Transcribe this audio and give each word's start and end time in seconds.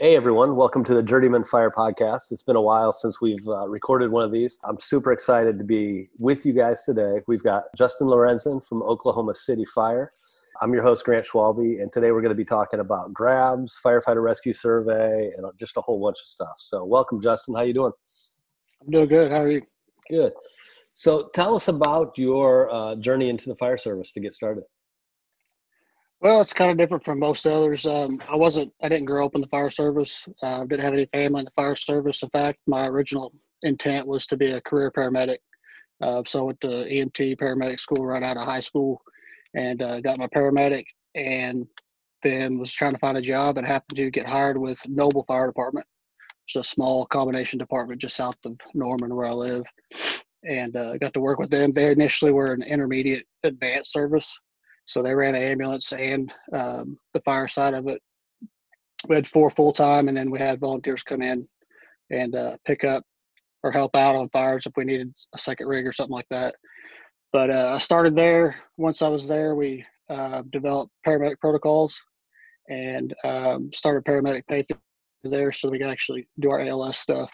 Hey 0.00 0.14
everyone, 0.14 0.54
welcome 0.54 0.84
to 0.84 0.94
the 0.94 1.02
Journeyman 1.02 1.42
Fire 1.42 1.72
Podcast. 1.72 2.30
It's 2.30 2.44
been 2.44 2.54
a 2.54 2.62
while 2.62 2.92
since 2.92 3.20
we've 3.20 3.44
uh, 3.48 3.66
recorded 3.66 4.12
one 4.12 4.22
of 4.22 4.30
these. 4.30 4.56
I'm 4.62 4.78
super 4.78 5.10
excited 5.10 5.58
to 5.58 5.64
be 5.64 6.08
with 6.18 6.46
you 6.46 6.52
guys 6.52 6.84
today. 6.84 7.20
We've 7.26 7.42
got 7.42 7.64
Justin 7.76 8.06
Lorenzen 8.06 8.64
from 8.64 8.80
Oklahoma 8.84 9.34
City 9.34 9.64
Fire. 9.64 10.12
I'm 10.62 10.72
your 10.72 10.84
host, 10.84 11.04
Grant 11.04 11.26
Schwalbe, 11.26 11.82
and 11.82 11.90
today 11.90 12.12
we're 12.12 12.20
going 12.20 12.28
to 12.28 12.36
be 12.36 12.44
talking 12.44 12.78
about 12.78 13.12
grabs, 13.12 13.76
firefighter 13.84 14.22
rescue 14.22 14.52
survey, 14.52 15.32
and 15.36 15.44
just 15.58 15.76
a 15.76 15.80
whole 15.80 16.00
bunch 16.00 16.18
of 16.20 16.28
stuff. 16.28 16.54
So, 16.58 16.84
welcome, 16.84 17.20
Justin. 17.20 17.56
How 17.56 17.62
you 17.62 17.74
doing? 17.74 17.92
I'm 18.80 18.92
doing 18.92 19.08
good. 19.08 19.32
How 19.32 19.40
are 19.40 19.50
you? 19.50 19.62
Good. 20.08 20.32
So, 20.92 21.28
tell 21.34 21.56
us 21.56 21.66
about 21.66 22.16
your 22.16 22.72
uh, 22.72 22.94
journey 22.94 23.30
into 23.30 23.48
the 23.48 23.56
fire 23.56 23.76
service 23.76 24.12
to 24.12 24.20
get 24.20 24.32
started. 24.32 24.62
Well, 26.20 26.40
it's 26.40 26.52
kind 26.52 26.70
of 26.70 26.76
different 26.76 27.04
from 27.04 27.20
most 27.20 27.46
others. 27.46 27.86
Um, 27.86 28.20
I 28.28 28.34
wasn't, 28.34 28.72
I 28.82 28.88
didn't 28.88 29.06
grow 29.06 29.24
up 29.24 29.36
in 29.36 29.40
the 29.40 29.46
fire 29.46 29.70
service. 29.70 30.28
Uh, 30.42 30.64
didn't 30.64 30.82
have 30.82 30.94
any 30.94 31.06
family 31.06 31.40
in 31.40 31.44
the 31.44 31.52
fire 31.52 31.76
service. 31.76 32.24
In 32.24 32.30
fact, 32.30 32.58
my 32.66 32.88
original 32.88 33.32
intent 33.62 34.04
was 34.04 34.26
to 34.26 34.36
be 34.36 34.50
a 34.50 34.60
career 34.62 34.90
paramedic. 34.90 35.38
Uh, 36.02 36.22
so 36.26 36.40
I 36.40 36.42
went 36.42 36.60
to 36.62 36.68
EMT 36.68 37.38
paramedic 37.38 37.78
school 37.78 38.04
right 38.04 38.22
out 38.22 38.36
of 38.36 38.44
high 38.44 38.60
school 38.60 39.00
and 39.54 39.80
uh, 39.80 40.00
got 40.00 40.18
my 40.18 40.26
paramedic 40.26 40.86
and 41.14 41.66
then 42.24 42.58
was 42.58 42.72
trying 42.72 42.92
to 42.92 42.98
find 42.98 43.16
a 43.16 43.22
job 43.22 43.56
and 43.56 43.66
happened 43.66 43.96
to 43.96 44.10
get 44.10 44.26
hired 44.26 44.58
with 44.58 44.80
Noble 44.88 45.24
Fire 45.24 45.46
Department. 45.46 45.86
It's 46.46 46.56
a 46.56 46.64
small 46.64 47.06
combination 47.06 47.60
department 47.60 48.00
just 48.00 48.16
south 48.16 48.36
of 48.44 48.56
Norman 48.74 49.14
where 49.14 49.28
I 49.28 49.32
live. 49.32 49.62
And 50.42 50.76
uh, 50.76 50.96
got 50.96 51.14
to 51.14 51.20
work 51.20 51.38
with 51.38 51.50
them. 51.50 51.72
They 51.72 51.92
initially 51.92 52.32
were 52.32 52.52
an 52.52 52.62
intermediate 52.64 53.26
advanced 53.44 53.92
service 53.92 54.40
so 54.88 55.02
they 55.02 55.14
ran 55.14 55.34
the 55.34 55.42
ambulance 55.42 55.92
and 55.92 56.32
um, 56.54 56.96
the 57.12 57.20
fire 57.20 57.46
side 57.46 57.74
of 57.74 57.86
it. 57.88 58.00
We 59.06 59.16
had 59.16 59.26
four 59.26 59.50
full 59.50 59.70
time, 59.70 60.08
and 60.08 60.16
then 60.16 60.30
we 60.30 60.38
had 60.38 60.60
volunteers 60.60 61.02
come 61.02 61.20
in 61.20 61.46
and 62.10 62.34
uh, 62.34 62.56
pick 62.64 62.84
up 62.84 63.04
or 63.62 63.70
help 63.70 63.94
out 63.94 64.16
on 64.16 64.30
fires 64.30 64.64
if 64.64 64.72
we 64.76 64.84
needed 64.84 65.12
a 65.34 65.38
second 65.38 65.68
rig 65.68 65.86
or 65.86 65.92
something 65.92 66.14
like 66.14 66.28
that. 66.30 66.54
But 67.34 67.50
uh, 67.50 67.74
I 67.74 67.78
started 67.78 68.16
there. 68.16 68.56
Once 68.78 69.02
I 69.02 69.08
was 69.08 69.28
there, 69.28 69.54
we 69.54 69.84
uh, 70.08 70.42
developed 70.52 70.90
paramedic 71.06 71.38
protocols 71.38 72.00
and 72.70 73.14
um, 73.24 73.70
started 73.74 74.04
paramedic 74.04 74.46
pay 74.48 74.64
there 75.22 75.52
so 75.52 75.68
we 75.68 75.78
could 75.78 75.90
actually 75.90 76.26
do 76.40 76.50
our 76.50 76.60
ALS 76.60 76.96
stuff, 76.96 77.30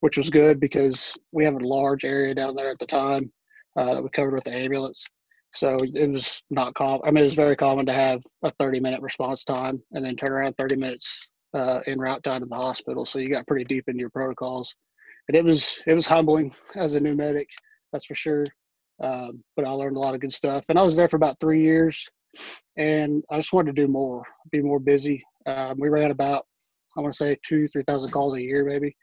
which 0.00 0.18
was 0.18 0.28
good 0.28 0.60
because 0.60 1.16
we 1.32 1.42
have 1.42 1.54
a 1.54 1.66
large 1.66 2.04
area 2.04 2.34
down 2.34 2.54
there 2.54 2.70
at 2.70 2.78
the 2.80 2.86
time 2.86 3.32
uh, 3.78 3.94
that 3.94 4.02
we 4.02 4.10
covered 4.10 4.34
with 4.34 4.44
the 4.44 4.54
ambulance. 4.54 5.06
So 5.50 5.76
it 5.80 6.10
was 6.10 6.42
not 6.50 6.74
common. 6.74 7.00
I 7.04 7.10
mean, 7.10 7.22
it 7.22 7.26
was 7.26 7.34
very 7.34 7.56
common 7.56 7.86
to 7.86 7.92
have 7.92 8.22
a 8.42 8.50
30 8.58 8.80
minute 8.80 9.00
response 9.00 9.44
time 9.44 9.82
and 9.92 10.04
then 10.04 10.16
turn 10.16 10.32
around 10.32 10.54
30 10.58 10.76
minutes 10.76 11.28
uh, 11.54 11.80
in 11.86 11.98
route 11.98 12.22
time 12.22 12.42
to 12.42 12.46
the 12.46 12.54
hospital. 12.54 13.04
So 13.04 13.18
you 13.18 13.30
got 13.30 13.46
pretty 13.46 13.64
deep 13.64 13.84
into 13.88 14.00
your 14.00 14.10
protocols, 14.10 14.74
and 15.28 15.36
it 15.36 15.44
was 15.44 15.82
it 15.86 15.94
was 15.94 16.06
humbling 16.06 16.52
as 16.76 16.94
a 16.94 17.00
new 17.00 17.14
medic, 17.14 17.48
that's 17.92 18.06
for 18.06 18.14
sure. 18.14 18.44
Um, 19.02 19.42
but 19.56 19.66
I 19.66 19.70
learned 19.70 19.96
a 19.96 20.00
lot 20.00 20.14
of 20.14 20.20
good 20.20 20.32
stuff, 20.32 20.64
and 20.68 20.78
I 20.78 20.82
was 20.82 20.96
there 20.96 21.08
for 21.08 21.16
about 21.16 21.40
three 21.40 21.62
years, 21.62 22.06
and 22.76 23.22
I 23.30 23.36
just 23.36 23.52
wanted 23.52 23.74
to 23.74 23.82
do 23.82 23.90
more, 23.90 24.24
be 24.50 24.60
more 24.60 24.80
busy. 24.80 25.24
Um, 25.46 25.78
we 25.78 25.88
ran 25.88 26.10
about 26.10 26.46
I 26.96 27.00
want 27.00 27.12
to 27.12 27.16
say 27.16 27.38
two 27.46 27.68
three 27.68 27.84
thousand 27.84 28.10
calls 28.10 28.36
a 28.36 28.42
year 28.42 28.64
maybe, 28.64 28.94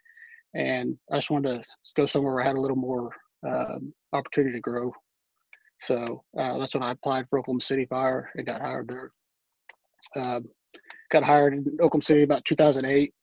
and 0.54 0.98
I 1.12 1.16
just 1.16 1.32
wanted 1.32 1.58
to 1.58 1.64
go 1.96 2.06
somewhere 2.06 2.36
where 2.36 2.44
I 2.44 2.48
had 2.48 2.58
a 2.58 2.62
little 2.62 2.78
more 2.78 3.10
um, 3.48 3.94
opportunity 4.14 4.54
to 4.58 4.62
grow 4.62 4.94
so 5.80 6.24
uh, 6.38 6.58
that's 6.58 6.74
when 6.74 6.84
I 6.84 6.92
applied 6.92 7.28
for 7.30 7.40
Oklahoma 7.40 7.62
City 7.62 7.86
Fire 7.86 8.30
and 8.36 8.48
got 8.48 8.62
hired 8.62 8.88
there. 8.88 9.12
Um, 10.16 10.46
got 11.12 11.26
hired 11.26 11.54
in 11.54 11.66
Oklahoma 11.82 12.04
City 12.04 12.24
about 12.24 12.46
2008. 12.46 13.14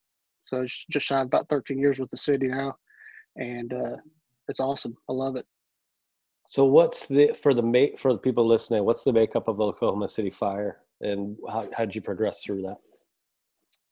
So 0.43 0.65
just 0.65 1.07
shy 1.07 1.21
of 1.21 1.27
about 1.27 1.49
13 1.49 1.79
years 1.79 1.99
with 1.99 2.11
the 2.11 2.17
city 2.17 2.49
now. 2.49 2.75
And 3.37 3.73
uh, 3.73 3.97
it's 4.49 4.61
awesome. 4.61 4.97
I 5.09 5.13
love 5.13 5.37
it. 5.37 5.47
So 6.49 6.67
what's 6.67 7.09
the 7.09 7.33
for 7.33 7.55
the 7.55 7.63
mate 7.63 7.99
for 7.99 8.13
the 8.13 8.19
people 8.19 8.47
listening? 8.47 8.85
What's 8.85 9.05
the 9.05 9.13
makeup 9.13 9.49
of 9.49 9.59
Oklahoma 9.59 10.07
City 10.07 10.29
Fire, 10.29 10.81
and 11.01 11.39
how 11.49 11.67
how 11.75 11.87
did 11.87 11.95
you 11.95 12.03
progress 12.03 12.43
through 12.43 12.61
that? 12.61 12.77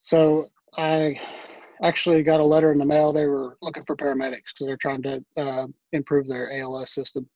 So 0.03 0.49
I 0.77 1.19
actually 1.83 2.23
got 2.23 2.41
a 2.41 2.45
letter 2.45 2.71
in 2.71 2.79
the 2.79 2.85
mail. 2.85 3.15
They 3.15 3.27
were 3.27 3.57
looking 3.63 3.83
for 3.87 3.97
paramedics 3.97 4.53
because 4.53 4.67
they're 4.67 4.77
trying 4.77 5.03
to 5.05 5.25
uh, 5.39 5.67
improve 5.93 6.29
their 6.29 6.53
ALS 6.61 6.91
system. 6.91 7.27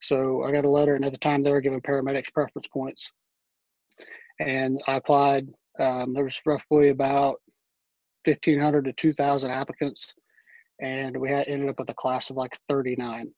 So 0.00 0.44
I 0.44 0.52
got 0.52 0.64
a 0.64 0.70
letter, 0.70 0.94
and 0.94 1.04
at 1.04 1.12
the 1.12 1.18
time 1.18 1.42
they 1.42 1.50
were 1.50 1.60
giving 1.60 1.80
paramedics 1.80 2.32
preference 2.32 2.68
points. 2.68 3.10
And 4.40 4.80
I 4.86 4.96
applied. 4.96 5.48
Um, 5.80 6.12
there 6.12 6.24
was 6.24 6.40
roughly 6.44 6.88
about 6.88 7.40
1,500 8.24 8.84
to 8.84 8.92
2,000 8.92 9.50
applicants, 9.50 10.12
and 10.80 11.16
we 11.16 11.30
had 11.30 11.48
ended 11.48 11.68
up 11.68 11.78
with 11.78 11.90
a 11.90 11.94
class 11.94 12.30
of 12.30 12.36
like 12.36 12.56
39. 12.68 13.32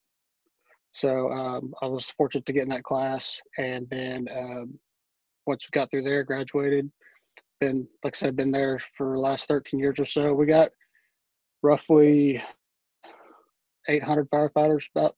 So 0.93 1.31
um, 1.31 1.73
I 1.81 1.87
was 1.87 2.09
fortunate 2.11 2.45
to 2.45 2.53
get 2.53 2.63
in 2.63 2.69
that 2.69 2.83
class, 2.83 3.39
and 3.57 3.87
then 3.89 4.27
um, 4.35 4.79
once 5.47 5.67
we 5.67 5.77
got 5.77 5.89
through 5.89 6.03
there, 6.03 6.23
graduated. 6.23 6.91
Been 7.59 7.87
like 8.03 8.15
I 8.15 8.17
said, 8.17 8.35
been 8.35 8.51
there 8.51 8.79
for 8.79 9.13
the 9.13 9.19
last 9.19 9.47
13 9.47 9.79
years 9.79 9.99
or 9.99 10.05
so. 10.05 10.33
We 10.33 10.47
got 10.47 10.71
roughly 11.61 12.41
800 13.87 14.29
firefighters, 14.29 14.89
about 14.95 15.15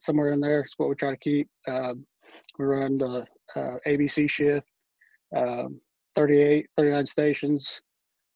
somewhere 0.00 0.32
in 0.32 0.40
there. 0.40 0.60
It's 0.60 0.74
what 0.76 0.88
we 0.88 0.94
try 0.94 1.10
to 1.10 1.16
keep. 1.16 1.48
Um, 1.68 2.06
we 2.58 2.64
run 2.64 2.98
the 2.98 3.26
uh, 3.54 3.76
ABC 3.86 4.28
shift, 4.28 4.66
um, 5.34 5.80
38, 6.14 6.66
39 6.76 7.06
stations, 7.06 7.82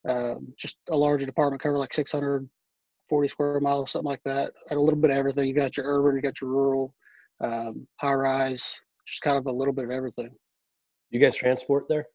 um, 0.09 0.53
just 0.57 0.79
a 0.89 0.97
larger 0.97 1.27
department 1.27 1.63
cover 1.63 1.79
like 1.79 1.93
640 1.95 3.29
square 3.29 3.61
miles, 3.61 3.91
something 3.91 4.11
like 4.11 4.23
that. 4.25 4.53
And 4.71 4.79
a 4.79 4.83
little 4.83 5.01
bit 5.01 5.11
of 5.11 5.17
everything. 5.17 5.49
You 5.49 5.55
got 5.55 5.77
your 5.77 5.87
urban, 5.87 6.17
you 6.17 6.23
got 6.23 6.41
your 6.41 6.51
rural, 6.51 6.95
um, 7.41 7.87
high 8.01 8.15
rise, 8.15 8.81
just 9.07 9.23
kind 9.23 9.37
of 9.37 9.47
a 9.47 9.53
little 9.53 9.75
bit 9.75 9.85
of 9.85 9.91
everything. 9.91 10.31
You 11.11 11.19
guys 11.19 11.37
transport 11.37 11.87
there? 11.89 12.07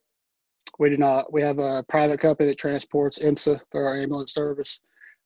We 0.78 0.90
do 0.90 0.96
not. 0.96 1.32
We 1.32 1.42
have 1.42 1.58
a 1.58 1.84
private 1.88 2.20
company 2.20 2.48
that 2.48 2.58
transports 2.58 3.18
EMSA 3.18 3.60
for 3.70 3.86
our 3.86 4.00
ambulance 4.00 4.34
service. 4.34 4.80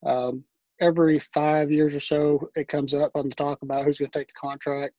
Um, 0.07 0.45
every 0.81 1.19
five 1.19 1.71
years 1.71 1.95
or 1.95 2.01
so, 2.01 2.51
it 2.57 2.69
comes 2.69 2.95
up 2.95 3.13
on 3.15 3.29
the 3.29 3.35
talk 3.35 3.59
about 3.63 3.85
who's 3.85 3.99
going 3.99 4.11
to 4.11 4.19
take 4.19 4.29
the 4.29 4.35
contract. 4.41 4.95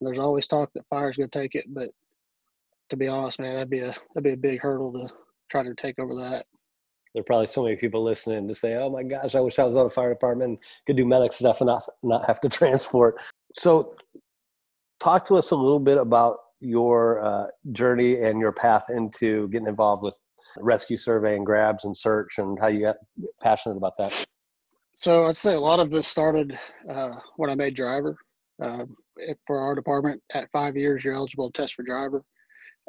And 0.00 0.06
there's 0.06 0.18
always 0.18 0.46
talk 0.46 0.70
that 0.74 0.86
fire's 0.88 1.16
going 1.16 1.30
to 1.30 1.38
take 1.38 1.54
it, 1.54 1.66
but 1.68 1.90
to 2.90 2.96
be 2.96 3.08
honest, 3.08 3.40
man, 3.40 3.54
that'd 3.54 3.70
be 3.70 3.80
a 3.80 3.94
that'd 4.14 4.24
be 4.24 4.32
a 4.32 4.36
big 4.36 4.60
hurdle 4.60 4.92
to 4.92 5.12
try 5.50 5.62
to 5.62 5.74
take 5.74 5.98
over 5.98 6.14
that. 6.14 6.46
There 7.14 7.20
are 7.20 7.24
probably 7.24 7.46
so 7.46 7.64
many 7.64 7.76
people 7.76 8.02
listening 8.02 8.48
to 8.48 8.54
say, 8.54 8.76
"Oh 8.76 8.90
my 8.90 9.02
gosh, 9.02 9.34
I 9.34 9.40
wish 9.40 9.58
I 9.58 9.64
was 9.64 9.76
on 9.76 9.86
a 9.86 9.90
fire 9.90 10.10
department, 10.10 10.60
could 10.86 10.96
do 10.96 11.06
medic 11.06 11.32
stuff, 11.32 11.60
and 11.60 11.68
not 11.68 11.82
not 12.02 12.26
have 12.26 12.40
to 12.42 12.48
transport." 12.48 13.20
So, 13.56 13.94
talk 15.00 15.26
to 15.28 15.36
us 15.36 15.50
a 15.50 15.56
little 15.56 15.80
bit 15.80 15.98
about 15.98 16.38
your 16.60 17.24
uh, 17.24 17.46
journey 17.72 18.20
and 18.20 18.40
your 18.40 18.52
path 18.52 18.90
into 18.90 19.48
getting 19.48 19.68
involved 19.68 20.02
with 20.02 20.18
rescue 20.58 20.96
survey 20.96 21.36
and 21.36 21.46
grabs 21.46 21.84
and 21.84 21.96
search, 21.96 22.38
and 22.38 22.58
how 22.60 22.68
you 22.68 22.80
got 22.80 22.96
passionate 23.42 23.76
about 23.76 23.96
that. 23.98 24.26
So 24.98 25.26
I'd 25.26 25.36
say 25.36 25.54
a 25.54 25.60
lot 25.60 25.78
of 25.78 25.90
this 25.90 26.08
started 26.08 26.58
uh, 26.90 27.12
when 27.36 27.50
I 27.50 27.54
made 27.54 27.74
driver. 27.74 28.16
Uh, 28.60 28.84
for 29.46 29.60
our 29.60 29.76
department, 29.76 30.20
at 30.34 30.50
five 30.50 30.76
years, 30.76 31.04
you're 31.04 31.14
eligible 31.14 31.48
to 31.48 31.60
test 31.60 31.74
for 31.74 31.84
driver, 31.84 32.24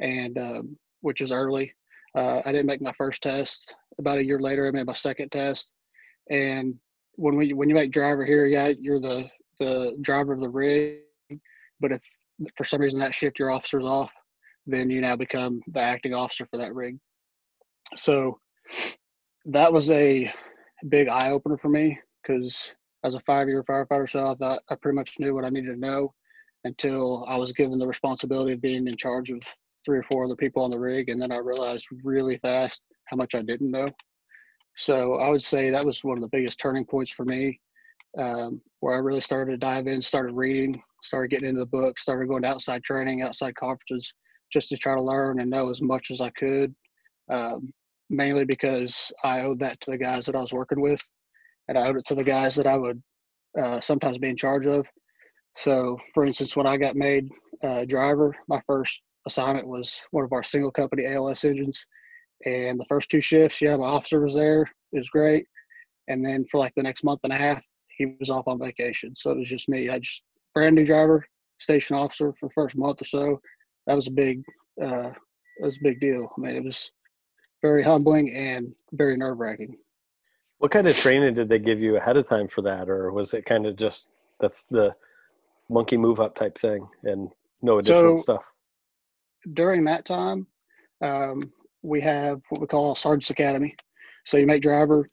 and 0.02 0.36
um, 0.40 0.78
which 1.02 1.22
is 1.22 1.32
early. 1.32 1.72
Uh, 2.16 2.42
I 2.44 2.52
didn't 2.52 2.66
make 2.66 2.82
my 2.82 2.94
first 2.98 3.22
test. 3.22 3.72
About 4.00 4.18
a 4.18 4.26
year 4.26 4.40
later, 4.40 4.68
I 4.68 4.72
made 4.72 4.88
my 4.88 4.94
second 4.94 5.32
test. 5.32 5.70
And 6.32 6.74
when 7.14 7.38
we 7.38 7.54
when 7.54 7.70
you 7.70 7.76
make 7.76 7.92
driver 7.92 8.26
here, 8.26 8.48
yeah, 8.48 8.72
you're 8.80 9.00
the 9.00 9.30
the 9.60 9.96
driver 10.02 10.34
of 10.34 10.40
the 10.40 10.50
rig. 10.50 11.02
But 11.80 11.92
if 11.92 12.02
for 12.56 12.66
some 12.66 12.82
reason 12.82 12.98
that 13.00 13.14
shift 13.14 13.38
your 13.38 13.52
officer's 13.52 13.86
off, 13.86 14.12
then 14.66 14.90
you 14.90 15.00
now 15.00 15.16
become 15.16 15.62
the 15.68 15.80
acting 15.80 16.16
officer 16.16 16.48
for 16.48 16.58
that 16.58 16.74
rig. 16.74 16.98
So 17.96 18.40
that 19.46 19.72
was 19.72 19.92
a 19.92 20.32
big 20.88 21.08
eye 21.08 21.32
opener 21.32 21.58
for 21.58 21.70
me 21.70 22.00
because 22.22 22.76
as 23.04 23.16
a 23.16 23.20
five 23.22 23.48
year 23.48 23.64
firefighter, 23.64 24.10
so 24.10 24.28
I 24.28 24.36
thought 24.36 24.64
I 24.70 24.76
pretty 24.76 24.96
much 24.96 25.20
knew 25.20 25.34
what 25.34 25.46
I 25.46 25.50
needed 25.50 25.74
to 25.74 25.80
know 25.80 26.14
until 26.64 27.26
I 27.28 27.38
was 27.38 27.54
given 27.54 27.80
the 27.80 27.88
responsibility 27.88 28.54
of 28.54 28.62
being 28.62 28.88
in 28.88 28.96
charge 28.96 29.30
of 29.30 29.42
three 29.86 30.00
or 30.00 30.04
four 30.04 30.26
other 30.26 30.36
people 30.36 30.64
on 30.64 30.72
the 30.72 30.80
rig. 30.80 31.10
And 31.10 31.22
then 31.22 31.32
I 31.32 31.38
realized 31.38 31.88
really 32.04 32.38
fast 32.38 32.86
how 33.06 33.18
much 33.18 33.36
I 33.36 33.42
didn't 33.42 33.72
know. 33.72 33.90
So 34.76 35.16
I 35.16 35.30
would 35.30 35.44
say 35.44 35.70
that 35.70 35.86
was 35.86 36.04
one 36.04 36.18
of 36.18 36.24
the 36.24 36.30
biggest 36.30 36.60
turning 36.60 36.86
points 36.86 37.12
for 37.12 37.26
me, 37.26 37.60
um, 38.18 38.62
where 38.80 38.96
I 38.96 39.00
really 39.00 39.22
started 39.22 39.52
to 39.52 39.58
dive 39.58 39.88
in, 39.88 40.02
started 40.02 40.34
reading, 40.34 40.82
started 41.02 41.32
getting 41.32 41.50
into 41.50 41.62
the 41.62 41.66
book, 41.66 41.98
started 41.98 42.28
going 42.28 42.44
to 42.44 42.50
outside 42.50 42.84
training, 42.84 43.22
outside 43.22 43.56
conferences, 43.56 44.14
just 44.52 44.70
to 44.70 44.78
try 44.78 44.96
to 44.96 45.02
learn 45.02 45.40
and 45.40 45.50
know 45.50 45.70
as 45.70 45.82
much 45.82 46.12
as 46.12 46.22
I 46.22 46.30
could. 46.32 46.74
Um, 47.30 47.72
mainly 48.10 48.46
because 48.46 49.12
I 49.24 49.42
owed 49.42 49.60
that 49.60 49.80
to 49.82 49.92
the 49.92 49.98
guys 49.98 50.26
that 50.26 50.36
I 50.36 50.42
was 50.42 50.54
working 50.54 50.82
with, 50.82 51.02
and 51.68 51.78
I 51.78 51.88
owed 51.88 51.98
it 51.98 52.06
to 52.06 52.16
the 52.16 52.24
guys 52.24 52.56
that 52.56 52.68
I 52.68 52.78
would 52.78 53.02
uh, 53.60 53.80
sometimes 53.80 54.18
be 54.18 54.30
in 54.30 54.38
charge 54.38 54.66
of. 54.66 54.88
So, 55.56 55.98
for 56.14 56.26
instance, 56.26 56.56
when 56.56 56.68
I 56.68 56.78
got 56.78 56.96
made 56.96 57.30
uh, 57.64 57.86
driver, 57.86 58.36
my 58.48 58.62
first 58.68 59.02
assignment 59.26 59.68
was 59.68 60.06
one 60.12 60.24
of 60.24 60.34
our 60.34 60.44
single 60.44 60.72
company 60.72 61.06
ALS 61.06 61.44
engines, 61.44 61.86
And 62.46 62.80
the 62.80 62.86
first 62.88 63.10
two 63.10 63.22
shifts, 63.22 63.62
yeah, 63.62 63.76
my 63.76 63.86
officer 63.86 64.22
was 64.22 64.36
there. 64.36 64.64
It 64.94 64.98
was 64.98 65.10
great. 65.10 65.46
And 66.08 66.26
then 66.26 66.46
for 66.50 66.58
like 66.58 66.74
the 66.76 66.84
next 66.84 67.04
month 67.04 67.20
and 67.24 67.34
a 67.34 67.38
half, 67.38 67.62
he 67.98 68.16
was 68.20 68.30
off 68.30 68.48
on 68.48 68.60
vacation. 68.60 69.16
So 69.16 69.32
it 69.32 69.38
was 69.38 69.50
just 69.50 69.70
me. 69.70 69.90
I 69.90 70.00
just 70.00 70.24
brand 70.54 70.76
new 70.76 70.86
driver, 70.86 71.26
station 71.60 71.96
officer 71.96 72.34
for 72.40 72.50
first 72.56 72.78
month 72.78 73.02
or 73.02 73.06
so. 73.06 73.40
That 73.86 73.96
was 73.96 74.08
a 74.08 74.12
big, 74.12 74.42
uh, 74.82 75.12
that 75.12 75.66
was 75.66 75.78
a 75.78 75.84
big 75.84 76.00
deal. 76.00 76.32
I 76.38 76.42
mean, 76.42 76.56
it 76.56 76.64
was 76.64 76.92
very 77.62 77.84
humbling 77.84 78.34
and 78.34 78.74
very 78.94 79.18
nerve 79.18 79.40
wracking. 79.40 79.78
What 80.60 80.72
kind 80.72 80.88
of 80.88 80.96
training 80.96 81.36
did 81.36 81.50
they 81.50 81.60
give 81.60 81.80
you 81.80 81.98
ahead 81.98 82.18
of 82.18 82.28
time 82.28 82.48
for 82.48 82.62
that, 82.64 82.90
or 82.90 83.12
was 83.12 83.34
it 83.34 83.46
kind 83.46 83.66
of 83.66 83.76
just 83.76 84.08
that's 84.40 84.64
the 84.64 84.94
monkey 85.70 85.98
move 85.98 86.20
up 86.20 86.36
type 86.36 86.58
thing 86.58 86.88
and 87.04 87.30
no 87.62 87.80
additional 87.80 88.18
so, 88.18 88.22
stuff? 88.22 88.52
During 89.54 89.86
that 89.86 90.06
time, 90.06 90.48
um, 91.02 91.52
we 91.82 92.02
have 92.02 92.42
what 92.50 92.60
we 92.60 92.68
call 92.68 92.96
Sergeant's 92.96 93.30
Academy. 93.30 93.76
So 94.26 94.38
you 94.38 94.46
make 94.46 94.62
driver, 94.62 95.10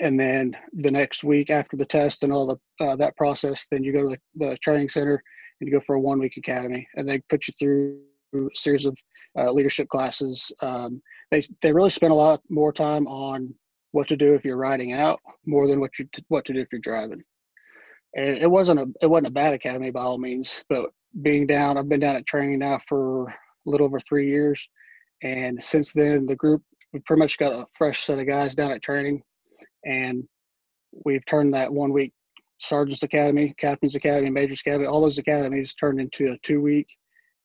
and 0.00 0.18
then 0.18 0.56
the 0.72 0.90
next 0.90 1.24
week 1.24 1.50
after 1.50 1.76
the 1.76 1.84
test 1.84 2.22
and 2.22 2.32
all 2.32 2.46
the 2.46 2.84
uh, 2.84 2.96
that 2.96 3.16
process, 3.16 3.66
then 3.70 3.84
you 3.84 3.92
go 3.92 4.02
to 4.02 4.08
the, 4.08 4.46
the, 4.46 4.56
training 4.58 4.88
center 4.88 5.22
and 5.60 5.68
you 5.68 5.74
go 5.74 5.84
for 5.86 5.96
a 5.96 6.00
one 6.00 6.18
week 6.18 6.38
academy, 6.38 6.88
and 6.94 7.06
they 7.06 7.18
put 7.28 7.46
you 7.46 7.54
through 7.58 8.00
a 8.34 8.48
series 8.52 8.86
of 8.86 8.96
uh, 9.38 9.50
leadership 9.50 9.88
classes. 9.88 10.52
Um, 10.62 11.00
they 11.30 11.42
they 11.62 11.72
really 11.72 11.90
spend 11.90 12.12
a 12.12 12.16
lot 12.16 12.40
more 12.48 12.72
time 12.72 13.06
on 13.06 13.54
what 13.92 14.08
to 14.08 14.16
do 14.16 14.34
if 14.34 14.44
you're 14.44 14.56
riding 14.56 14.92
out 14.92 15.20
more 15.46 15.66
than 15.66 15.80
what 15.80 15.98
you 15.98 16.08
what 16.28 16.44
to 16.46 16.52
do 16.52 16.60
if 16.60 16.68
you're 16.72 16.80
driving. 16.80 17.22
And 18.16 18.36
it 18.36 18.50
wasn't 18.50 18.80
a 18.80 18.86
it 19.02 19.06
wasn't 19.06 19.28
a 19.28 19.32
bad 19.32 19.54
academy 19.54 19.90
by 19.90 20.02
all 20.02 20.18
means, 20.18 20.64
but 20.68 20.90
being 21.22 21.46
down, 21.46 21.78
I've 21.78 21.88
been 21.88 22.00
down 22.00 22.16
at 22.16 22.26
training 22.26 22.58
now 22.58 22.80
for 22.88 23.28
a 23.28 23.34
little 23.66 23.86
over 23.86 23.98
three 23.98 24.28
years, 24.28 24.68
and 25.22 25.62
since 25.62 25.92
then 25.92 26.26
the 26.26 26.36
group 26.36 26.62
we 26.92 27.00
pretty 27.00 27.20
much 27.20 27.38
got 27.38 27.52
a 27.52 27.66
fresh 27.72 28.04
set 28.04 28.18
of 28.18 28.26
guys 28.26 28.54
down 28.54 28.70
at 28.70 28.82
training, 28.82 29.22
and 29.84 30.24
we've 31.04 31.24
turned 31.26 31.54
that 31.54 31.72
one 31.72 31.92
week 31.92 32.12
sergeant's 32.58 33.02
academy, 33.02 33.54
captain's 33.58 33.96
academy, 33.96 34.30
major's 34.30 34.60
academy, 34.60 34.86
all 34.86 35.00
those 35.00 35.18
academies 35.18 35.74
turned 35.74 36.00
into 36.00 36.32
a 36.32 36.38
two 36.42 36.60
week 36.60 36.86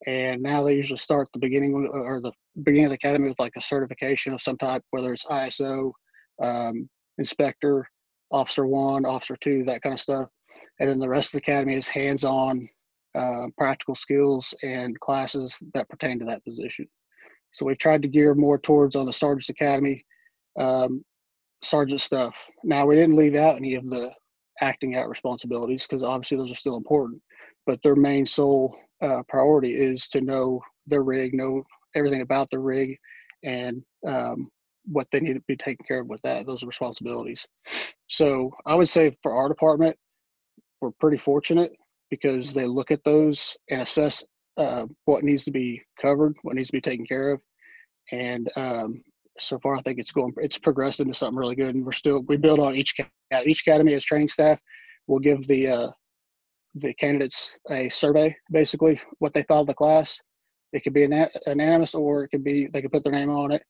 and 0.07 0.41
now 0.41 0.63
they 0.63 0.75
usually 0.75 0.97
start 0.97 1.27
the 1.33 1.39
beginning 1.39 1.73
or 1.91 2.21
the 2.21 2.31
beginning 2.63 2.85
of 2.85 2.91
the 2.91 2.95
academy 2.95 3.27
with 3.27 3.39
like 3.39 3.53
a 3.57 3.61
certification 3.61 4.33
of 4.33 4.41
some 4.41 4.57
type, 4.57 4.83
whether 4.91 5.11
it's 5.11 5.25
ISO, 5.25 5.91
um, 6.41 6.89
inspector, 7.17 7.85
officer 8.31 8.65
one, 8.65 9.05
officer 9.05 9.35
two, 9.41 9.63
that 9.65 9.81
kind 9.81 9.93
of 9.93 9.99
stuff. 9.99 10.29
And 10.79 10.89
then 10.89 10.99
the 10.99 11.09
rest 11.09 11.33
of 11.33 11.41
the 11.41 11.51
academy 11.51 11.75
is 11.75 11.87
hands-on 11.87 12.67
uh, 13.15 13.47
practical 13.57 13.95
skills 13.95 14.53
and 14.63 14.99
classes 14.99 15.61
that 15.73 15.89
pertain 15.89 16.19
to 16.19 16.25
that 16.25 16.43
position. 16.45 16.87
So 17.51 17.65
we've 17.65 17.77
tried 17.77 18.01
to 18.03 18.07
gear 18.07 18.35
more 18.35 18.59
towards 18.59 18.95
on 18.95 19.05
the 19.05 19.13
Sergeant's 19.13 19.49
Academy 19.49 20.05
um, 20.57 21.03
sergeant 21.61 22.01
stuff. 22.01 22.49
Now 22.63 22.85
we 22.85 22.95
didn't 22.95 23.15
leave 23.15 23.35
out 23.35 23.57
any 23.57 23.75
of 23.75 23.89
the 23.89 24.11
acting 24.61 24.95
out 24.95 25.09
responsibilities 25.09 25.87
because 25.87 26.03
obviously 26.03 26.37
those 26.37 26.51
are 26.51 26.55
still 26.55 26.77
important, 26.77 27.21
but 27.69 27.83
their 27.83 27.95
main 27.95 28.25
sole 28.25 28.75
uh, 29.03 29.21
priority 29.29 29.75
is 29.75 30.09
to 30.09 30.21
know 30.21 30.59
their 30.87 31.03
rig, 31.03 31.35
know 31.35 31.61
everything 31.95 32.21
about 32.21 32.49
the 32.49 32.57
rig, 32.57 32.97
and 33.43 33.83
um, 34.07 34.49
what 34.85 35.05
they 35.11 35.19
need 35.19 35.35
to 35.35 35.43
be 35.47 35.55
taken 35.55 35.85
care 35.87 35.99
of 35.99 36.07
with 36.07 36.19
that, 36.23 36.47
those 36.47 36.63
responsibilities. 36.63 37.45
So 38.07 38.51
I 38.65 38.73
would 38.73 38.89
say 38.89 39.15
for 39.21 39.35
our 39.35 39.47
department, 39.47 39.95
we're 40.81 40.89
pretty 40.99 41.19
fortunate 41.19 41.71
because 42.09 42.53
they 42.53 42.65
look 42.65 42.89
at 42.89 43.03
those 43.03 43.55
and 43.69 43.83
assess 43.83 44.25
uh, 44.57 44.87
what 45.05 45.23
needs 45.23 45.43
to 45.43 45.51
be 45.51 45.79
covered, 46.01 46.35
what 46.41 46.55
needs 46.55 46.69
to 46.69 46.77
be 46.77 46.81
taken 46.81 47.05
care 47.05 47.29
of, 47.29 47.41
and 48.11 48.49
um, 48.55 48.99
so 49.37 49.59
far 49.59 49.75
I 49.75 49.81
think 49.81 49.99
it's 49.99 50.11
going, 50.11 50.33
it's 50.37 50.57
progressed 50.57 51.01
into 51.01 51.13
something 51.13 51.37
really 51.37 51.55
good. 51.55 51.75
And 51.75 51.85
we're 51.85 51.91
still 51.91 52.23
we 52.27 52.35
build 52.35 52.59
on 52.59 52.75
each 52.75 52.95
each 53.45 53.61
academy 53.61 53.93
as 53.93 54.03
training 54.03 54.29
staff. 54.29 54.59
We'll 55.05 55.19
give 55.19 55.45
the 55.45 55.67
uh, 55.67 55.91
the 56.75 56.93
candidates 56.95 57.57
a 57.71 57.89
survey, 57.89 58.35
basically 58.51 58.99
what 59.19 59.33
they 59.33 59.43
thought 59.43 59.61
of 59.61 59.67
the 59.67 59.73
class. 59.73 60.19
It 60.71 60.83
could 60.83 60.93
be 60.93 61.03
an 61.03 61.27
anonymous 61.47 61.95
or 61.95 62.23
it 62.23 62.29
could 62.29 62.43
be 62.43 62.67
they 62.67 62.81
could 62.81 62.91
put 62.91 63.03
their 63.03 63.11
name 63.11 63.31
on 63.31 63.51
it. 63.51 63.63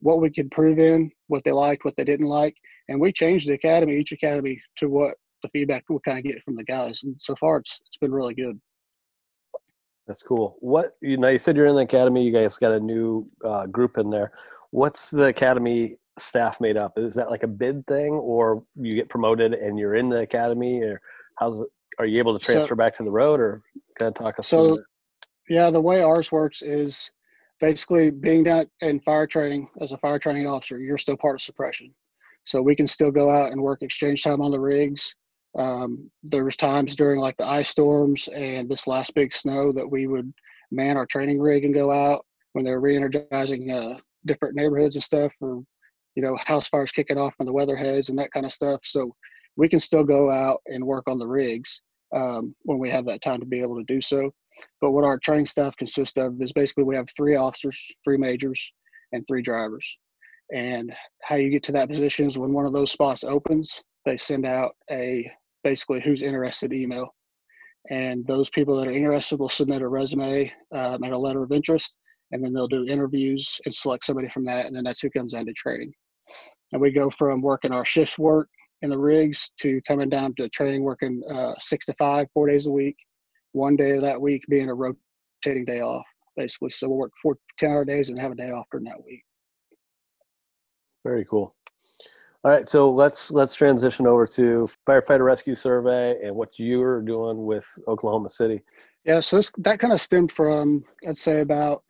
What 0.00 0.20
we 0.20 0.30
could 0.30 0.50
prove 0.50 0.80
in, 0.80 1.12
what 1.28 1.44
they 1.44 1.52
liked, 1.52 1.84
what 1.84 1.94
they 1.96 2.04
didn't 2.04 2.26
like, 2.26 2.56
and 2.88 3.00
we 3.00 3.12
changed 3.12 3.48
the 3.48 3.54
academy, 3.54 3.96
each 3.96 4.12
academy, 4.12 4.60
to 4.76 4.88
what 4.88 5.14
the 5.42 5.48
feedback 5.50 5.84
we 5.88 5.98
kind 6.04 6.18
of 6.18 6.24
get 6.24 6.42
from 6.42 6.56
the 6.56 6.64
guys. 6.64 7.02
And 7.04 7.14
so 7.20 7.36
far, 7.36 7.58
it's 7.58 7.80
it's 7.86 7.98
been 7.98 8.12
really 8.12 8.34
good. 8.34 8.60
That's 10.08 10.22
cool. 10.22 10.56
What 10.58 10.96
you 11.00 11.16
know, 11.16 11.28
you 11.28 11.38
said 11.38 11.56
you're 11.56 11.66
in 11.66 11.76
the 11.76 11.82
academy. 11.82 12.24
You 12.24 12.32
guys 12.32 12.58
got 12.58 12.72
a 12.72 12.80
new 12.80 13.30
uh, 13.44 13.66
group 13.66 13.96
in 13.96 14.10
there. 14.10 14.32
What's 14.72 15.10
the 15.10 15.26
academy 15.26 15.98
staff 16.18 16.60
made 16.60 16.76
up? 16.76 16.98
Is 16.98 17.14
that 17.14 17.30
like 17.30 17.44
a 17.44 17.48
bid 17.48 17.86
thing, 17.86 18.14
or 18.14 18.64
you 18.74 18.96
get 18.96 19.08
promoted 19.08 19.54
and 19.54 19.78
you're 19.78 19.94
in 19.94 20.08
the 20.08 20.18
academy, 20.18 20.82
or 20.82 21.00
how's 21.38 21.60
it? 21.60 21.68
Are 21.98 22.06
you 22.06 22.18
able 22.18 22.38
to 22.38 22.44
transfer 22.44 22.68
so, 22.68 22.76
back 22.76 22.94
to 22.96 23.02
the 23.02 23.10
road, 23.10 23.40
or 23.40 23.62
kind 23.98 24.08
of 24.08 24.14
talk 24.14 24.38
us 24.38 24.48
so? 24.48 24.78
Yeah, 25.48 25.70
the 25.70 25.80
way 25.80 26.02
ours 26.02 26.30
works 26.30 26.62
is 26.62 27.10
basically 27.60 28.10
being 28.10 28.44
down 28.44 28.66
in 28.80 29.00
fire 29.00 29.26
training 29.26 29.68
as 29.80 29.92
a 29.92 29.98
fire 29.98 30.18
training 30.18 30.46
officer, 30.46 30.80
you're 30.80 30.98
still 30.98 31.16
part 31.16 31.34
of 31.34 31.42
suppression. 31.42 31.94
So 32.44 32.62
we 32.62 32.74
can 32.74 32.86
still 32.86 33.10
go 33.10 33.30
out 33.30 33.52
and 33.52 33.62
work 33.62 33.82
exchange 33.82 34.22
time 34.22 34.40
on 34.40 34.50
the 34.50 34.60
rigs. 34.60 35.14
Um, 35.58 36.10
there 36.22 36.44
was 36.44 36.56
times 36.56 36.96
during 36.96 37.20
like 37.20 37.36
the 37.36 37.46
ice 37.46 37.68
storms 37.68 38.28
and 38.28 38.68
this 38.68 38.86
last 38.86 39.14
big 39.14 39.34
snow 39.34 39.72
that 39.72 39.88
we 39.88 40.06
would 40.06 40.32
man 40.70 40.96
our 40.96 41.06
training 41.06 41.40
rig 41.40 41.64
and 41.64 41.74
go 41.74 41.90
out 41.90 42.24
when 42.52 42.64
they're 42.64 42.80
re-energizing 42.80 43.70
uh, 43.70 43.98
different 44.26 44.54
neighborhoods 44.54 44.96
and 44.96 45.02
stuff, 45.02 45.32
or 45.40 45.62
you 46.14 46.22
know 46.22 46.36
house 46.46 46.68
fires 46.68 46.92
kicking 46.92 47.18
off 47.18 47.34
from 47.36 47.46
the 47.46 47.52
weatherheads 47.52 48.08
and 48.08 48.18
that 48.18 48.32
kind 48.32 48.46
of 48.46 48.52
stuff. 48.52 48.80
So 48.84 49.14
we 49.56 49.68
can 49.68 49.80
still 49.80 50.04
go 50.04 50.30
out 50.30 50.60
and 50.66 50.84
work 50.84 51.04
on 51.08 51.18
the 51.18 51.26
rigs 51.26 51.80
um, 52.14 52.54
when 52.62 52.78
we 52.78 52.90
have 52.90 53.06
that 53.06 53.22
time 53.22 53.40
to 53.40 53.46
be 53.46 53.60
able 53.60 53.76
to 53.76 53.84
do 53.84 54.00
so. 54.00 54.30
But 54.80 54.92
what 54.92 55.04
our 55.04 55.18
training 55.18 55.46
staff 55.46 55.76
consists 55.76 56.18
of 56.18 56.40
is 56.40 56.52
basically 56.52 56.84
we 56.84 56.96
have 56.96 57.06
three 57.16 57.36
officers, 57.36 57.88
three 58.04 58.16
majors, 58.16 58.72
and 59.12 59.24
three 59.26 59.42
drivers. 59.42 59.98
And 60.52 60.94
how 61.22 61.36
you 61.36 61.50
get 61.50 61.62
to 61.64 61.72
that 61.72 61.88
position 61.88 62.26
is 62.26 62.38
when 62.38 62.52
one 62.52 62.66
of 62.66 62.72
those 62.72 62.90
spots 62.90 63.22
opens, 63.22 63.82
they 64.04 64.16
send 64.16 64.46
out 64.46 64.72
a 64.90 65.30
basically 65.62 66.00
who's 66.00 66.22
interested 66.22 66.72
email. 66.72 67.08
And 67.90 68.26
those 68.26 68.50
people 68.50 68.76
that 68.76 68.88
are 68.88 68.92
interested 68.92 69.38
will 69.38 69.48
submit 69.48 69.82
a 69.82 69.88
resume 69.88 70.52
um, 70.74 71.02
and 71.02 71.12
a 71.12 71.18
letter 71.18 71.42
of 71.42 71.52
interest, 71.52 71.96
and 72.32 72.44
then 72.44 72.52
they'll 72.52 72.68
do 72.68 72.84
interviews 72.86 73.58
and 73.64 73.74
select 73.74 74.04
somebody 74.04 74.28
from 74.28 74.44
that, 74.44 74.66
and 74.66 74.76
then 74.76 74.84
that's 74.84 75.00
who 75.00 75.10
comes 75.10 75.34
into 75.34 75.52
training. 75.54 75.92
And 76.72 76.80
we 76.80 76.90
go 76.90 77.10
from 77.10 77.42
working 77.42 77.72
our 77.72 77.84
shift 77.84 78.18
work 78.18 78.48
in 78.82 78.90
the 78.90 78.98
rigs 78.98 79.50
to 79.60 79.80
coming 79.86 80.08
down 80.08 80.34
to 80.36 80.48
training 80.48 80.82
working 80.82 81.22
uh, 81.30 81.54
six 81.58 81.86
to 81.86 81.94
five, 81.94 82.26
four 82.32 82.48
days 82.48 82.66
a 82.66 82.70
week, 82.70 82.96
one 83.52 83.76
day 83.76 83.96
of 83.96 84.02
that 84.02 84.20
week 84.20 84.42
being 84.48 84.68
a 84.68 84.74
rotating 84.74 85.64
day 85.66 85.80
off, 85.80 86.04
basically. 86.36 86.70
So 86.70 86.88
we'll 86.88 86.98
work 86.98 87.12
four 87.22 87.36
10 87.58 87.70
hour 87.70 87.84
days 87.84 88.08
and 88.08 88.18
have 88.20 88.32
a 88.32 88.36
day 88.36 88.50
off 88.50 88.66
during 88.70 88.84
that 88.84 89.04
week. 89.04 89.22
Very 91.04 91.24
cool. 91.24 91.54
All 92.42 92.50
right, 92.50 92.66
so 92.66 92.90
let's 92.90 93.30
let's 93.30 93.54
transition 93.54 94.06
over 94.06 94.26
to 94.28 94.66
firefighter 94.86 95.26
rescue 95.26 95.54
survey 95.54 96.16
and 96.24 96.34
what 96.34 96.58
you're 96.58 97.02
doing 97.02 97.44
with 97.44 97.66
Oklahoma 97.86 98.30
City. 98.30 98.62
Yeah, 99.04 99.20
so 99.20 99.36
this 99.36 99.52
that 99.58 99.78
kind 99.78 99.92
of 99.92 100.00
stemmed 100.00 100.32
from 100.32 100.82
I'd 101.06 101.18
say 101.18 101.40
about 101.40 101.82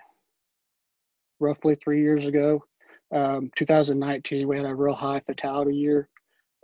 roughly 1.39 1.77
three 1.77 2.01
years 2.01 2.27
ago. 2.27 2.65
Um, 3.13 3.51
2019, 3.57 4.47
we 4.47 4.57
had 4.57 4.67
a 4.67 4.75
real 4.75 4.95
high 4.95 5.21
fatality 5.21 5.77
year. 5.77 6.09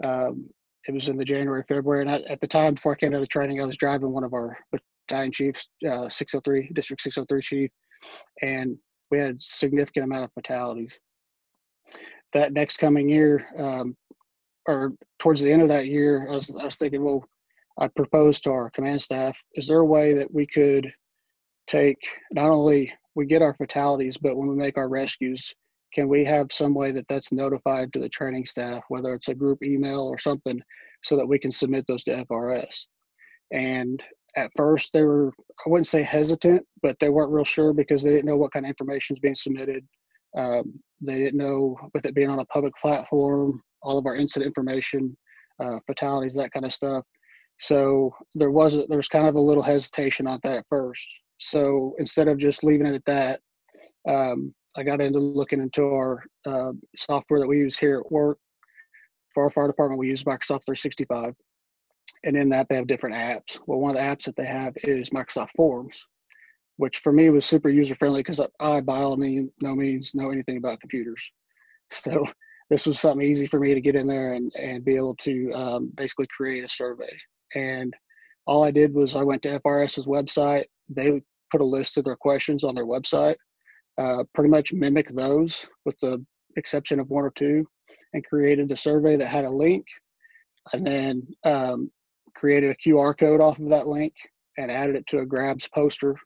Um, 0.05 0.49
it 0.87 0.95
was 0.95 1.09
in 1.09 1.17
the 1.17 1.25
January, 1.25 1.65
February, 1.69 2.03
and 2.03 2.11
I, 2.11 2.19
at 2.31 2.41
the 2.41 2.47
time 2.47 2.75
before 2.75 2.93
I 2.93 2.97
came 2.97 3.15
out 3.15 3.23
of 3.23 3.29
training, 3.29 3.61
I 3.61 3.65
was 3.65 3.77
driving 3.77 4.13
one 4.13 4.23
of 4.25 4.33
our 4.35 4.57
battalion 5.09 5.33
chiefs, 5.33 5.69
uh, 5.89 6.09
603, 6.09 6.71
District 6.75 7.03
603 7.03 7.43
chief, 7.43 7.71
and 8.43 8.79
we 9.11 9.19
had 9.19 9.31
a 9.31 9.41
significant 9.41 10.05
amount 10.05 10.25
of 10.25 10.33
fatalities. 10.33 10.99
That 12.33 12.53
next 12.53 12.77
coming 12.77 13.09
year, 13.09 13.45
um, 13.59 13.97
or 14.69 14.93
towards 15.19 15.43
the 15.43 15.53
end 15.53 15.63
of 15.63 15.69
that 15.69 15.87
year, 15.87 16.29
I 16.29 16.35
was, 16.35 16.57
I 16.61 16.65
was 16.65 16.77
thinking, 16.77 17.05
well, 17.05 17.25
I 17.79 17.89
proposed 17.89 18.45
to 18.45 18.51
our 18.51 18.71
command 18.71 19.03
staff, 19.03 19.37
is 19.55 19.67
there 19.67 19.81
a 19.81 19.85
way 19.85 20.15
that 20.15 20.33
we 20.33 20.47
could 20.47 20.93
take 21.67 21.99
not 22.33 22.51
only 22.51 22.93
we 23.15 23.27
get 23.27 23.43
our 23.43 23.55
fatalities, 23.55 24.17
but 24.17 24.37
when 24.37 24.49
we 24.49 24.55
make 24.55 24.79
our 24.79 24.89
rescues, 24.89 25.55
can 25.97 26.09
we 26.09 26.27
have 26.27 26.49
some 26.53 26.75
way 26.75 26.93
that 26.93 27.09
that's 27.09 27.33
notified 27.33 27.91
to 27.91 27.99
the 27.99 28.09
training 28.11 28.45
staff, 28.45 28.83
whether 28.91 29.15
it's 29.15 29.29
a 29.29 29.35
group 29.35 29.63
email 29.63 30.07
or 30.07 30.19
something, 30.19 30.61
so 31.03 31.17
that 31.17 31.27
we 31.27 31.39
can 31.39 31.51
submit 31.51 31.87
those 31.89 32.05
to 32.05 32.23
FRS? 32.31 32.85
And 33.51 34.03
at 34.37 34.51
first, 34.55 34.93
they 34.93 35.03
were, 35.03 35.33
I 35.65 35.71
wouldn't 35.71 35.87
say 35.87 36.03
hesitant, 36.03 36.67
but 36.83 36.99
they 37.01 37.09
weren't 37.09 37.33
real 37.33 37.47
sure 37.47 37.73
because 37.73 38.03
they 38.03 38.11
didn't 38.11 38.27
know 38.27 38.37
what 38.37 38.53
kind 38.53 38.67
of 38.67 38.69
information 38.69 39.17
is 39.17 39.21
being 39.21 39.35
submitted. 39.35 39.87
Um, 40.37 40.79
they 41.01 41.17
didn't 41.17 41.39
know, 41.39 41.79
with 41.95 42.05
it 42.05 42.15
being 42.15 42.29
on 42.29 42.41
a 42.41 42.47
public 42.47 42.75
platform, 42.77 43.63
all 43.81 43.97
of 43.97 44.05
our 44.05 44.17
incident 44.17 44.49
information, 44.49 45.17
uh, 45.61 45.79
fatalities, 45.87 46.35
that 46.35 46.53
kind 46.53 46.67
of 46.67 46.75
stuff. 46.75 47.05
So 47.59 48.15
there 48.35 48.51
was 48.51 48.77
a, 48.77 48.87
there 48.89 48.99
was 48.99 49.09
kind 49.09 49.27
of 49.27 49.37
a 49.37 49.41
little 49.41 49.63
hesitation 49.63 50.27
on 50.27 50.41
that 50.43 50.59
at 50.59 50.69
first. 50.69 51.07
So 51.39 51.95
instead 51.99 52.29
of 52.29 52.37
just 52.37 52.63
leaving 52.63 52.87
it 52.87 52.95
at 52.95 53.05
that, 53.07 53.41
um, 54.07 54.55
I 54.77 54.83
got 54.83 55.01
into 55.01 55.19
looking 55.19 55.61
into 55.61 55.85
our 55.85 56.23
uh, 56.47 56.73
software 56.97 57.41
that 57.41 57.49
we 57.49 57.59
use 57.59 57.79
here 57.79 57.99
at 58.05 58.13
work. 58.13 58.39
For 59.33 59.45
our 59.45 59.51
fire 59.51 59.67
department, 59.67 59.99
we 59.99 60.09
use 60.09 60.25
Microsoft 60.25 60.65
365. 60.65 61.35
And 62.25 62.37
in 62.37 62.49
that, 62.51 62.69
they 62.69 62.77
have 62.77 62.87
different 62.87 63.17
apps. 63.17 63.59
Well, 63.67 63.81
one 63.81 63.91
of 63.91 63.97
the 63.97 64.03
apps 64.03 64.25
that 64.25 64.37
they 64.37 64.47
have 64.47 64.73
is 64.77 65.11
Microsoft 65.11 65.51
Forms, 65.57 65.99
which 66.77 66.99
for 66.99 67.13
me 67.13 67.31
was 67.31 67.45
super 67.45 67.69
user 67.69 67.95
friendly 67.95 68.21
because 68.21 68.41
I, 68.61 68.81
by 68.81 68.99
all 68.99 69.17
means, 69.17 69.51
no 69.63 69.75
means, 69.75 70.15
know 70.15 70.31
anything 70.31 70.57
about 70.57 70.81
computers. 70.81 71.33
So 71.89 72.27
this 72.69 72.85
was 72.85 72.99
something 72.99 73.25
easy 73.25 73.47
for 73.47 73.61
me 73.61 73.73
to 73.73 73.81
get 73.81 73.95
in 73.95 74.09
there 74.09 74.33
and, 74.33 74.53
and 74.57 74.85
be 74.85 74.97
able 74.97 75.15
to 75.19 75.53
um, 75.53 75.93
basically 75.95 76.27
create 76.37 76.65
a 76.65 76.69
survey. 76.69 77.09
And 77.55 77.95
all 78.45 78.65
I 78.65 78.73
did 78.73 78.93
was 78.93 79.15
I 79.15 79.23
went 79.23 79.43
to 79.43 79.61
FRS's 79.61 80.09
website. 80.09 80.65
They 80.89 81.23
put 81.53 81.61
a 81.61 81.65
list 81.65 81.97
of 81.97 82.05
their 82.05 82.17
questions 82.17 82.65
on 82.65 82.75
their 82.75 82.87
website, 82.87 83.37
uh, 83.99 84.25
pretty 84.35 84.51
much 84.51 84.73
mimic 84.73 85.09
those 85.09 85.69
with 85.85 85.97
the 86.01 86.25
exception 86.57 87.01
of 87.01 87.11
one 87.11 87.25
or 87.25 87.31
two, 87.31 87.67
and 88.13 88.27
created 88.27 88.71
a 88.71 88.77
survey 88.77 89.17
that 89.17 89.27
had 89.27 89.45
a 89.45 89.51
link, 89.51 89.87
and 90.73 90.87
then 90.87 91.27
um, 91.45 91.91
created 92.35 92.71
a 92.71 92.89
QR 92.89 93.17
code 93.19 93.41
off 93.41 93.59
of 93.59 93.71
that 93.71 93.87
link 93.87 94.13
and 94.59 94.71
added 94.71 94.97
it 94.97 95.07
to 95.09 95.21
a 95.21 95.27
Grabs 95.27 95.69
poster 95.69 96.17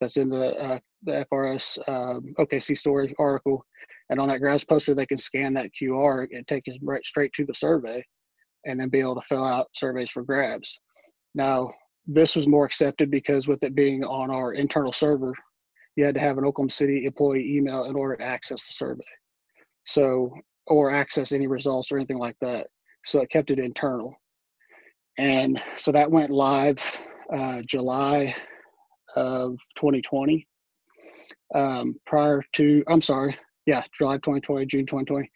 that's 0.00 0.16
in 0.16 0.28
the 0.28 0.60
uh, 0.60 0.78
the 1.04 1.26
FRS 1.32 1.78
um, 1.88 2.34
OKC 2.38 2.76
story 2.76 3.14
article. 3.18 3.64
And 4.10 4.20
on 4.20 4.28
that 4.28 4.40
Grabs 4.40 4.64
poster, 4.64 4.94
they 4.94 5.06
can 5.06 5.18
scan 5.18 5.54
that 5.54 5.70
QR 5.80 6.26
and 6.32 6.46
take 6.46 6.64
us 6.68 6.78
right 6.82 7.04
straight 7.04 7.32
to 7.34 7.46
the 7.46 7.54
survey, 7.54 8.02
and 8.66 8.78
then 8.78 8.88
be 8.88 9.00
able 9.00 9.14
to 9.14 9.26
fill 9.26 9.44
out 9.44 9.68
surveys 9.74 10.10
for 10.10 10.22
Grabs. 10.22 10.78
Now, 11.34 11.70
this 12.06 12.36
was 12.36 12.48
more 12.48 12.66
accepted 12.66 13.10
because 13.10 13.48
with 13.48 13.62
it 13.62 13.74
being 13.74 14.04
on 14.04 14.30
our 14.30 14.52
internal 14.54 14.92
server, 14.92 15.32
you 15.96 16.04
had 16.04 16.14
to 16.14 16.20
have 16.20 16.38
an 16.38 16.44
Oklahoma 16.44 16.70
City 16.70 17.04
employee 17.04 17.56
email 17.56 17.84
in 17.84 17.96
order 17.96 18.16
to 18.16 18.24
access 18.24 18.66
the 18.66 18.72
survey. 18.72 19.04
So, 19.84 20.32
or 20.68 20.90
access 20.90 21.32
any 21.32 21.46
results 21.46 21.90
or 21.90 21.96
anything 21.96 22.18
like 22.18 22.36
that. 22.40 22.68
So 23.04 23.20
it 23.20 23.30
kept 23.30 23.50
it 23.50 23.58
internal. 23.58 24.14
And 25.18 25.60
so 25.76 25.92
that 25.92 26.10
went 26.10 26.30
live 26.30 26.78
uh, 27.34 27.62
July 27.66 28.34
of 29.16 29.56
2020. 29.76 30.46
Um, 31.54 31.96
prior 32.06 32.42
to, 32.54 32.84
I'm 32.88 33.00
sorry, 33.00 33.36
yeah, 33.66 33.82
July 33.96 34.16
2020, 34.16 34.66
June 34.66 34.86
2020. 34.86 35.30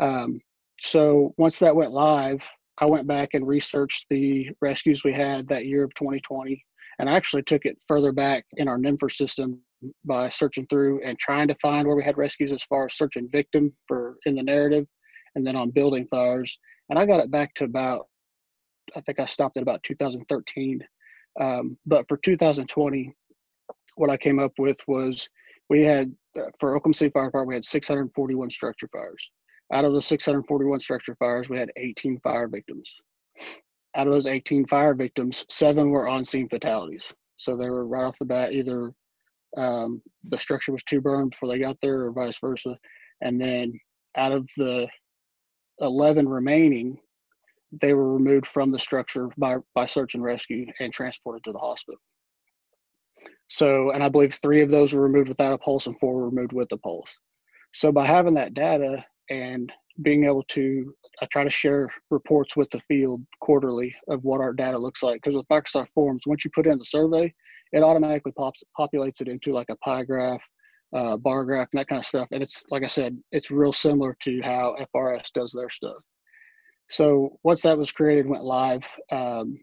Um, 0.00 0.40
so 0.80 1.32
once 1.36 1.58
that 1.60 1.76
went 1.76 1.92
live, 1.92 2.42
I 2.78 2.86
went 2.86 3.06
back 3.06 3.30
and 3.34 3.46
researched 3.46 4.06
the 4.08 4.50
rescues 4.60 5.04
we 5.04 5.12
had 5.12 5.46
that 5.48 5.66
year 5.66 5.84
of 5.84 5.94
2020, 5.94 6.64
and 6.98 7.08
I 7.08 7.14
actually 7.14 7.42
took 7.42 7.64
it 7.64 7.78
further 7.86 8.12
back 8.12 8.44
in 8.54 8.66
our 8.66 8.78
NMFR 8.78 9.10
system 9.10 9.60
by 10.04 10.28
searching 10.28 10.66
through 10.68 11.02
and 11.04 11.18
trying 11.18 11.48
to 11.48 11.54
find 11.56 11.86
where 11.86 11.96
we 11.96 12.04
had 12.04 12.18
rescues 12.18 12.52
as 12.52 12.62
far 12.64 12.86
as 12.86 12.94
searching 12.94 13.28
victim 13.30 13.72
for 13.86 14.16
in 14.26 14.34
the 14.34 14.42
narrative, 14.42 14.86
and 15.34 15.46
then 15.46 15.56
on 15.56 15.70
building 15.70 16.06
fires. 16.10 16.58
And 16.88 16.98
I 16.98 17.06
got 17.06 17.20
it 17.20 17.30
back 17.30 17.54
to 17.54 17.64
about, 17.64 18.06
I 18.96 19.00
think 19.00 19.18
I 19.18 19.24
stopped 19.24 19.56
at 19.56 19.62
about 19.62 19.82
2013. 19.82 20.80
Um, 21.40 21.76
but 21.86 22.06
for 22.08 22.18
2020, 22.18 23.14
what 23.96 24.10
I 24.10 24.16
came 24.16 24.38
up 24.38 24.52
with 24.58 24.76
was 24.86 25.28
we 25.70 25.84
had 25.84 26.14
uh, 26.36 26.50
for 26.58 26.76
Oklahoma 26.76 26.94
City 26.94 27.10
Fire 27.10 27.26
Department 27.26 27.48
we 27.48 27.54
had 27.54 27.64
641 27.64 28.50
structure 28.50 28.88
fires. 28.92 29.30
Out 29.72 29.84
of 29.84 29.94
the 29.94 30.02
641 30.02 30.80
structure 30.80 31.16
fires, 31.18 31.48
we 31.48 31.58
had 31.58 31.70
18 31.76 32.20
fire 32.20 32.46
victims. 32.46 33.00
Out 33.94 34.06
of 34.06 34.12
those 34.12 34.26
18 34.26 34.66
fire 34.66 34.94
victims, 34.94 35.46
seven 35.48 35.90
were 35.90 36.08
on 36.08 36.24
scene 36.24 36.48
fatalities. 36.48 37.14
So 37.36 37.56
they 37.56 37.70
were 37.70 37.86
right 37.86 38.04
off 38.04 38.18
the 38.18 38.26
bat 38.26 38.52
either 38.52 38.92
um, 39.56 40.02
the 40.24 40.38
structure 40.38 40.72
was 40.72 40.82
too 40.82 41.00
burned 41.00 41.30
before 41.30 41.48
they 41.48 41.58
got 41.58 41.76
there, 41.80 42.02
or 42.02 42.12
vice 42.12 42.38
versa. 42.38 42.76
And 43.20 43.40
then 43.40 43.78
out 44.16 44.32
of 44.32 44.48
the 44.56 44.88
11 45.80 46.28
remaining, 46.28 46.98
they 47.80 47.94
were 47.94 48.12
removed 48.12 48.46
from 48.46 48.72
the 48.72 48.78
structure 48.78 49.28
by, 49.38 49.56
by 49.74 49.86
search 49.86 50.14
and 50.14 50.22
rescue 50.22 50.66
and 50.80 50.92
transported 50.92 51.42
to 51.44 51.52
the 51.52 51.58
hospital. 51.58 52.00
So, 53.48 53.90
and 53.90 54.02
I 54.02 54.08
believe 54.08 54.34
three 54.34 54.62
of 54.62 54.70
those 54.70 54.92
were 54.92 55.02
removed 55.02 55.28
without 55.28 55.52
a 55.52 55.58
pulse 55.58 55.86
and 55.86 55.98
four 55.98 56.14
were 56.14 56.28
removed 56.28 56.52
with 56.52 56.72
a 56.72 56.78
pulse. 56.78 57.18
So, 57.72 57.92
by 57.92 58.04
having 58.06 58.34
that 58.34 58.54
data, 58.54 59.04
and 59.30 59.72
being 60.02 60.24
able 60.24 60.42
to 60.44 60.94
I 61.20 61.26
try 61.26 61.44
to 61.44 61.50
share 61.50 61.88
reports 62.10 62.56
with 62.56 62.70
the 62.70 62.80
field 62.88 63.22
quarterly 63.40 63.94
of 64.08 64.24
what 64.24 64.40
our 64.40 64.52
data 64.52 64.78
looks 64.78 65.02
like 65.02 65.20
because 65.22 65.34
with 65.34 65.48
Microsoft 65.48 65.88
Forms, 65.94 66.22
once 66.26 66.44
you 66.44 66.50
put 66.54 66.66
in 66.66 66.78
the 66.78 66.84
survey, 66.84 67.32
it 67.72 67.82
automatically 67.82 68.32
pops 68.32 68.62
populates 68.78 69.20
it 69.20 69.28
into 69.28 69.52
like 69.52 69.68
a 69.70 69.76
pie 69.76 70.04
graph, 70.04 70.42
uh, 70.94 71.16
bar 71.16 71.44
graph, 71.44 71.68
and 71.72 71.80
that 71.80 71.88
kind 71.88 71.98
of 72.00 72.06
stuff. 72.06 72.28
And 72.32 72.42
it's 72.42 72.64
like 72.70 72.82
I 72.82 72.88
said, 72.88 73.18
it's 73.32 73.50
real 73.50 73.72
similar 73.72 74.16
to 74.22 74.40
how 74.42 74.76
FRS 74.94 75.30
does 75.32 75.52
their 75.52 75.68
stuff. 75.68 75.98
So 76.88 77.38
once 77.42 77.62
that 77.62 77.78
was 77.78 77.92
created, 77.92 78.28
went 78.28 78.44
live. 78.44 78.86
Um, 79.10 79.58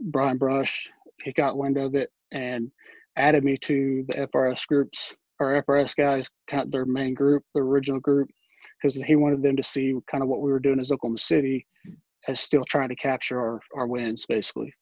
Brian 0.00 0.36
Brush 0.36 0.90
he 1.22 1.32
got 1.32 1.56
wind 1.56 1.78
of 1.78 1.94
it 1.94 2.10
and 2.32 2.70
added 3.16 3.44
me 3.44 3.56
to 3.56 4.04
the 4.08 4.28
FRS 4.28 4.66
groups 4.66 5.16
our 5.38 5.62
FRS 5.62 5.94
guys, 5.94 6.30
kind 6.48 6.62
of 6.62 6.72
their 6.72 6.86
main 6.86 7.12
group, 7.12 7.42
the 7.54 7.60
original 7.60 8.00
group 8.00 8.30
because 8.80 8.94
he 8.94 9.16
wanted 9.16 9.42
them 9.42 9.56
to 9.56 9.62
see 9.62 9.94
kind 10.10 10.22
of 10.22 10.28
what 10.28 10.40
we 10.40 10.50
were 10.50 10.60
doing 10.60 10.80
as 10.80 10.90
Oklahoma 10.90 11.18
City 11.18 11.66
as 12.28 12.40
still 12.40 12.64
trying 12.64 12.88
to 12.88 12.96
capture 12.96 13.38
our, 13.40 13.60
our 13.74 13.86
wins 13.86 14.24
basically. 14.28 14.72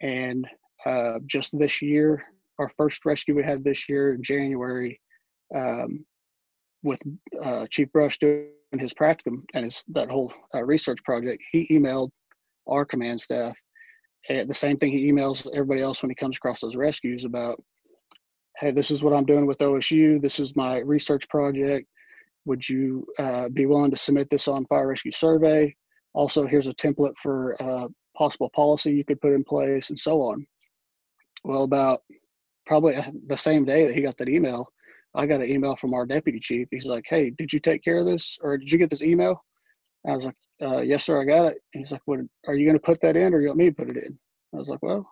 And 0.00 0.46
uh, 0.86 1.18
just 1.26 1.58
this 1.58 1.82
year, 1.82 2.22
our 2.58 2.70
first 2.76 3.04
rescue 3.04 3.34
we 3.34 3.42
had 3.42 3.62
this 3.62 3.88
year 3.88 4.14
in 4.14 4.22
January 4.22 5.00
um, 5.54 6.04
with 6.82 7.00
uh, 7.42 7.66
Chief 7.70 7.90
Brush 7.92 8.18
doing 8.18 8.48
his 8.78 8.94
practicum 8.94 9.42
and 9.54 9.64
his 9.64 9.84
that 9.88 10.10
whole 10.10 10.32
uh, 10.54 10.64
research 10.64 10.98
project, 11.04 11.42
he 11.52 11.66
emailed 11.70 12.10
our 12.68 12.84
command 12.84 13.20
staff 13.20 13.56
and 14.28 14.48
the 14.48 14.54
same 14.54 14.76
thing 14.76 14.92
he 14.92 15.10
emails 15.10 15.46
everybody 15.54 15.80
else 15.80 16.02
when 16.02 16.10
he 16.10 16.14
comes 16.14 16.36
across 16.36 16.60
those 16.60 16.76
rescues 16.76 17.24
about 17.24 17.62
hey 18.58 18.70
this 18.70 18.90
is 18.90 19.02
what 19.02 19.14
i'm 19.14 19.24
doing 19.24 19.46
with 19.46 19.58
osu 19.58 20.20
this 20.20 20.38
is 20.38 20.56
my 20.56 20.78
research 20.78 21.28
project 21.28 21.86
would 22.48 22.68
you 22.68 23.06
uh, 23.18 23.48
be 23.50 23.66
willing 23.66 23.90
to 23.90 23.96
submit 23.96 24.30
this 24.30 24.48
on 24.48 24.66
fire 24.66 24.88
rescue 24.88 25.12
survey? 25.12 25.74
Also, 26.14 26.46
here's 26.46 26.66
a 26.66 26.74
template 26.74 27.16
for 27.18 27.54
uh, 27.62 27.86
possible 28.16 28.50
policy 28.56 28.92
you 28.92 29.04
could 29.04 29.20
put 29.20 29.34
in 29.34 29.44
place 29.44 29.90
and 29.90 29.98
so 29.98 30.22
on. 30.22 30.44
Well, 31.44 31.62
about 31.62 32.00
probably 32.66 32.96
the 33.26 33.36
same 33.36 33.64
day 33.64 33.86
that 33.86 33.94
he 33.94 34.00
got 34.02 34.16
that 34.16 34.28
email, 34.28 34.66
I 35.14 35.26
got 35.26 35.42
an 35.42 35.50
email 35.50 35.76
from 35.76 35.94
our 35.94 36.06
deputy 36.06 36.40
chief. 36.40 36.68
He's 36.70 36.86
like, 36.86 37.04
"Hey, 37.06 37.30
did 37.30 37.52
you 37.52 37.60
take 37.60 37.84
care 37.84 37.98
of 37.98 38.06
this, 38.06 38.38
or 38.40 38.56
did 38.58 38.72
you 38.72 38.78
get 38.78 38.90
this 38.90 39.02
email?" 39.02 39.44
I 40.06 40.12
was 40.12 40.24
like, 40.24 40.36
uh, 40.62 40.80
"Yes, 40.80 41.04
sir, 41.04 41.20
I 41.20 41.24
got 41.24 41.52
it." 41.52 41.58
He's 41.72 41.92
like, 41.92 42.02
"What? 42.06 42.20
Are 42.46 42.54
you 42.54 42.64
going 42.64 42.78
to 42.78 42.82
put 42.82 43.00
that 43.02 43.16
in, 43.16 43.34
or 43.34 43.40
you 43.40 43.48
want 43.48 43.58
me 43.58 43.70
to 43.70 43.74
put 43.74 43.90
it 43.90 44.02
in?" 44.02 44.18
I 44.54 44.56
was 44.56 44.68
like, 44.68 44.82
"Well, 44.82 45.08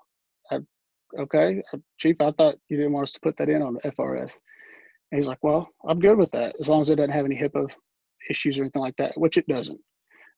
I, 0.50 0.61
okay, 1.19 1.62
chief. 1.99 2.16
I 2.21 2.33
thought 2.33 2.57
you 2.69 2.76
didn't 2.76 2.93
want 2.93 3.05
us 3.05 3.12
to 3.12 3.21
put 3.21 3.37
that 3.37 3.49
in 3.49 3.62
on 3.62 3.75
the 3.75 3.93
FRS." 3.93 4.38
And 5.10 5.18
he's 5.18 5.28
like, 5.28 5.42
well, 5.42 5.68
I'm 5.86 6.00
good 6.00 6.18
with 6.18 6.30
that 6.32 6.54
as 6.60 6.68
long 6.68 6.82
as 6.82 6.90
it 6.90 6.96
doesn't 6.96 7.12
have 7.12 7.25
any 7.25 7.36
HIPAA 7.36 7.68
issues 8.28 8.58
or 8.58 8.62
anything 8.62 8.82
like 8.82 8.96
that, 8.96 9.16
which 9.16 9.36
it 9.36 9.46
doesn't. 9.46 9.80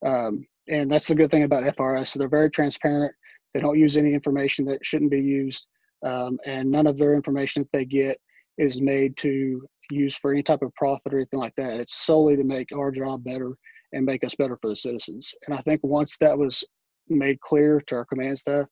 Um, 0.05 0.47
and 0.69 0.91
that's 0.91 1.09
the 1.09 1.15
good 1.15 1.31
thing 1.31 1.45
about 1.45 1.65
FRS. 1.65 2.09
So 2.09 2.19
they're 2.19 2.29
very 2.29 2.51
transparent. 2.51 3.15
They 3.55 3.61
don't 3.61 3.79
use 3.79 3.97
any 3.97 4.13
information 4.13 4.65
that 4.67 4.85
shouldn't 4.85 5.11
be 5.11 5.21
used. 5.21 5.67
Um, 6.05 6.39
and 6.47 6.71
none 6.71 6.87
of 6.87 6.97
their 6.97 7.15
information 7.15 7.63
that 7.63 7.77
they 7.77 7.85
get 7.85 8.19
is 8.59 8.81
made 8.81 9.17
to 9.19 9.67
use 9.91 10.17
for 10.17 10.33
any 10.33 10.43
type 10.43 10.63
of 10.63 10.75
profit 10.75 11.15
or 11.15 11.17
anything 11.17 11.41
like 11.41 11.55
that. 11.57 11.81
It's 11.81 11.97
solely 11.97 12.37
to 12.37 12.45
make 12.45 12.69
our 12.77 12.91
job 12.91 13.25
better 13.25 13.57
and 13.93 14.05
make 14.05 14.23
us 14.23 14.35
better 14.35 14.59
for 14.61 14.69
the 14.69 14.77
citizens. 14.77 15.33
And 15.47 15.57
I 15.57 15.63
think 15.63 15.81
once 15.83 16.17
that 16.21 16.37
was 16.37 16.63
made 17.09 17.41
clear 17.41 17.81
to 17.87 17.97
our 17.97 18.05
command 18.05 18.39
staff, 18.39 18.67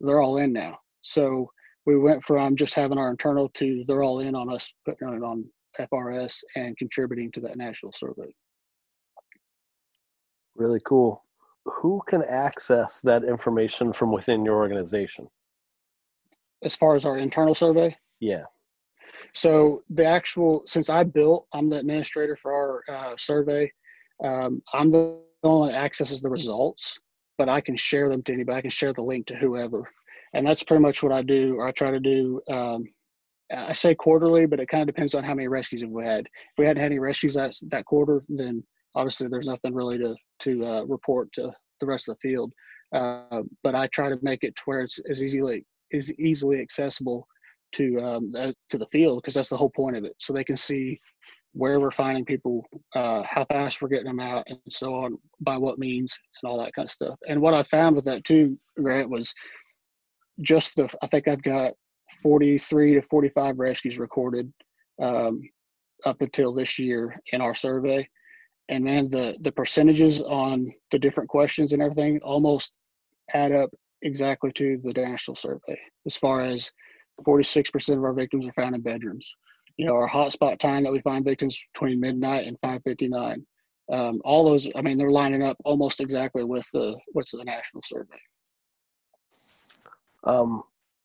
they're 0.00 0.22
all 0.22 0.38
in 0.38 0.52
now. 0.52 0.78
So 1.02 1.50
we 1.86 1.96
went 1.96 2.22
from 2.24 2.56
just 2.56 2.74
having 2.74 2.98
our 2.98 3.10
internal 3.10 3.48
to 3.50 3.84
they're 3.86 4.02
all 4.02 4.18
in 4.20 4.34
on 4.34 4.52
us 4.52 4.74
putting 4.84 5.08
it 5.08 5.22
on 5.22 5.44
FRS 5.80 6.42
and 6.56 6.76
contributing 6.76 7.30
to 7.32 7.40
that 7.40 7.56
national 7.56 7.92
survey. 7.92 8.34
Really 10.56 10.80
cool. 10.84 11.22
Who 11.64 12.02
can 12.08 12.22
access 12.24 13.00
that 13.02 13.24
information 13.24 13.92
from 13.92 14.10
within 14.10 14.44
your 14.44 14.56
organization? 14.56 15.28
As 16.64 16.74
far 16.74 16.94
as 16.94 17.04
our 17.04 17.18
internal 17.18 17.54
survey? 17.54 17.94
Yeah. 18.20 18.44
So 19.32 19.82
the 19.90 20.04
actual, 20.04 20.62
since 20.66 20.88
I 20.88 21.04
built, 21.04 21.46
I'm 21.52 21.68
the 21.68 21.78
administrator 21.78 22.36
for 22.40 22.52
our 22.52 22.82
uh, 22.88 23.14
survey. 23.18 23.70
Um, 24.24 24.62
I'm 24.72 24.90
the 24.90 25.18
only 25.42 25.58
one 25.58 25.72
that 25.72 25.78
accesses 25.78 26.22
the 26.22 26.30
results, 26.30 26.98
but 27.36 27.48
I 27.48 27.60
can 27.60 27.76
share 27.76 28.08
them 28.08 28.22
to 28.24 28.32
anybody. 28.32 28.58
I 28.58 28.62
can 28.62 28.70
share 28.70 28.94
the 28.94 29.02
link 29.02 29.26
to 29.26 29.36
whoever 29.36 29.86
and 30.36 30.46
that's 30.46 30.62
pretty 30.62 30.82
much 30.82 31.02
what 31.02 31.12
I 31.12 31.22
do, 31.22 31.54
or 31.56 31.66
I 31.66 31.72
try 31.72 31.90
to 31.90 31.98
do. 31.98 32.40
Um, 32.50 32.84
I 33.56 33.72
say 33.72 33.94
quarterly, 33.94 34.44
but 34.44 34.60
it 34.60 34.68
kind 34.68 34.82
of 34.82 34.86
depends 34.86 35.14
on 35.14 35.24
how 35.24 35.34
many 35.34 35.48
rescues 35.48 35.84
we 35.84 36.04
had. 36.04 36.26
If 36.26 36.58
we 36.58 36.66
hadn't 36.66 36.82
had 36.82 36.92
any 36.92 36.98
rescues 36.98 37.34
that 37.34 37.54
that 37.70 37.86
quarter, 37.86 38.20
then 38.28 38.62
obviously 38.94 39.28
there's 39.28 39.46
nothing 39.46 39.74
really 39.74 39.98
to 39.98 40.14
to 40.40 40.64
uh, 40.64 40.84
report 40.84 41.32
to 41.34 41.52
the 41.80 41.86
rest 41.86 42.08
of 42.08 42.16
the 42.16 42.28
field. 42.28 42.52
Uh, 42.94 43.42
but 43.62 43.74
I 43.74 43.86
try 43.88 44.10
to 44.10 44.18
make 44.22 44.42
it 44.42 44.54
to 44.56 44.62
where 44.66 44.82
it's 44.82 44.98
as 45.10 45.22
easily 45.22 45.64
is 45.90 46.12
easily 46.18 46.60
accessible 46.60 47.26
to 47.72 47.98
um, 48.00 48.30
to 48.68 48.78
the 48.78 48.88
field 48.92 49.22
because 49.22 49.34
that's 49.34 49.48
the 49.48 49.56
whole 49.56 49.70
point 49.70 49.96
of 49.96 50.04
it. 50.04 50.14
So 50.18 50.32
they 50.32 50.44
can 50.44 50.56
see 50.56 51.00
where 51.52 51.80
we're 51.80 51.90
finding 51.90 52.24
people, 52.26 52.66
uh, 52.94 53.22
how 53.22 53.46
fast 53.46 53.80
we're 53.80 53.88
getting 53.88 54.06
them 54.06 54.20
out, 54.20 54.44
and 54.48 54.58
so 54.68 54.94
on, 54.94 55.16
by 55.40 55.56
what 55.56 55.78
means, 55.78 56.14
and 56.42 56.50
all 56.50 56.58
that 56.58 56.74
kind 56.74 56.84
of 56.84 56.90
stuff. 56.90 57.18
And 57.26 57.40
what 57.40 57.54
I 57.54 57.62
found 57.62 57.96
with 57.96 58.04
that 58.04 58.24
too, 58.24 58.58
Grant, 58.76 59.08
was 59.08 59.34
just 60.40 60.76
the. 60.76 60.92
I 61.02 61.06
think 61.06 61.28
I've 61.28 61.42
got 61.42 61.74
43 62.22 62.94
to 62.94 63.02
45 63.02 63.58
rescues 63.58 63.98
recorded 63.98 64.52
um, 65.00 65.40
up 66.04 66.20
until 66.20 66.52
this 66.52 66.78
year 66.78 67.18
in 67.32 67.40
our 67.40 67.54
survey, 67.54 68.08
and 68.68 68.84
man, 68.84 69.10
the 69.10 69.36
the 69.40 69.52
percentages 69.52 70.20
on 70.22 70.70
the 70.90 70.98
different 70.98 71.28
questions 71.28 71.72
and 71.72 71.82
everything 71.82 72.20
almost 72.22 72.76
add 73.34 73.52
up 73.52 73.70
exactly 74.02 74.52
to 74.52 74.80
the 74.84 74.92
national 74.92 75.34
survey 75.34 75.80
as 76.06 76.16
far 76.16 76.42
as 76.42 76.70
46% 77.26 77.96
of 77.96 78.04
our 78.04 78.12
victims 78.12 78.46
are 78.46 78.52
found 78.52 78.74
in 78.74 78.82
bedrooms. 78.82 79.34
You 79.76 79.86
know 79.86 79.94
our 79.94 80.08
hotspot 80.08 80.58
time 80.58 80.84
that 80.84 80.92
we 80.92 81.00
find 81.00 81.24
victims 81.24 81.62
between 81.72 82.00
midnight 82.00 82.46
and 82.46 82.56
559 82.62 83.44
um, 83.92 84.20
all 84.24 84.44
those 84.44 84.70
i 84.74 84.80
mean 84.80 84.98
they're 84.98 85.10
lining 85.10 85.42
up 85.42 85.56
almost 85.64 86.00
exactly 86.00 86.44
with 86.44 86.64
the 86.72 86.98
what's 87.12 87.30
the 87.30 87.44
national 87.44 87.82
survey 87.84 88.18
um, 90.26 90.62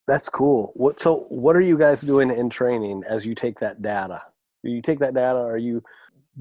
that's 0.07 0.29
cool 0.29 0.71
what 0.75 1.01
so 1.01 1.25
what 1.29 1.55
are 1.55 1.61
you 1.61 1.77
guys 1.77 2.01
doing 2.01 2.29
in 2.29 2.49
training 2.49 3.03
as 3.07 3.25
you 3.25 3.35
take 3.35 3.59
that 3.59 3.81
data 3.81 4.21
you 4.63 4.81
take 4.81 4.99
that 4.99 5.13
data 5.13 5.39
are 5.39 5.57
you 5.57 5.81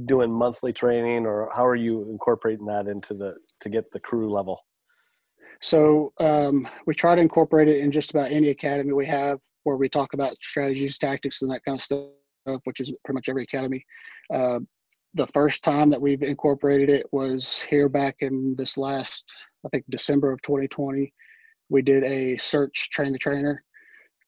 doing 0.06 0.30
monthly 0.30 0.72
training 0.72 1.26
or 1.26 1.50
how 1.54 1.66
are 1.66 1.76
you 1.76 2.08
incorporating 2.10 2.66
that 2.66 2.86
into 2.86 3.14
the 3.14 3.38
to 3.60 3.68
get 3.68 3.90
the 3.92 4.00
crew 4.00 4.30
level 4.30 4.64
so 5.60 6.12
um, 6.20 6.66
we 6.86 6.94
try 6.94 7.14
to 7.14 7.20
incorporate 7.20 7.68
it 7.68 7.80
in 7.80 7.90
just 7.90 8.10
about 8.10 8.30
any 8.30 8.48
academy 8.48 8.92
we 8.92 9.06
have 9.06 9.38
where 9.64 9.76
we 9.76 9.88
talk 9.88 10.14
about 10.14 10.34
strategies 10.40 10.96
tactics 10.96 11.42
and 11.42 11.50
that 11.50 11.64
kind 11.64 11.76
of 11.76 11.82
stuff 11.82 12.06
which 12.64 12.80
is 12.80 12.92
pretty 13.04 13.14
much 13.16 13.28
every 13.28 13.44
academy. 13.44 13.84
Uh, 14.32 14.60
the 15.14 15.26
first 15.28 15.64
time 15.64 15.90
that 15.90 16.00
we've 16.00 16.22
incorporated 16.22 16.88
it 16.88 17.06
was 17.12 17.62
here 17.62 17.88
back 17.88 18.16
in 18.20 18.54
this 18.56 18.76
last, 18.76 19.30
I 19.64 19.68
think, 19.68 19.84
December 19.90 20.32
of 20.32 20.40
2020. 20.42 21.12
We 21.70 21.82
did 21.82 22.04
a 22.04 22.36
search 22.36 22.90
train 22.90 23.12
the 23.12 23.18
trainer 23.18 23.62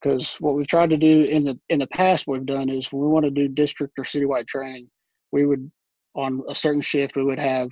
because 0.00 0.36
what 0.40 0.54
we've 0.54 0.66
tried 0.66 0.90
to 0.90 0.96
do 0.96 1.24
in 1.24 1.44
the 1.44 1.58
in 1.68 1.78
the 1.78 1.86
past, 1.88 2.26
what 2.26 2.38
we've 2.38 2.46
done 2.46 2.70
is 2.70 2.90
when 2.92 3.02
we 3.02 3.08
want 3.08 3.24
to 3.24 3.30
do 3.30 3.48
district 3.48 3.98
or 3.98 4.04
citywide 4.04 4.46
training, 4.46 4.88
we 5.32 5.44
would 5.44 5.70
on 6.14 6.42
a 6.48 6.54
certain 6.54 6.80
shift 6.80 7.16
we 7.16 7.24
would 7.24 7.38
have 7.38 7.68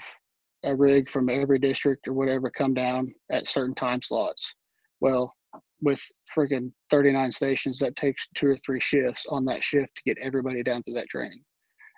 a 0.64 0.74
rig 0.74 1.08
from 1.08 1.28
every 1.28 1.58
district 1.58 2.06
or 2.08 2.12
whatever 2.12 2.50
come 2.50 2.74
down 2.74 3.12
at 3.30 3.48
certain 3.48 3.74
time 3.74 4.02
slots. 4.02 4.54
Well, 5.00 5.34
with 5.82 6.02
freaking 6.36 6.70
39 6.90 7.32
stations 7.32 7.78
that 7.78 7.96
takes 7.96 8.28
two 8.34 8.48
or 8.48 8.56
three 8.58 8.80
shifts 8.80 9.24
on 9.30 9.44
that 9.46 9.64
shift 9.64 9.94
to 9.96 10.02
get 10.04 10.18
everybody 10.20 10.62
down 10.62 10.82
through 10.82 10.94
that 10.94 11.08
training. 11.08 11.42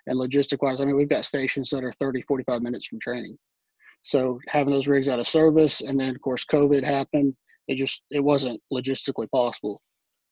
And 0.07 0.19
logistic 0.19 0.61
wise 0.61 0.81
i 0.81 0.85
mean 0.85 0.95
we've 0.95 1.09
got 1.09 1.25
stations 1.25 1.69
that 1.69 1.83
are 1.83 1.91
30 1.91 2.21
45 2.23 2.61
minutes 2.61 2.87
from 2.87 2.99
training. 2.99 3.37
So 4.01 4.39
having 4.49 4.73
those 4.73 4.87
rigs 4.87 5.07
out 5.07 5.19
of 5.19 5.27
service 5.27 5.81
and 5.81 5.99
then 5.99 6.15
of 6.15 6.21
course 6.21 6.45
covid 6.45 6.83
happened 6.83 7.35
it 7.67 7.75
just 7.75 8.03
it 8.11 8.23
wasn't 8.23 8.61
logistically 8.71 9.29
possible. 9.31 9.81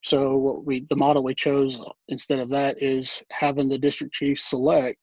So 0.03 0.35
what 0.35 0.65
we 0.65 0.85
the 0.89 0.95
model 0.95 1.23
we 1.23 1.35
chose 1.35 1.79
instead 2.07 2.39
of 2.39 2.49
that 2.49 2.81
is 2.81 3.21
having 3.31 3.69
the 3.69 3.77
district 3.77 4.13
chiefs 4.13 4.49
select 4.49 4.97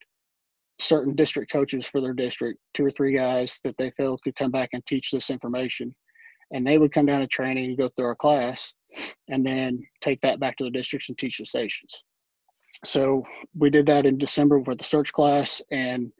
certain 0.80 1.14
district 1.14 1.50
coaches 1.50 1.86
for 1.86 2.00
their 2.00 2.12
district 2.12 2.58
two 2.74 2.84
or 2.84 2.90
three 2.90 3.12
guys 3.12 3.58
that 3.64 3.76
they 3.78 3.90
feel 3.92 4.18
could 4.18 4.36
come 4.36 4.50
back 4.50 4.70
and 4.72 4.84
teach 4.86 5.10
this 5.10 5.30
information. 5.30 5.94
And 6.52 6.66
they 6.66 6.78
would 6.78 6.92
come 6.92 7.06
down 7.06 7.20
to 7.20 7.26
training 7.26 7.66
and 7.66 7.78
go 7.78 7.88
through 7.88 8.06
our 8.06 8.14
class 8.14 8.72
and 9.28 9.44
then 9.44 9.82
take 10.00 10.20
that 10.22 10.40
back 10.40 10.56
to 10.56 10.64
the 10.64 10.70
districts 10.70 11.08
and 11.08 11.18
teach 11.18 11.38
the 11.38 11.44
stations. 11.44 12.04
So 12.84 13.24
we 13.56 13.70
did 13.70 13.86
that 13.86 14.06
in 14.06 14.18
december 14.18 14.62
for 14.64 14.74
the 14.74 14.84
search 14.84 15.12
class 15.12 15.60
and 15.70 16.12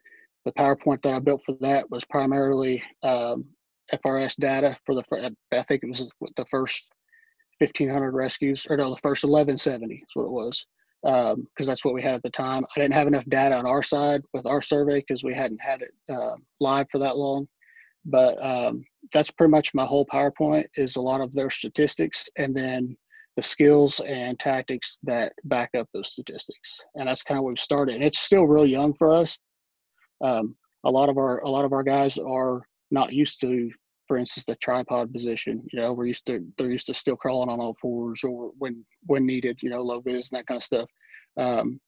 the 0.44 0.52
powerpoint 0.52 1.02
that 1.02 1.14
i 1.14 1.20
built 1.20 1.42
for 1.44 1.56
that 1.61 1.88
was 1.90 2.04
primarily 2.06 2.82
um, 3.02 3.44
frs 3.96 4.35
data 4.37 4.77
for 4.85 4.94
the 4.94 5.03
i 5.53 5.62
think 5.62 5.83
it 5.83 5.88
was 5.88 6.11
the 6.37 6.44
first 6.46 6.90
1500 7.59 8.12
rescues 8.12 8.66
or 8.68 8.77
no 8.77 8.90
the 8.90 9.01
first 9.01 9.24
1170 9.24 9.94
is 9.94 10.03
what 10.14 10.24
it 10.24 10.31
was 10.31 10.66
because 11.03 11.35
um, 11.35 11.46
that's 11.66 11.85
what 11.85 11.94
we 11.94 12.03
had 12.03 12.14
at 12.14 12.22
the 12.22 12.31
time 12.31 12.64
i 12.77 12.81
didn't 12.81 12.94
have 12.94 13.07
enough 13.07 13.24
data 13.29 13.57
on 13.57 13.66
our 13.66 13.83
side 13.83 14.22
with 14.33 14.46
our 14.46 14.62
survey 14.62 15.01
because 15.01 15.24
we 15.24 15.35
hadn't 15.35 15.61
had 15.61 15.83
it 15.83 15.92
uh, 16.12 16.35
live 16.61 16.87
for 16.90 16.98
that 16.98 17.16
long 17.16 17.46
but 18.05 18.42
um, 18.44 18.85
that's 19.12 19.31
pretty 19.31 19.51
much 19.51 19.74
my 19.74 19.85
whole 19.85 20.07
PowerPoint 20.07 20.64
is 20.77 20.96
a 20.96 21.01
lot 21.01 21.20
of 21.20 21.33
their 21.33 21.51
statistics 21.51 22.29
and 22.38 22.57
then 22.57 22.96
the 23.37 23.42
skills 23.42 24.01
and 24.01 24.38
tactics 24.38 24.98
that 25.05 25.33
back 25.44 25.70
up 25.79 25.87
those 25.92 26.12
statistics. 26.12 26.81
And 26.94 27.07
that's 27.07 27.22
kind 27.22 27.38
of 27.38 27.44
where 27.44 27.53
we 27.53 27.59
started. 27.59 27.96
And 27.96 28.05
it's 28.05 28.18
still 28.18 28.46
real 28.46 28.66
young 28.66 28.94
for 28.94 29.14
us. 29.14 29.38
Um, 30.24 30.57
a 30.85 30.90
lot 30.90 31.09
of 31.09 31.18
our 31.18 31.38
a 31.40 31.48
lot 31.48 31.64
of 31.64 31.72
our 31.72 31.83
guys 31.83 32.18
are 32.18 32.62
not 32.90 33.12
used 33.12 33.40
to, 33.40 33.70
for 34.07 34.16
instance, 34.16 34.46
the 34.46 34.57
tripod 34.57 35.12
position. 35.12 35.62
You 35.72 35.81
know, 35.81 35.92
we're 35.92 36.07
used 36.07 36.27
to 36.27 36.44
they're 36.57 36.70
used 36.70 36.87
to 36.87 36.94
still 36.94 37.16
crawling 37.16 37.51
on 37.51 37.61
all 37.61 37.77
fours 37.81 38.24
or 38.24 38.53
when 38.59 38.85
when 39.07 39.27
needed. 39.27 39.62
You 39.62 39.70
know, 39.70 39.83
low 39.83 40.01
vis 40.01 40.31
and 40.31 40.38
that 40.38 40.46
kind 40.46 40.59
of 40.59 40.64
stuff. 40.64 40.88
Um, 41.37 41.81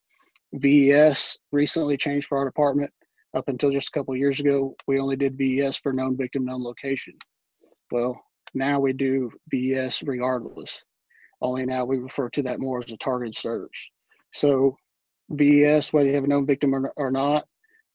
VES 0.55 1.39
recently 1.53 1.97
changed 1.97 2.27
for 2.27 2.39
our 2.39 2.45
department 2.45 2.91
up 3.35 3.49
until 3.49 3.71
just 3.71 3.89
a 3.89 3.93
couple 3.93 4.17
years 4.17 4.41
ago, 4.41 4.75
we 4.87 4.99
only 4.99 5.17
did 5.17 5.39
VES 5.39 5.79
for 5.79 5.93
known 5.93 6.17
victim, 6.17 6.45
known 6.45 6.63
location. 6.63 7.15
Well, 7.91 8.21
now 8.55 8.81
we 8.81 8.93
do 8.93 9.31
VES 9.53 10.03
regardless. 10.05 10.85
Only 11.41 11.65
now 11.65 11.85
we 11.85 11.99
refer 11.99 12.29
to 12.31 12.43
that 12.43 12.61
more 12.61 12.79
as 12.79 12.91
a 12.91 12.97
targeted 12.97 13.35
search. 13.35 13.91
So 14.33 14.77
VES, 15.31 15.93
whether 15.93 16.09
you 16.09 16.15
have 16.15 16.25
a 16.25 16.29
known 16.29 16.47
victim 16.47 16.75
or, 16.75 16.93
or 16.97 17.11
not, 17.11 17.47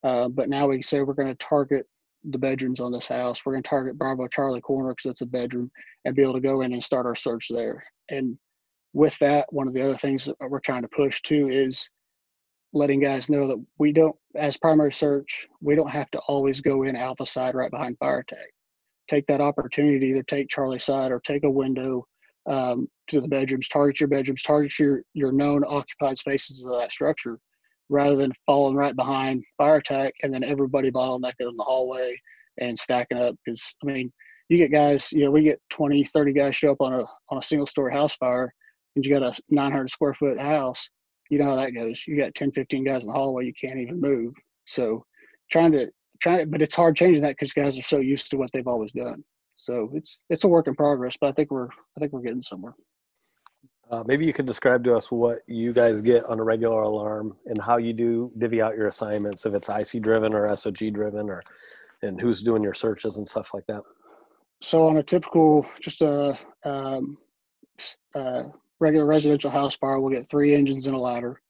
uh, 0.02 0.28
but 0.28 0.48
now 0.48 0.68
we 0.68 0.82
say 0.82 1.02
we're 1.02 1.14
going 1.14 1.28
to 1.28 1.34
target 1.34 1.86
the 2.26 2.38
bedrooms 2.38 2.80
on 2.80 2.92
this 2.92 3.06
house. 3.06 3.44
We're 3.44 3.52
going 3.52 3.62
to 3.62 3.68
target 3.68 3.98
Bravo 3.98 4.26
Charlie 4.26 4.60
Corner 4.60 4.90
because 4.90 5.10
that's 5.10 5.20
a 5.20 5.26
bedroom 5.26 5.70
and 6.04 6.14
be 6.14 6.22
able 6.22 6.34
to 6.34 6.40
go 6.40 6.62
in 6.62 6.72
and 6.72 6.82
start 6.82 7.06
our 7.06 7.14
search 7.14 7.48
there. 7.50 7.84
And 8.10 8.36
with 8.92 9.18
that, 9.18 9.52
one 9.52 9.68
of 9.68 9.74
the 9.74 9.82
other 9.82 9.94
things 9.94 10.24
that 10.24 10.36
we're 10.40 10.60
trying 10.60 10.82
to 10.82 10.88
push 10.88 11.20
too 11.22 11.48
is 11.50 11.88
letting 12.72 13.00
guys 13.00 13.30
know 13.30 13.46
that 13.46 13.64
we 13.78 13.92
don't, 13.92 14.16
as 14.34 14.58
primary 14.58 14.92
search, 14.92 15.46
we 15.60 15.74
don't 15.74 15.90
have 15.90 16.10
to 16.10 16.18
always 16.28 16.60
go 16.60 16.82
in 16.82 16.96
alpha 16.96 17.26
side 17.26 17.54
right 17.54 17.70
behind 17.70 17.96
fire 17.98 18.18
attack. 18.18 18.48
Take 19.08 19.26
that 19.28 19.40
opportunity 19.40 20.00
to 20.00 20.06
either 20.06 20.22
take 20.24 20.48
Charlie 20.48 20.78
side 20.78 21.12
or 21.12 21.20
take 21.20 21.44
a 21.44 21.50
window 21.50 22.06
um, 22.46 22.88
to 23.08 23.20
the 23.20 23.28
bedrooms, 23.28 23.68
target 23.68 24.00
your 24.00 24.08
bedrooms, 24.08 24.42
target 24.42 24.78
your, 24.78 25.02
your 25.14 25.32
known 25.32 25.62
occupied 25.66 26.18
spaces 26.18 26.64
of 26.64 26.72
that 26.72 26.90
structure 26.90 27.38
rather 27.88 28.16
than 28.16 28.32
falling 28.44 28.76
right 28.76 28.96
behind 28.96 29.44
fire 29.56 29.76
attack 29.76 30.12
and 30.22 30.32
then 30.32 30.42
everybody 30.42 30.90
bottlenecking 30.90 31.48
in 31.48 31.56
the 31.56 31.62
hallway 31.62 32.16
and 32.60 32.78
stacking 32.78 33.18
up. 33.18 33.34
Because, 33.44 33.74
I 33.82 33.86
mean, 33.86 34.12
you 34.48 34.58
get 34.58 34.72
guys, 34.72 35.12
you 35.12 35.24
know, 35.24 35.30
we 35.30 35.42
get 35.42 35.60
20, 35.70 36.04
30 36.04 36.32
guys 36.32 36.56
show 36.56 36.72
up 36.72 36.80
on 36.80 36.94
a, 36.94 37.04
on 37.30 37.38
a 37.38 37.42
single 37.42 37.66
story 37.66 37.92
house 37.92 38.16
fire 38.16 38.52
and 38.94 39.04
you 39.04 39.12
got 39.12 39.22
a 39.22 39.40
900 39.50 39.90
square 39.90 40.14
foot 40.14 40.38
house 40.38 40.88
you 41.30 41.38
know 41.38 41.46
how 41.46 41.56
that 41.56 41.74
goes. 41.74 42.06
You 42.06 42.16
got 42.16 42.34
10, 42.34 42.52
15 42.52 42.84
guys 42.84 43.04
in 43.04 43.08
the 43.08 43.16
hallway, 43.16 43.46
you 43.46 43.52
can't 43.60 43.78
even 43.78 44.00
move. 44.00 44.34
So 44.64 45.04
trying 45.50 45.72
to 45.72 45.90
try 46.20 46.44
but 46.44 46.62
it's 46.62 46.74
hard 46.74 46.96
changing 46.96 47.22
that 47.22 47.36
because 47.38 47.52
guys 47.52 47.78
are 47.78 47.82
so 47.82 47.98
used 47.98 48.30
to 48.30 48.36
what 48.36 48.50
they've 48.52 48.66
always 48.66 48.92
done. 48.92 49.22
So 49.56 49.90
it's 49.94 50.22
it's 50.30 50.44
a 50.44 50.48
work 50.48 50.66
in 50.66 50.74
progress, 50.74 51.16
but 51.20 51.28
I 51.28 51.32
think 51.32 51.50
we're 51.50 51.68
I 51.68 52.00
think 52.00 52.12
we're 52.12 52.22
getting 52.22 52.42
somewhere. 52.42 52.74
Uh, 53.90 54.02
maybe 54.06 54.26
you 54.26 54.32
could 54.32 54.46
describe 54.46 54.82
to 54.82 54.96
us 54.96 55.12
what 55.12 55.42
you 55.46 55.72
guys 55.72 56.00
get 56.00 56.24
on 56.24 56.40
a 56.40 56.42
regular 56.42 56.82
alarm 56.82 57.36
and 57.46 57.60
how 57.60 57.76
you 57.76 57.92
do 57.92 58.32
divvy 58.38 58.60
out 58.60 58.76
your 58.76 58.88
assignments, 58.88 59.46
if 59.46 59.54
it's 59.54 59.68
IC 59.68 60.02
driven 60.02 60.34
or 60.34 60.48
SOG 60.48 60.92
driven, 60.92 61.30
or 61.30 61.42
and 62.02 62.20
who's 62.20 62.42
doing 62.42 62.62
your 62.62 62.74
searches 62.74 63.16
and 63.16 63.28
stuff 63.28 63.54
like 63.54 63.66
that. 63.66 63.82
So 64.60 64.88
on 64.88 64.96
a 64.96 65.02
typical, 65.02 65.66
just 65.80 66.02
a 66.02 66.36
um, 66.64 67.16
uh, 68.14 68.44
regular 68.80 69.06
residential 69.06 69.50
house 69.50 69.76
fire, 69.76 70.00
we'll 70.00 70.12
get 70.12 70.28
three 70.28 70.54
engines 70.54 70.86
and 70.86 70.96
a 70.96 71.00
ladder, 71.00 71.40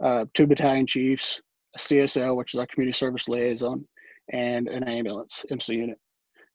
uh, 0.00 0.26
two 0.34 0.46
battalion 0.46 0.86
chiefs, 0.86 1.40
a 1.74 1.78
CSL, 1.78 2.36
which 2.36 2.54
is 2.54 2.60
our 2.60 2.66
community 2.66 2.96
service 2.96 3.28
liaison, 3.28 3.86
and 4.32 4.68
an 4.68 4.84
ambulance 4.84 5.44
MC 5.50 5.74
unit. 5.74 5.98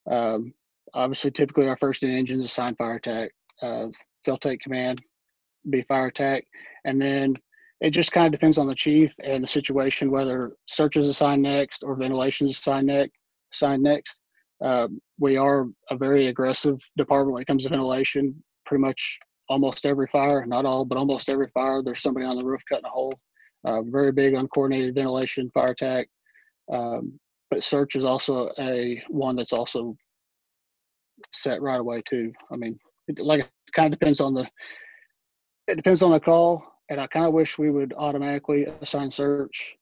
Um, 0.09 0.53
obviously, 0.93 1.31
typically 1.31 1.67
our 1.67 1.77
first 1.77 2.03
in 2.03 2.11
engine 2.11 2.39
is 2.39 2.45
assigned 2.45 2.77
fire 2.77 2.95
attack. 2.95 3.31
Uh, 3.61 3.87
they'll 4.25 4.37
take 4.37 4.59
command, 4.59 5.01
be 5.69 5.81
fire 5.83 6.07
attack, 6.07 6.45
and 6.85 7.01
then 7.01 7.35
it 7.81 7.91
just 7.91 8.11
kind 8.11 8.27
of 8.27 8.39
depends 8.39 8.57
on 8.57 8.67
the 8.67 8.75
chief 8.75 9.11
and 9.23 9.43
the 9.43 9.47
situation 9.47 10.09
whether 10.09 10.53
search 10.67 10.95
is 10.95 11.09
assigned 11.09 11.41
next 11.41 11.83
or 11.83 11.95
ventilation 11.95 12.45
is 12.45 12.57
assigned 12.57 12.87
next. 12.87 13.17
Assigned 13.53 13.83
next. 13.83 14.19
Uh, 14.63 14.87
we 15.19 15.35
are 15.37 15.67
a 15.89 15.97
very 15.97 16.27
aggressive 16.27 16.79
department 16.97 17.33
when 17.33 17.41
it 17.41 17.47
comes 17.47 17.63
to 17.63 17.69
ventilation. 17.69 18.41
Pretty 18.65 18.81
much 18.81 19.19
almost 19.49 19.85
every 19.85 20.07
fire, 20.07 20.45
not 20.45 20.65
all, 20.65 20.85
but 20.85 20.97
almost 20.97 21.29
every 21.29 21.49
fire, 21.53 21.83
there's 21.83 22.01
somebody 22.01 22.25
on 22.25 22.37
the 22.37 22.45
roof 22.45 22.61
cutting 22.69 22.85
a 22.85 22.89
hole. 22.89 23.13
Uh, 23.65 23.81
very 23.83 24.11
big 24.11 24.33
uncoordinated 24.33 24.95
ventilation, 24.95 25.51
fire 25.53 25.71
attack. 25.71 26.07
Um, 26.71 27.19
but 27.51 27.63
search 27.63 27.95
is 27.95 28.05
also 28.05 28.49
a 28.59 29.01
one 29.09 29.35
that's 29.35 29.53
also 29.53 29.95
set 31.33 31.61
right 31.61 31.79
away 31.79 32.01
too. 32.07 32.31
I 32.51 32.55
mean, 32.55 32.79
it, 33.07 33.19
like 33.19 33.41
it 33.41 33.51
kind 33.73 33.93
of 33.93 33.99
depends 33.99 34.21
on 34.21 34.33
the 34.33 34.47
it 35.67 35.75
depends 35.75 36.03
on 36.03 36.11
the 36.11 36.19
call, 36.19 36.63
and 36.89 36.99
I 36.99 37.07
kind 37.07 37.25
of 37.25 37.33
wish 37.33 37.57
we 37.57 37.71
would 37.71 37.93
automatically 37.97 38.67
assign 38.81 39.09
search 39.09 39.77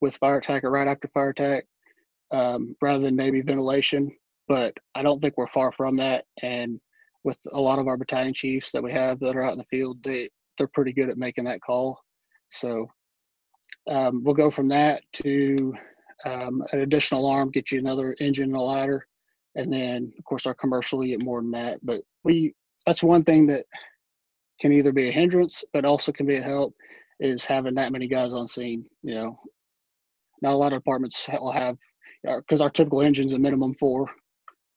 with 0.00 0.16
fire 0.16 0.38
attack 0.38 0.64
or 0.64 0.70
right 0.70 0.88
after 0.88 1.08
fire 1.08 1.30
attack, 1.30 1.64
um, 2.30 2.76
rather 2.80 3.02
than 3.02 3.16
maybe 3.16 3.42
ventilation. 3.42 4.14
But 4.48 4.76
I 4.94 5.02
don't 5.02 5.20
think 5.20 5.36
we're 5.36 5.48
far 5.48 5.72
from 5.72 5.96
that. 5.96 6.24
And 6.42 6.80
with 7.24 7.38
a 7.52 7.60
lot 7.60 7.78
of 7.78 7.88
our 7.88 7.96
battalion 7.96 8.32
chiefs 8.32 8.70
that 8.72 8.82
we 8.82 8.92
have 8.92 9.18
that 9.20 9.36
are 9.36 9.42
out 9.42 9.52
in 9.52 9.58
the 9.58 9.64
field, 9.64 10.02
they 10.02 10.30
they're 10.56 10.68
pretty 10.68 10.92
good 10.92 11.10
at 11.10 11.18
making 11.18 11.44
that 11.44 11.60
call. 11.60 12.00
So 12.50 12.88
um, 13.90 14.22
we'll 14.24 14.34
go 14.34 14.50
from 14.50 14.68
that 14.68 15.02
to 15.14 15.74
um, 16.24 16.62
an 16.72 16.80
additional 16.80 17.20
alarm, 17.20 17.50
get 17.50 17.70
you 17.70 17.78
another 17.78 18.16
engine 18.20 18.46
and 18.46 18.56
a 18.56 18.60
ladder, 18.60 19.06
and 19.54 19.72
then 19.72 20.12
of 20.18 20.24
course 20.24 20.46
our 20.46 20.54
commercial 20.54 21.00
we 21.00 21.08
get 21.08 21.22
more 21.22 21.42
than 21.42 21.50
that. 21.50 21.78
But 21.82 22.02
we 22.24 22.54
that's 22.86 23.02
one 23.02 23.24
thing 23.24 23.46
that 23.48 23.66
can 24.60 24.72
either 24.72 24.92
be 24.92 25.08
a 25.08 25.12
hindrance, 25.12 25.64
but 25.72 25.84
also 25.84 26.12
can 26.12 26.26
be 26.26 26.36
a 26.36 26.42
help 26.42 26.74
is 27.20 27.44
having 27.44 27.74
that 27.74 27.92
many 27.92 28.06
guys 28.06 28.32
on 28.32 28.46
scene. 28.46 28.84
You 29.02 29.14
know, 29.14 29.38
not 30.42 30.52
a 30.52 30.56
lot 30.56 30.72
of 30.72 30.78
departments 30.78 31.28
will 31.28 31.52
have 31.52 31.76
because 32.22 32.60
our 32.60 32.70
typical 32.70 33.02
engine's 33.02 33.32
a 33.32 33.38
minimum 33.38 33.74
four. 33.74 34.08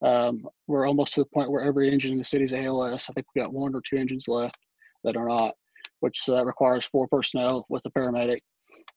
Um, 0.01 0.47
we're 0.67 0.87
almost 0.87 1.13
to 1.13 1.21
the 1.21 1.29
point 1.33 1.51
where 1.51 1.63
every 1.63 1.91
engine 1.91 2.13
in 2.13 2.17
the 2.17 2.23
city 2.23 2.45
is 2.45 2.53
ALS. 2.53 3.09
I 3.09 3.13
think 3.13 3.27
we 3.35 3.41
got 3.41 3.53
one 3.53 3.75
or 3.75 3.81
two 3.81 3.97
engines 3.97 4.27
left 4.27 4.57
that 5.03 5.17
are 5.17 5.27
not, 5.27 5.55
which 5.99 6.21
uh, 6.29 6.45
requires 6.45 6.85
four 6.85 7.07
personnel 7.07 7.65
with 7.69 7.85
a 7.85 7.91
paramedic, 7.91 8.39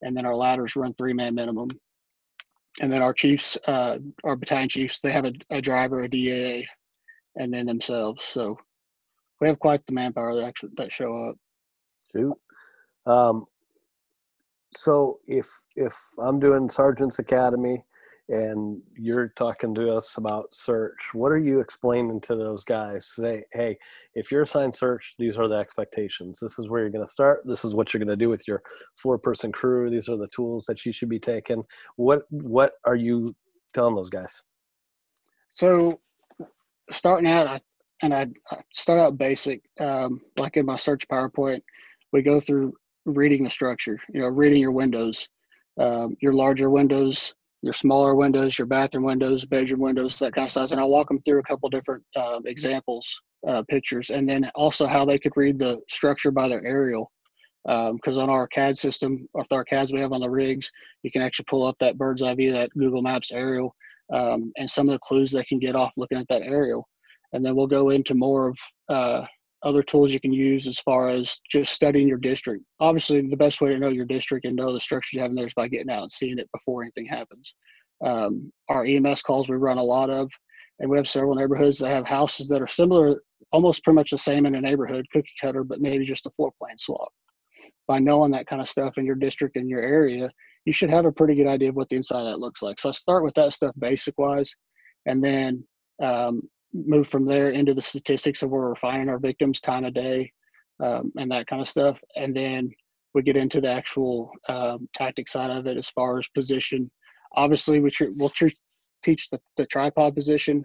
and 0.02 0.16
then 0.16 0.26
our 0.26 0.36
ladders 0.36 0.76
run 0.76 0.94
three 0.94 1.12
man 1.12 1.34
minimum. 1.34 1.68
And 2.80 2.90
then 2.90 3.02
our 3.02 3.12
chiefs, 3.12 3.58
uh, 3.66 3.98
our 4.24 4.36
battalion 4.36 4.68
chiefs, 4.68 5.00
they 5.00 5.12
have 5.12 5.26
a, 5.26 5.32
a 5.50 5.60
driver, 5.60 6.02
a 6.02 6.08
DA, 6.08 6.66
and 7.36 7.52
then 7.52 7.66
themselves. 7.66 8.24
So 8.24 8.58
we 9.42 9.48
have 9.48 9.58
quite 9.58 9.84
the 9.86 9.92
manpower 9.92 10.36
that 10.36 10.44
actually 10.44 10.70
that 10.76 10.92
show 10.92 11.28
up. 11.28 11.36
Shoot. 12.12 12.36
Um, 13.06 13.44
so 14.72 15.18
if 15.26 15.48
if 15.74 15.98
I'm 16.18 16.38
doing 16.38 16.70
Sergeant's 16.70 17.18
Academy 17.18 17.84
and 18.28 18.80
you're 18.96 19.32
talking 19.36 19.74
to 19.74 19.92
us 19.92 20.16
about 20.16 20.54
search, 20.54 21.12
what 21.12 21.32
are 21.32 21.40
you 21.40 21.58
explaining 21.58 22.20
to 22.20 22.36
those 22.36 22.62
guys? 22.62 23.12
Say, 23.16 23.42
hey, 23.52 23.76
if 24.14 24.30
you're 24.30 24.42
assigned 24.42 24.76
search, 24.76 25.16
these 25.18 25.36
are 25.36 25.48
the 25.48 25.56
expectations. 25.56 26.38
This 26.40 26.60
is 26.60 26.70
where 26.70 26.82
you're 26.82 26.90
going 26.90 27.04
to 27.04 27.12
start. 27.12 27.42
This 27.44 27.64
is 27.64 27.74
what 27.74 27.92
you're 27.92 27.98
going 27.98 28.16
to 28.16 28.24
do 28.24 28.28
with 28.28 28.46
your 28.46 28.62
four-person 28.94 29.50
crew. 29.50 29.90
These 29.90 30.08
are 30.08 30.16
the 30.16 30.28
tools 30.28 30.66
that 30.66 30.86
you 30.86 30.92
should 30.92 31.08
be 31.08 31.18
taking. 31.18 31.64
What 31.96 32.22
what 32.30 32.74
are 32.84 32.94
you 32.94 33.34
telling 33.74 33.96
those 33.96 34.08
guys? 34.08 34.40
So 35.52 36.00
starting 36.90 37.28
out, 37.28 37.48
I 37.48 37.60
and 38.02 38.12
I 38.12 38.26
start 38.74 38.98
out 38.98 39.16
basic, 39.16 39.62
um, 39.80 40.20
like 40.36 40.56
in 40.56 40.66
my 40.66 40.76
search 40.76 41.06
PowerPoint. 41.08 41.60
We 42.12 42.22
go 42.22 42.40
through 42.40 42.74
reading 43.06 43.44
the 43.44 43.50
structure, 43.50 43.98
you 44.12 44.20
know, 44.20 44.28
reading 44.28 44.60
your 44.60 44.72
windows, 44.72 45.28
um, 45.80 46.16
your 46.20 46.32
larger 46.32 46.68
windows, 46.68 47.34
your 47.62 47.72
smaller 47.72 48.16
windows, 48.16 48.58
your 48.58 48.66
bathroom 48.66 49.04
windows, 49.04 49.44
bedroom 49.44 49.80
windows, 49.80 50.18
that 50.18 50.34
kind 50.34 50.46
of 50.46 50.52
size. 50.52 50.72
And 50.72 50.80
I'll 50.80 50.90
walk 50.90 51.08
them 51.08 51.20
through 51.20 51.38
a 51.38 51.44
couple 51.44 51.70
different 51.70 52.02
uh, 52.16 52.40
examples, 52.44 53.20
uh, 53.46 53.62
pictures, 53.68 54.10
and 54.10 54.28
then 54.28 54.50
also 54.56 54.86
how 54.86 55.04
they 55.04 55.18
could 55.18 55.32
read 55.36 55.58
the 55.58 55.80
structure 55.88 56.32
by 56.32 56.48
their 56.48 56.64
aerial. 56.66 57.10
Because 57.64 58.18
um, 58.18 58.24
on 58.24 58.30
our 58.30 58.48
CAD 58.48 58.76
system, 58.76 59.28
with 59.34 59.46
our 59.52 59.64
CADs 59.64 59.92
we 59.92 60.00
have 60.00 60.12
on 60.12 60.20
the 60.20 60.28
rigs, 60.28 60.68
you 61.04 61.12
can 61.12 61.22
actually 61.22 61.44
pull 61.48 61.64
up 61.64 61.76
that 61.78 61.96
bird's 61.96 62.20
eye 62.20 62.34
view, 62.34 62.50
that 62.50 62.70
Google 62.76 63.02
Maps 63.02 63.30
aerial, 63.30 63.72
um, 64.12 64.52
and 64.56 64.68
some 64.68 64.88
of 64.88 64.92
the 64.92 64.98
clues 64.98 65.30
they 65.30 65.44
can 65.44 65.60
get 65.60 65.76
off 65.76 65.92
looking 65.96 66.18
at 66.18 66.26
that 66.26 66.42
aerial 66.42 66.88
and 67.32 67.44
then 67.44 67.54
we'll 67.54 67.66
go 67.66 67.90
into 67.90 68.14
more 68.14 68.48
of 68.48 68.58
uh, 68.88 69.26
other 69.62 69.82
tools 69.82 70.12
you 70.12 70.20
can 70.20 70.32
use 70.32 70.66
as 70.66 70.80
far 70.80 71.08
as 71.08 71.38
just 71.50 71.72
studying 71.72 72.08
your 72.08 72.18
district. 72.18 72.64
Obviously, 72.80 73.20
the 73.22 73.36
best 73.36 73.60
way 73.60 73.70
to 73.70 73.78
know 73.78 73.88
your 73.88 74.06
district 74.06 74.44
and 74.44 74.56
know 74.56 74.72
the 74.72 74.80
structures 74.80 75.12
you 75.12 75.20
have 75.20 75.30
in 75.30 75.36
there 75.36 75.46
is 75.46 75.54
by 75.54 75.68
getting 75.68 75.90
out 75.90 76.02
and 76.02 76.12
seeing 76.12 76.38
it 76.38 76.50
before 76.52 76.82
anything 76.82 77.06
happens. 77.06 77.54
Um, 78.04 78.52
our 78.68 78.84
EMS 78.84 79.22
calls 79.22 79.48
we 79.48 79.56
run 79.56 79.78
a 79.78 79.82
lot 79.82 80.10
of, 80.10 80.28
and 80.80 80.90
we 80.90 80.96
have 80.96 81.08
several 81.08 81.36
neighborhoods 81.36 81.78
that 81.78 81.90
have 81.90 82.06
houses 82.06 82.48
that 82.48 82.60
are 82.60 82.66
similar, 82.66 83.22
almost 83.52 83.84
pretty 83.84 83.94
much 83.94 84.10
the 84.10 84.18
same 84.18 84.46
in 84.46 84.56
a 84.56 84.60
neighborhood, 84.60 85.06
cookie 85.12 85.28
cutter, 85.40 85.62
but 85.62 85.80
maybe 85.80 86.04
just 86.04 86.26
a 86.26 86.30
floor 86.30 86.50
plan 86.60 86.76
swap. 86.76 87.12
By 87.86 88.00
knowing 88.00 88.32
that 88.32 88.46
kind 88.46 88.60
of 88.60 88.68
stuff 88.68 88.94
in 88.96 89.04
your 89.04 89.14
district 89.14 89.56
and 89.56 89.68
your 89.68 89.82
area, 89.82 90.28
you 90.64 90.72
should 90.72 90.90
have 90.90 91.04
a 91.04 91.12
pretty 91.12 91.36
good 91.36 91.46
idea 91.46 91.68
of 91.68 91.76
what 91.76 91.88
the 91.88 91.96
inside 91.96 92.20
of 92.20 92.26
that 92.26 92.40
looks 92.40 92.62
like. 92.62 92.80
So 92.80 92.88
I 92.88 92.92
start 92.92 93.22
with 93.22 93.34
that 93.34 93.52
stuff 93.52 93.74
basic 93.78 94.18
wise, 94.18 94.52
and 95.06 95.22
then 95.22 95.64
um, 96.02 96.42
move 96.74 97.06
from 97.06 97.26
there 97.26 97.50
into 97.50 97.74
the 97.74 97.82
statistics 97.82 98.42
of 98.42 98.50
where 98.50 98.62
we're 98.62 98.74
finding 98.76 99.08
our 99.08 99.18
victims 99.18 99.60
time 99.60 99.84
of 99.84 99.94
day 99.94 100.30
um, 100.80 101.12
and 101.16 101.30
that 101.30 101.46
kind 101.46 101.60
of 101.60 101.68
stuff. 101.68 101.98
And 102.16 102.34
then 102.34 102.70
we 103.14 103.22
get 103.22 103.36
into 103.36 103.60
the 103.60 103.70
actual 103.70 104.30
um, 104.48 104.88
tactic 104.94 105.28
side 105.28 105.50
of 105.50 105.66
it 105.66 105.76
as 105.76 105.90
far 105.90 106.18
as 106.18 106.28
position. 106.28 106.90
Obviously 107.34 107.80
we 107.80 107.90
tr- 107.90 108.14
we'll 108.16 108.30
tr- 108.30 108.48
teach 109.02 109.28
the, 109.30 109.38
the 109.56 109.66
tripod 109.66 110.14
position. 110.14 110.64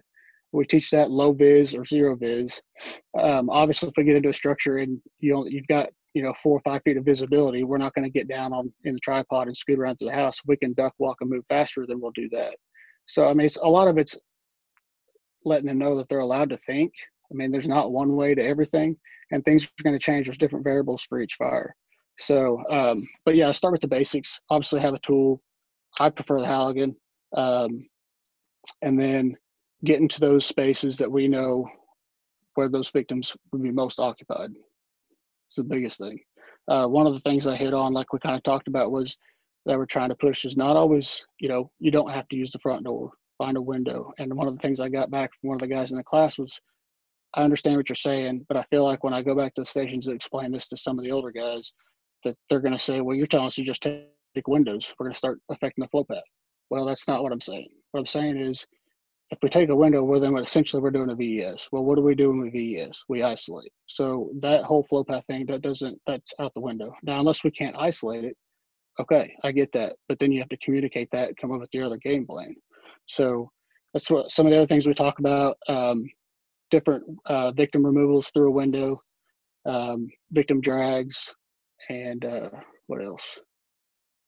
We 0.54 0.66
teach 0.66 0.90
that 0.92 1.12
low 1.12 1.34
vis 1.34 1.76
or 1.76 1.84
zero 1.84 2.16
vis. 2.16 2.62
Um, 3.20 3.50
obviously 3.50 3.90
if 3.90 3.96
we 3.98 4.06
get 4.06 4.16
into 4.16 4.30
a 4.30 4.34
structure 4.34 4.78
and 4.78 5.00
you 5.20 5.34
know 5.34 5.46
you've 5.46 5.68
got 5.68 5.90
you 6.14 6.24
know 6.24 6.34
four 6.42 6.58
or 6.58 6.62
five 6.62 6.82
feet 6.84 6.98
of 6.98 7.04
visibility 7.04 7.64
we're 7.64 7.78
not 7.78 7.94
going 7.94 8.06
to 8.06 8.10
get 8.10 8.30
down 8.30 8.54
on 8.54 8.72
in 8.86 8.94
the 8.94 9.00
tripod 9.02 9.48
and 9.48 9.58
scoot 9.58 9.78
around 9.78 9.98
to 10.00 10.06
the 10.06 10.14
house. 10.14 10.40
We 10.48 10.58
can 10.58 10.74
duck 10.74 10.94
walk 11.00 11.18
and 11.20 11.30
move 11.30 11.44
faster 11.50 11.86
then 11.86 12.00
we'll 12.00 12.12
do 12.12 12.30
that. 12.32 12.56
So 13.06 13.28
i 13.28 13.34
mean 13.34 13.46
it's 13.46 13.58
a 13.58 13.70
lot 13.70 13.90
of 13.90 13.98
it's 13.98 14.16
letting 15.48 15.68
them 15.68 15.78
know 15.78 15.96
that 15.96 16.08
they're 16.10 16.20
allowed 16.20 16.50
to 16.50 16.58
think. 16.58 16.94
I 17.32 17.36
mean, 17.36 17.52
there's 17.52 17.68
not 17.68 17.92
one 17.92 18.16
way 18.16 18.36
to 18.36 18.44
everything, 18.44 18.96
and 19.32 19.44
things 19.44 19.66
are 19.66 19.84
going 19.84 19.96
to 19.96 20.04
change. 20.04 20.28
There's 20.28 20.38
different 20.38 20.64
variables 20.64 21.04
for 21.04 21.20
each 21.22 21.36
fire. 21.36 21.76
So, 22.20 22.64
um, 22.70 23.08
but 23.26 23.36
yeah, 23.36 23.52
start 23.52 23.74
with 23.74 23.82
the 23.82 23.88
basics. 23.88 24.40
Obviously, 24.50 24.80
have 24.82 24.94
a 24.94 25.00
tool. 25.00 25.42
I 26.00 26.10
prefer 26.10 26.40
the 26.40 26.48
Halligan, 26.48 26.96
um, 27.36 27.88
and 28.82 29.00
then 29.00 29.36
get 29.86 30.00
into 30.00 30.20
those 30.20 30.46
spaces 30.46 30.98
that 30.98 31.12
we 31.12 31.28
know 31.28 31.68
where 32.56 32.70
those 32.70 32.90
victims 32.90 33.36
would 33.52 33.62
be 33.62 33.72
most 33.72 34.00
occupied. 34.00 34.52
It's 35.48 35.58
the 35.58 35.64
biggest 35.64 36.00
thing. 36.00 36.20
Uh, 36.68 36.88
one 36.88 37.08
of 37.08 37.14
the 37.14 37.20
things 37.22 37.46
I 37.46 37.56
hit 37.56 37.74
on, 37.74 37.94
like 37.94 38.12
we 38.12 38.20
kind 38.20 38.36
of 38.36 38.44
talked 38.44 38.68
about, 38.68 38.92
was 38.92 39.18
that 39.66 39.78
we're 39.78 39.86
trying 39.86 40.10
to 40.10 40.16
push 40.16 40.44
is 40.44 40.58
not 40.58 40.76
always, 40.76 41.26
you 41.40 41.50
know, 41.50 41.70
you 41.80 41.92
don't 41.92 42.12
have 42.12 42.28
to 42.30 42.36
use 42.36 42.52
the 42.52 42.60
front 42.60 42.86
door 42.86 43.12
find 43.38 43.58
a 43.58 43.62
window. 43.62 44.12
And 44.20 44.34
one 44.34 44.48
of 44.48 44.54
the 44.54 44.60
things 44.60 44.80
I 44.80 44.90
got 44.90 45.12
back 45.12 45.32
from 45.34 45.50
one 45.50 45.56
of 45.56 45.62
the 45.62 45.68
guys 45.68 45.92
in 45.92 45.98
the 45.98 46.04
class 46.04 46.38
was, 46.38 46.60
I 47.34 47.44
understand 47.44 47.78
what 47.78 47.90
you're 47.90 47.96
saying, 47.96 48.46
but 48.48 48.58
I 48.58 48.64
feel 48.64 48.84
like 48.84 49.04
when 49.04 49.14
I 49.14 49.22
go 49.22 49.36
back 49.36 49.54
to 49.56 49.62
the 49.62 49.66
stations 49.66 50.08
and 50.08 50.16
explain 50.16 50.52
this 50.52 50.68
to 50.70 50.78
some 50.78 50.98
of 50.98 51.04
the 51.04 51.12
older 51.12 51.32
guys, 51.32 51.74
that 52.24 52.36
they're 52.50 52.62
going 52.62 52.74
to 52.74 52.80
say, 52.80 53.02
well, 53.02 53.16
you're 53.16 53.28
telling 53.28 53.48
us 53.48 53.58
you 53.58 53.66
just 53.66 53.82
take 53.82 54.08
windows. 54.48 54.94
We're 54.98 55.06
going 55.06 55.14
to 55.14 55.18
start 55.18 55.40
affecting 55.50 55.84
the 55.84 55.90
flow 55.90 56.04
path. 56.04 56.24
Well, 56.70 56.86
that's 56.86 57.08
not 57.08 57.24
what 57.24 57.32
I'm 57.32 57.42
saying. 57.42 57.70
What 57.92 58.02
I'm 58.02 58.06
saying 58.06 58.38
is, 58.38 58.66
if 59.30 59.40
we 59.44 59.50
take 59.50 59.70
a 59.70 59.76
window, 59.76 60.04
well, 60.04 60.22
then 60.22 60.38
essentially 60.38 60.82
we're 60.82 60.92
doing 60.92 61.12
a 61.12 61.16
VES. 61.16 61.68
Well, 61.72 61.84
what 61.84 61.96
do 61.96 62.02
we 62.02 62.16
do 62.16 62.32
we 62.32 62.50
VES? 62.50 63.04
We 63.10 63.24
isolate. 63.24 63.72
So 63.86 64.30
that 64.40 64.64
whole 64.64 64.84
flow 64.84 65.04
path 65.04 65.26
thing, 65.26 65.46
that 65.48 65.62
doesn't, 65.62 66.00
that's 66.08 66.34
out 66.40 66.54
the 66.54 66.62
window. 66.62 66.94
Now, 67.04 67.20
unless 67.20 67.44
we 67.44 67.52
can't 67.52 67.76
isolate 67.78 68.24
it, 68.24 68.38
okay, 69.02 69.34
I 69.44 69.52
get 69.52 69.72
that. 69.74 69.96
But 70.08 70.20
then 70.20 70.32
you 70.32 70.40
have 70.40 70.50
to 70.50 70.58
communicate 70.58 71.10
that, 71.12 71.36
come 71.36 71.52
up 71.52 71.60
with 71.60 71.70
your 71.74 71.86
other 71.86 71.98
game 71.98 72.26
plan. 72.26 72.56
So 73.08 73.50
that's 73.94 74.12
what 74.12 74.32
some 74.32 74.46
of 74.46 74.52
the 74.52 74.58
other 74.58 74.68
things 74.68 74.86
we 74.86 74.94
talk 74.94 75.20
about. 75.20 75.58
Um, 75.68 76.06
different 76.70 77.04
uh, 77.26 77.52
victim 77.52 77.86
removals 77.86 78.30
through 78.30 78.50
a 78.50 78.52
window, 78.52 79.00
um, 79.66 80.08
victim 80.32 80.62
drags, 80.62 81.34
and 81.90 82.24
uh, 82.26 82.50
what 82.88 83.04
else? 83.04 83.40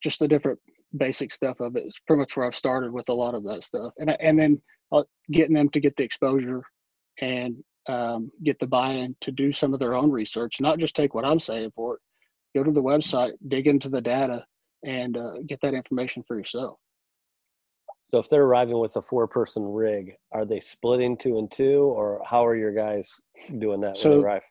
Just 0.02 0.18
the 0.18 0.28
different 0.28 0.58
basic 0.96 1.32
stuff 1.32 1.60
of 1.60 1.76
it 1.76 1.84
is 1.84 2.00
pretty 2.06 2.20
much 2.20 2.36
where 2.36 2.46
I've 2.46 2.54
started 2.54 2.92
with 2.92 3.08
a 3.10 3.14
lot 3.14 3.34
of 3.34 3.44
that 3.44 3.62
stuff, 3.62 3.92
and 3.98 4.10
and 4.20 4.38
then 4.38 4.60
uh, 4.92 5.04
getting 5.30 5.54
them 5.54 5.68
to 5.70 5.80
get 5.80 5.96
the 5.96 6.04
exposure 6.04 6.62
and 7.20 7.56
um, 7.88 8.30
get 8.44 8.58
the 8.58 8.66
buy-in 8.66 9.14
to 9.20 9.30
do 9.30 9.52
some 9.52 9.74
of 9.74 9.80
their 9.80 9.94
own 9.94 10.10
research, 10.10 10.60
not 10.60 10.78
just 10.78 10.96
take 10.96 11.14
what 11.14 11.24
I'm 11.24 11.38
saying 11.38 11.72
for 11.74 11.94
it. 11.94 12.00
Go 12.56 12.64
to 12.64 12.72
the 12.72 12.82
website, 12.82 13.32
dig 13.48 13.66
into 13.66 13.88
the 13.88 14.00
data, 14.00 14.44
and 14.84 15.16
uh, 15.16 15.34
get 15.46 15.60
that 15.60 15.74
information 15.74 16.24
for 16.26 16.36
yourself. 16.36 16.78
So 18.10 18.18
if 18.18 18.28
they're 18.28 18.44
arriving 18.44 18.78
with 18.78 18.96
a 18.96 19.02
four 19.02 19.28
person 19.28 19.62
rig, 19.62 20.16
are 20.32 20.44
they 20.44 20.58
splitting 20.58 21.16
two 21.16 21.38
and 21.38 21.50
two 21.50 21.82
or 21.82 22.20
how 22.28 22.44
are 22.44 22.56
your 22.56 22.72
guys 22.72 23.20
doing 23.58 23.80
that 23.82 23.96
so 23.96 24.10
when 24.10 24.18
they 24.18 24.24
arrive? 24.24 24.42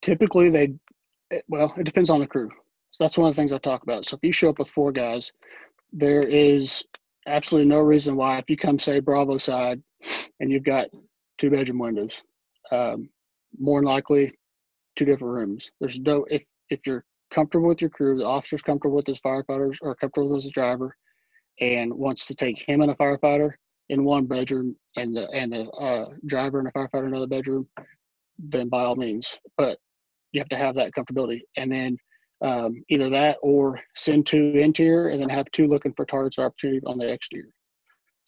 Typically 0.00 0.48
they 0.48 0.74
well, 1.48 1.74
it 1.76 1.84
depends 1.84 2.08
on 2.08 2.20
the 2.20 2.26
crew. 2.26 2.50
So 2.90 3.04
that's 3.04 3.18
one 3.18 3.28
of 3.28 3.36
the 3.36 3.40
things 3.40 3.52
I 3.52 3.58
talk 3.58 3.82
about. 3.82 4.06
So 4.06 4.16
if 4.16 4.26
you 4.26 4.32
show 4.32 4.48
up 4.48 4.58
with 4.58 4.70
four 4.70 4.92
guys, 4.92 5.30
there 5.92 6.22
is 6.22 6.82
absolutely 7.26 7.68
no 7.68 7.80
reason 7.80 8.16
why 8.16 8.38
if 8.38 8.48
you 8.48 8.56
come 8.56 8.78
say 8.78 9.00
Bravo 9.00 9.36
side 9.36 9.82
and 10.40 10.50
you've 10.50 10.64
got 10.64 10.88
two 11.36 11.50
bedroom 11.50 11.80
windows, 11.80 12.22
um, 12.72 13.10
more 13.58 13.80
than 13.80 13.88
likely 13.88 14.32
two 14.96 15.04
different 15.04 15.34
rooms. 15.34 15.70
There's 15.80 16.00
no 16.00 16.24
if 16.30 16.42
if 16.70 16.86
you're 16.86 17.04
comfortable 17.30 17.68
with 17.68 17.82
your 17.82 17.90
crew, 17.90 18.16
the 18.16 18.24
officer's 18.24 18.62
comfortable 18.62 18.96
with 18.96 19.06
his 19.06 19.20
firefighters 19.20 19.76
or 19.82 19.94
comfortable 19.96 20.32
with 20.32 20.44
his 20.44 20.52
driver, 20.52 20.96
and 21.60 21.92
wants 21.92 22.26
to 22.26 22.34
take 22.34 22.58
him 22.58 22.80
and 22.80 22.90
a 22.90 22.94
firefighter 22.94 23.52
in 23.88 24.04
one 24.04 24.26
bedroom 24.26 24.76
and 24.96 25.16
the 25.16 25.28
and 25.30 25.52
the 25.52 25.68
uh, 25.70 26.08
driver 26.26 26.58
and 26.58 26.68
a 26.68 26.72
firefighter 26.72 27.04
in 27.04 27.08
another 27.08 27.26
bedroom, 27.26 27.66
then 28.38 28.68
by 28.68 28.84
all 28.84 28.96
means. 28.96 29.38
But 29.56 29.78
you 30.32 30.40
have 30.40 30.48
to 30.50 30.56
have 30.56 30.74
that 30.74 30.92
comfortability. 30.92 31.40
And 31.56 31.72
then 31.72 31.98
Um, 32.40 32.84
either 32.88 33.10
that 33.10 33.36
or 33.42 33.80
send 33.96 34.24
two 34.24 34.52
interior 34.54 35.08
and 35.10 35.20
then 35.20 35.28
have 35.28 35.50
two 35.50 35.66
looking 35.66 35.94
for 35.94 36.06
targets 36.06 36.38
or 36.38 36.44
opportunity 36.46 36.80
on 36.86 36.96
the 36.96 37.12
exterior. 37.12 37.52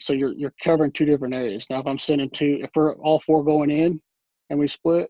So 0.00 0.14
you're 0.14 0.34
you're 0.40 0.54
covering 0.64 0.92
two 0.92 1.06
different 1.10 1.34
areas. 1.34 1.70
Now, 1.70 1.78
if 1.80 1.86
I'm 1.86 1.98
sending 2.08 2.30
two, 2.30 2.58
if 2.60 2.70
we're 2.74 2.96
all 2.96 3.20
four 3.20 3.44
going 3.44 3.70
in 3.70 4.00
and 4.48 4.58
we 4.58 4.66
split, 4.66 5.08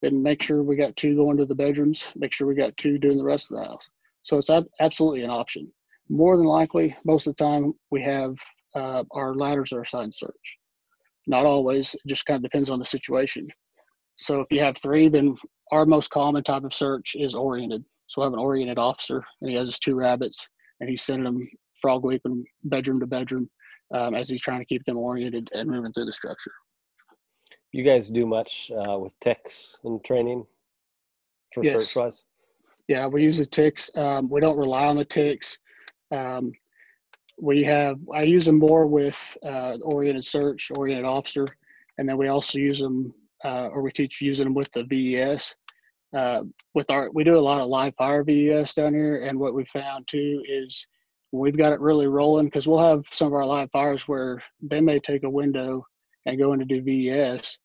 then 0.00 0.22
make 0.22 0.40
sure 0.42 0.62
we 0.62 0.76
got 0.76 0.96
two 0.96 1.14
going 1.14 1.36
to 1.38 1.44
the 1.44 1.60
bedrooms. 1.64 1.98
Make 2.16 2.32
sure 2.32 2.46
we 2.46 2.54
got 2.54 2.76
two 2.78 2.96
doing 2.96 3.18
the 3.18 3.30
rest 3.32 3.50
of 3.50 3.58
the 3.58 3.64
house. 3.64 3.86
So 4.22 4.38
it's 4.38 4.48
ab- 4.48 4.72
absolutely 4.80 5.24
an 5.24 5.30
option. 5.42 5.70
More 6.10 6.36
than 6.36 6.46
likely, 6.46 6.96
most 7.04 7.26
of 7.26 7.36
the 7.36 7.44
time 7.44 7.74
we 7.90 8.02
have 8.02 8.34
uh, 8.74 9.04
our 9.12 9.34
ladders 9.34 9.72
are 9.72 9.82
assigned 9.82 10.14
search. 10.14 10.58
Not 11.26 11.46
always. 11.46 11.94
It 11.94 12.00
just 12.06 12.24
kind 12.26 12.36
of 12.36 12.42
depends 12.42 12.70
on 12.70 12.78
the 12.78 12.84
situation. 12.84 13.46
So 14.16 14.40
if 14.40 14.46
you 14.50 14.60
have 14.60 14.76
three, 14.78 15.08
then 15.08 15.36
our 15.72 15.86
most 15.86 16.10
common 16.10 16.42
type 16.42 16.64
of 16.64 16.74
search 16.74 17.14
is 17.14 17.34
oriented. 17.34 17.84
So 18.06 18.22
I 18.22 18.24
have 18.24 18.32
an 18.32 18.38
oriented 18.38 18.78
officer, 18.78 19.22
and 19.40 19.50
he 19.50 19.56
has 19.56 19.68
his 19.68 19.78
two 19.78 19.94
rabbits, 19.94 20.48
and 20.80 20.88
he's 20.88 21.02
sending 21.02 21.24
them 21.24 21.48
frog 21.80 22.04
leaping 22.04 22.44
bedroom 22.64 23.00
to 23.00 23.06
bedroom 23.06 23.48
um, 23.94 24.14
as 24.14 24.28
he's 24.28 24.40
trying 24.40 24.60
to 24.60 24.64
keep 24.64 24.84
them 24.84 24.98
oriented 24.98 25.48
and 25.52 25.68
moving 25.68 25.92
through 25.92 26.06
the 26.06 26.12
structure. 26.12 26.52
You 27.72 27.84
guys 27.84 28.10
do 28.10 28.26
much 28.26 28.70
uh, 28.74 28.98
with 28.98 29.14
TICs 29.20 29.76
and 29.84 30.02
training 30.02 30.46
for 31.52 31.62
yes. 31.62 31.74
search 31.74 31.96
wise? 31.96 32.24
Yeah, 32.88 33.06
we 33.06 33.22
use 33.22 33.38
the 33.38 33.46
TICs. 33.46 33.96
Um, 33.98 34.30
we 34.30 34.40
don't 34.40 34.56
rely 34.56 34.86
on 34.86 34.96
the 34.96 35.04
TICs. 35.04 35.58
Um, 36.10 36.52
we 37.40 37.62
have 37.64 37.98
I 38.12 38.22
use 38.22 38.46
them 38.46 38.58
more 38.58 38.86
with 38.86 39.36
uh, 39.44 39.76
oriented 39.82 40.24
search, 40.24 40.70
oriented 40.74 41.04
officer, 41.04 41.46
and 41.98 42.08
then 42.08 42.16
we 42.16 42.28
also 42.28 42.58
use 42.58 42.80
them 42.80 43.14
uh, 43.44 43.68
or 43.68 43.82
we 43.82 43.92
teach 43.92 44.20
using 44.20 44.44
them 44.44 44.54
with 44.54 44.70
the 44.72 44.84
VES. 44.84 45.54
Uh, 46.16 46.42
with 46.74 46.90
our 46.90 47.10
we 47.12 47.22
do 47.22 47.36
a 47.36 47.40
lot 47.40 47.60
of 47.60 47.68
live 47.68 47.94
fire 47.96 48.24
VES 48.24 48.74
down 48.74 48.94
here, 48.94 49.24
and 49.26 49.38
what 49.38 49.54
we 49.54 49.64
found 49.66 50.06
too 50.08 50.42
is 50.48 50.86
we've 51.32 51.58
got 51.58 51.72
it 51.72 51.80
really 51.80 52.06
rolling 52.06 52.46
because 52.46 52.66
we'll 52.66 52.78
have 52.78 53.04
some 53.10 53.28
of 53.28 53.34
our 53.34 53.44
live 53.44 53.70
fires 53.70 54.08
where 54.08 54.42
they 54.62 54.80
may 54.80 54.98
take 54.98 55.24
a 55.24 55.30
window 55.30 55.84
and 56.26 56.40
go 56.40 56.52
in 56.52 56.58
to 56.58 56.64
do 56.64 56.82
VES, 56.82 57.58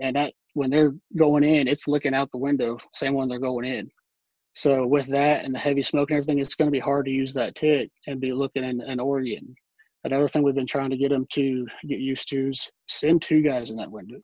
and 0.00 0.16
that 0.16 0.32
when 0.54 0.70
they're 0.70 0.94
going 1.16 1.44
in, 1.44 1.68
it's 1.68 1.88
looking 1.88 2.14
out 2.14 2.30
the 2.30 2.38
window, 2.38 2.78
same 2.92 3.14
when 3.14 3.28
they're 3.28 3.38
going 3.38 3.64
in. 3.64 3.90
So 4.58 4.84
with 4.84 5.06
that 5.06 5.44
and 5.44 5.54
the 5.54 5.58
heavy 5.60 5.82
smoke 5.82 6.10
and 6.10 6.16
everything, 6.16 6.40
it's 6.40 6.56
going 6.56 6.66
to 6.66 6.72
be 6.72 6.80
hard 6.80 7.06
to 7.06 7.12
use 7.12 7.32
that 7.34 7.54
TIC 7.54 7.92
and 8.08 8.20
be 8.20 8.32
looking 8.32 8.64
in 8.64 8.80
an 8.80 8.98
Oregon. 8.98 9.54
Another 10.02 10.26
thing 10.26 10.42
we've 10.42 10.56
been 10.56 10.66
trying 10.66 10.90
to 10.90 10.96
get 10.96 11.10
them 11.10 11.26
to 11.34 11.64
get 11.86 12.00
used 12.00 12.28
to 12.30 12.48
is 12.48 12.68
send 12.88 13.22
two 13.22 13.40
guys 13.40 13.70
in 13.70 13.76
that 13.76 13.92
window. 13.92 14.18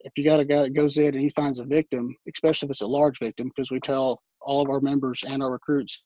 If 0.00 0.14
you 0.16 0.24
got 0.24 0.40
a 0.40 0.44
guy 0.44 0.62
that 0.62 0.74
goes 0.74 0.98
in 0.98 1.14
and 1.14 1.20
he 1.20 1.30
finds 1.30 1.60
a 1.60 1.64
victim, 1.64 2.12
especially 2.28 2.66
if 2.66 2.70
it's 2.72 2.80
a 2.80 2.88
large 2.88 3.20
victim, 3.20 3.52
because 3.54 3.70
we 3.70 3.78
tell 3.78 4.20
all 4.40 4.60
of 4.60 4.68
our 4.68 4.80
members 4.80 5.22
and 5.24 5.44
our 5.44 5.52
recruits 5.52 6.04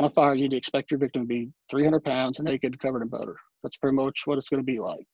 on 0.00 0.06
a 0.06 0.10
fire, 0.10 0.34
you'd 0.34 0.52
expect 0.52 0.90
your 0.90 0.98
victim 0.98 1.22
to 1.22 1.28
be 1.28 1.48
300 1.70 2.00
pounds 2.00 2.40
and 2.40 2.48
naked, 2.48 2.80
covered 2.80 3.02
in 3.02 3.08
butter. 3.08 3.36
That's 3.62 3.76
pretty 3.76 3.94
much 3.94 4.22
what 4.24 4.38
it's 4.38 4.48
going 4.48 4.60
to 4.60 4.64
be 4.64 4.80
like. 4.80 5.06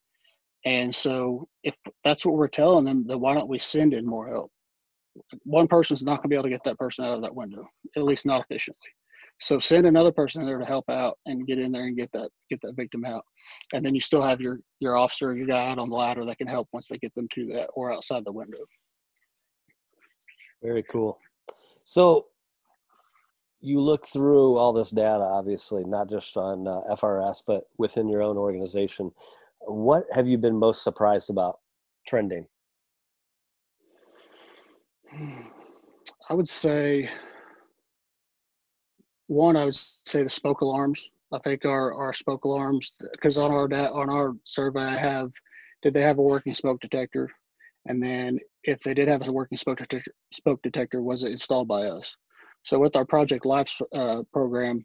And 0.65 0.95
so, 0.95 1.47
if 1.65 1.75
that's 2.03 2.25
what 2.25 2.37
we're 2.37 2.49
telling 2.49 2.87
them, 2.87 3.07
then 3.07 3.21
why 3.21 3.35
don't 3.35 3.51
we 3.51 3.59
send 3.59 3.93
in 3.93 4.07
more 4.07 4.27
help? 4.27 4.51
One 5.45 5.69
person's 5.69 6.03
not 6.03 6.17
going 6.17 6.25
to 6.25 6.29
be 6.29 6.35
able 6.35 6.45
to 6.45 6.51
get 6.51 6.65
that 6.65 6.79
person 6.79 7.05
out 7.05 7.15
of 7.15 7.23
that 7.23 7.35
window, 7.35 7.67
at 7.97 8.05
least 8.05 8.27
not 8.27 8.43
efficiently. 8.43 8.91
So 9.41 9.59
send 9.59 9.87
another 9.87 10.13
person 10.13 10.41
in 10.41 10.47
there 10.47 10.59
to 10.59 10.65
help 10.65 10.89
out 10.89 11.19
and 11.27 11.47
get 11.47 11.59
in 11.59 11.73
there 11.73 11.85
and 11.85 11.97
get 11.97 12.13
that 12.13 12.31
get 12.49 12.61
that 12.63 12.77
victim 12.77 13.05
out, 13.05 13.25
and 13.73 13.85
then 13.85 13.95
you 13.95 14.01
still 14.01 14.23
have 14.23 14.41
your 14.41 14.61
your 14.79 14.97
officer, 14.97 15.35
your 15.35 15.47
guy 15.47 15.69
out 15.69 15.79
on 15.79 15.91
the 15.91 15.97
ladder 15.97 16.25
that 16.25 16.39
can 16.39 16.47
help 16.47 16.69
once 16.73 16.89
they 16.89 16.99
get 16.99 17.15
them 17.15 17.27
to 17.33 17.47
that 17.47 17.69
or 17.75 17.93
outside 17.93 18.25
the 18.25 18.33
window. 18.33 18.59
Very 20.63 20.85
cool. 20.85 21.19
So 21.83 22.27
you 23.61 23.81
look 23.81 24.07
through 24.07 24.59
all 24.59 24.73
this 24.73 24.91
data, 24.91 25.25
obviously, 25.25 25.85
not 25.85 26.09
just 26.09 26.37
on 26.37 26.69
uh, 26.69 26.81
FRS, 26.91 27.43
but 27.47 27.65
within 27.79 28.09
your 28.09 28.23
own 28.23 28.37
organization. 28.37 29.13
What 29.61 30.05
have 30.13 30.29
you 30.29 30.39
been 30.39 30.57
most 30.57 30.83
surprised 30.83 31.31
about 31.31 31.61
trending? 32.07 32.47
I 36.29 36.35
would 36.35 36.49
say 36.49 37.11
one. 39.27 39.57
I 39.57 39.65
would 39.65 39.77
say 40.07 40.23
the 40.23 40.29
smoke 40.29 40.61
alarms. 40.61 41.11
I 41.33 41.39
think 41.39 41.65
our 41.65 41.95
our 41.95 42.13
smoke 42.13 42.45
alarms 42.45 42.93
because 43.13 43.39
on 43.39 43.51
our 43.51 43.73
on 43.93 44.11
our 44.11 44.35
survey 44.45 44.83
I 44.83 44.97
have 44.97 45.31
did 45.83 45.95
they 45.95 46.03
have 46.03 46.19
a 46.19 46.23
working 46.23 46.55
smoke 46.55 46.81
detector, 46.81 47.29
and 47.87 48.03
then 48.03 48.39
if 48.65 48.81
they 48.81 48.95
did 48.95 49.09
have 49.09 49.27
a 49.27 49.33
working 49.33 49.59
smoke 49.59 49.79
detector, 49.79 50.13
smoke 50.33 50.61
detector 50.63 51.03
was 51.03 51.25
it 51.25 51.33
installed 51.33 51.69
by 51.69 51.83
us? 51.83 52.17
So 52.65 52.79
with 52.79 52.97
our 52.97 53.05
Project 53.05 53.45
Life 53.45 53.81
uh, 53.93 54.23
program, 54.33 54.85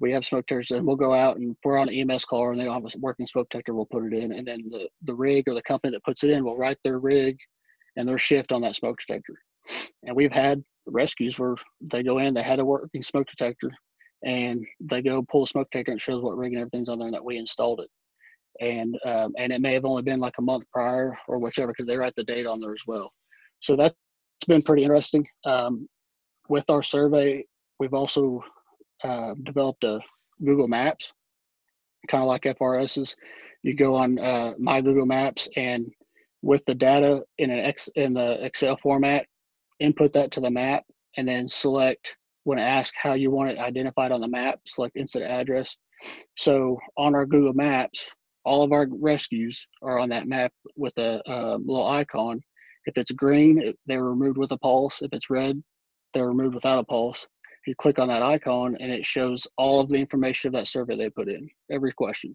we 0.00 0.10
have 0.12 0.24
smoke 0.24 0.46
detectors 0.46 0.70
and 0.70 0.86
we'll 0.86 0.96
go 0.96 1.12
out 1.12 1.36
and 1.36 1.52
if 1.52 1.58
we're 1.62 1.76
on 1.76 1.90
an 1.90 2.10
EMS 2.10 2.24
call 2.24 2.50
and 2.50 2.58
they 2.58 2.64
don't 2.64 2.72
have 2.72 2.84
a 2.84 2.98
working 2.98 3.26
smoke 3.26 3.48
detector, 3.50 3.74
we'll 3.74 3.86
put 3.86 4.04
it 4.04 4.14
in, 4.14 4.32
and 4.32 4.48
then 4.48 4.64
the 4.70 4.88
the 5.02 5.14
rig 5.14 5.44
or 5.46 5.54
the 5.54 5.62
company 5.62 5.92
that 5.92 6.04
puts 6.04 6.24
it 6.24 6.30
in 6.30 6.44
will 6.44 6.56
write 6.56 6.78
their 6.82 6.98
rig 6.98 7.36
and 7.96 8.08
their 8.08 8.18
shift 8.18 8.52
on 8.52 8.62
that 8.62 8.76
smoke 8.76 8.98
detector. 9.06 9.34
And 10.02 10.14
we've 10.14 10.32
had 10.32 10.62
rescues 10.86 11.38
where 11.38 11.56
they 11.80 12.02
go 12.02 12.18
in, 12.18 12.34
they 12.34 12.42
had 12.42 12.58
a 12.58 12.64
working 12.64 13.02
smoke 13.02 13.26
detector, 13.28 13.70
and 14.24 14.64
they 14.80 15.02
go 15.02 15.22
pull 15.22 15.42
the 15.42 15.46
smoke 15.46 15.68
detector 15.70 15.92
and 15.92 16.00
shows 16.00 16.22
what 16.22 16.36
rig 16.36 16.52
and 16.52 16.60
everything's 16.60 16.88
on 16.88 16.98
there 16.98 17.06
and 17.06 17.14
that 17.14 17.24
we 17.24 17.36
installed 17.36 17.80
it. 17.80 17.90
And 18.60 18.96
um, 19.04 19.32
and 19.36 19.52
it 19.52 19.60
may 19.60 19.74
have 19.74 19.84
only 19.84 20.02
been 20.02 20.20
like 20.20 20.38
a 20.38 20.42
month 20.42 20.64
prior 20.72 21.16
or 21.26 21.38
whichever 21.38 21.72
because 21.72 21.86
they 21.86 21.96
write 21.96 22.14
the 22.16 22.24
date 22.24 22.46
on 22.46 22.60
there 22.60 22.72
as 22.72 22.84
well. 22.86 23.12
So 23.60 23.74
that's 23.74 23.94
been 24.46 24.62
pretty 24.62 24.84
interesting. 24.84 25.26
Um, 25.44 25.88
with 26.48 26.68
our 26.70 26.82
survey, 26.82 27.44
we've 27.80 27.94
also 27.94 28.44
uh, 29.02 29.34
developed 29.42 29.84
a 29.84 30.00
Google 30.44 30.68
Maps, 30.68 31.12
kind 32.08 32.22
of 32.22 32.28
like 32.28 32.42
FRS's. 32.42 33.16
You 33.62 33.74
go 33.74 33.96
on 33.96 34.18
uh, 34.18 34.52
my 34.58 34.80
Google 34.80 35.06
Maps 35.06 35.48
and 35.56 35.90
with 36.44 36.64
the 36.66 36.74
data 36.74 37.24
in 37.38 37.50
an 37.50 37.58
X 37.58 37.88
in 37.94 38.12
the 38.12 38.44
Excel 38.44 38.76
format, 38.76 39.26
input 39.80 40.12
that 40.12 40.30
to 40.32 40.40
the 40.40 40.50
map, 40.50 40.84
and 41.16 41.26
then 41.26 41.48
select 41.48 42.14
when 42.44 42.58
asked 42.58 42.94
how 42.96 43.14
you 43.14 43.30
want 43.30 43.50
it 43.50 43.58
identified 43.58 44.12
on 44.12 44.20
the 44.20 44.28
map, 44.28 44.60
select 44.66 44.94
incident 44.96 45.30
address. 45.30 45.74
So 46.36 46.78
on 46.98 47.14
our 47.14 47.24
Google 47.24 47.54
Maps, 47.54 48.14
all 48.44 48.62
of 48.62 48.72
our 48.72 48.86
rescues 48.90 49.66
are 49.80 49.98
on 49.98 50.10
that 50.10 50.28
map 50.28 50.52
with 50.76 50.92
a 50.98 51.22
um, 51.32 51.64
little 51.66 51.86
icon. 51.86 52.42
If 52.84 52.98
it's 52.98 53.12
green, 53.12 53.72
they're 53.86 54.04
removed 54.04 54.36
with 54.36 54.52
a 54.52 54.58
pulse. 54.58 55.00
If 55.00 55.14
it's 55.14 55.30
red, 55.30 55.62
they're 56.12 56.28
removed 56.28 56.54
without 56.54 56.78
a 56.78 56.84
pulse. 56.84 57.26
You 57.66 57.74
click 57.74 57.98
on 57.98 58.08
that 58.08 58.22
icon, 58.22 58.76
and 58.78 58.92
it 58.92 59.06
shows 59.06 59.46
all 59.56 59.80
of 59.80 59.88
the 59.88 59.96
information 59.96 60.48
of 60.48 60.52
that 60.52 60.68
survey 60.68 60.98
they 60.98 61.08
put 61.08 61.30
in, 61.30 61.48
every 61.70 61.94
question. 61.94 62.34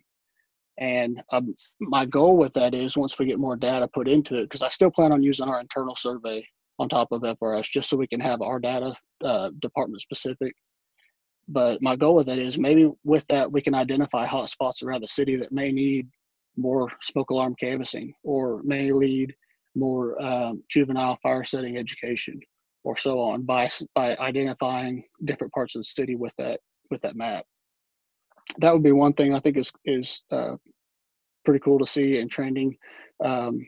And 0.80 1.22
um, 1.34 1.56
my 1.82 2.06
goal 2.06 2.38
with 2.38 2.54
that 2.54 2.74
is 2.74 2.98
once 2.98 3.20
we 3.20 3.26
get 3.26 3.38
more 3.38 3.58
data 3.58 3.88
put 3.94 4.08
into 4.08 4.36
it, 4.36 4.44
because 4.44 4.62
I 4.62 4.70
still 4.70 4.92
plan 4.92 5.12
on 5.12 5.22
using 5.22 5.48
our 5.48 5.60
internal 5.60 5.96
survey 5.96 6.44
on 6.80 6.88
top 6.88 7.12
of 7.12 7.22
FRS 7.22 7.70
just 7.70 7.90
so 7.90 7.98
we 7.98 8.08
can 8.08 8.22
have 8.22 8.42
our 8.42 8.60
data 8.60 8.96
uh, 9.24 9.52
department 9.60 10.02
specific. 10.02 10.54
But 11.50 11.82
my 11.82 11.96
goal 11.96 12.16
with 12.16 12.28
that 12.28 12.38
is 12.38 12.58
maybe 12.58 12.90
with 13.04 13.26
that 13.28 13.52
we 13.52 13.62
can 13.62 13.76
identify 13.76 14.26
hot 14.26 14.50
spots 14.50 14.82
around 14.82 15.02
the 15.02 15.08
city 15.08 15.36
that 15.36 15.52
may 15.52 15.72
need 15.72 16.08
more 16.56 16.90
smoke 17.02 17.30
alarm 17.30 17.56
canvassing 17.60 18.14
or 18.24 18.62
may 18.64 18.92
lead 18.92 19.34
more 19.76 20.22
um, 20.24 20.64
juvenile 20.70 21.18
fire 21.22 21.44
setting 21.44 21.78
education 21.78 22.40
or 22.84 22.96
so 22.96 23.20
on 23.20 23.44
by 23.44 23.70
by 23.96 24.16
identifying 24.18 25.04
different 25.26 25.54
parts 25.54 25.76
of 25.76 25.82
the 25.82 25.86
city 25.86 26.16
with 26.16 26.34
that 26.38 26.60
with 26.92 27.02
that 27.02 27.16
map 27.16 27.46
that 28.58 28.74
would 28.74 28.84
be 28.84 28.92
one 28.92 29.14
thing 29.14 29.34
I 29.34 29.40
think 29.40 29.58
is 29.58 29.72
is 29.86 30.24
uh, 30.32 30.56
pretty 31.46 31.60
cool 31.60 31.80
to 31.80 31.86
see 31.86 32.20
and 32.20 32.30
trending. 32.30 32.76
Um, 33.24 33.66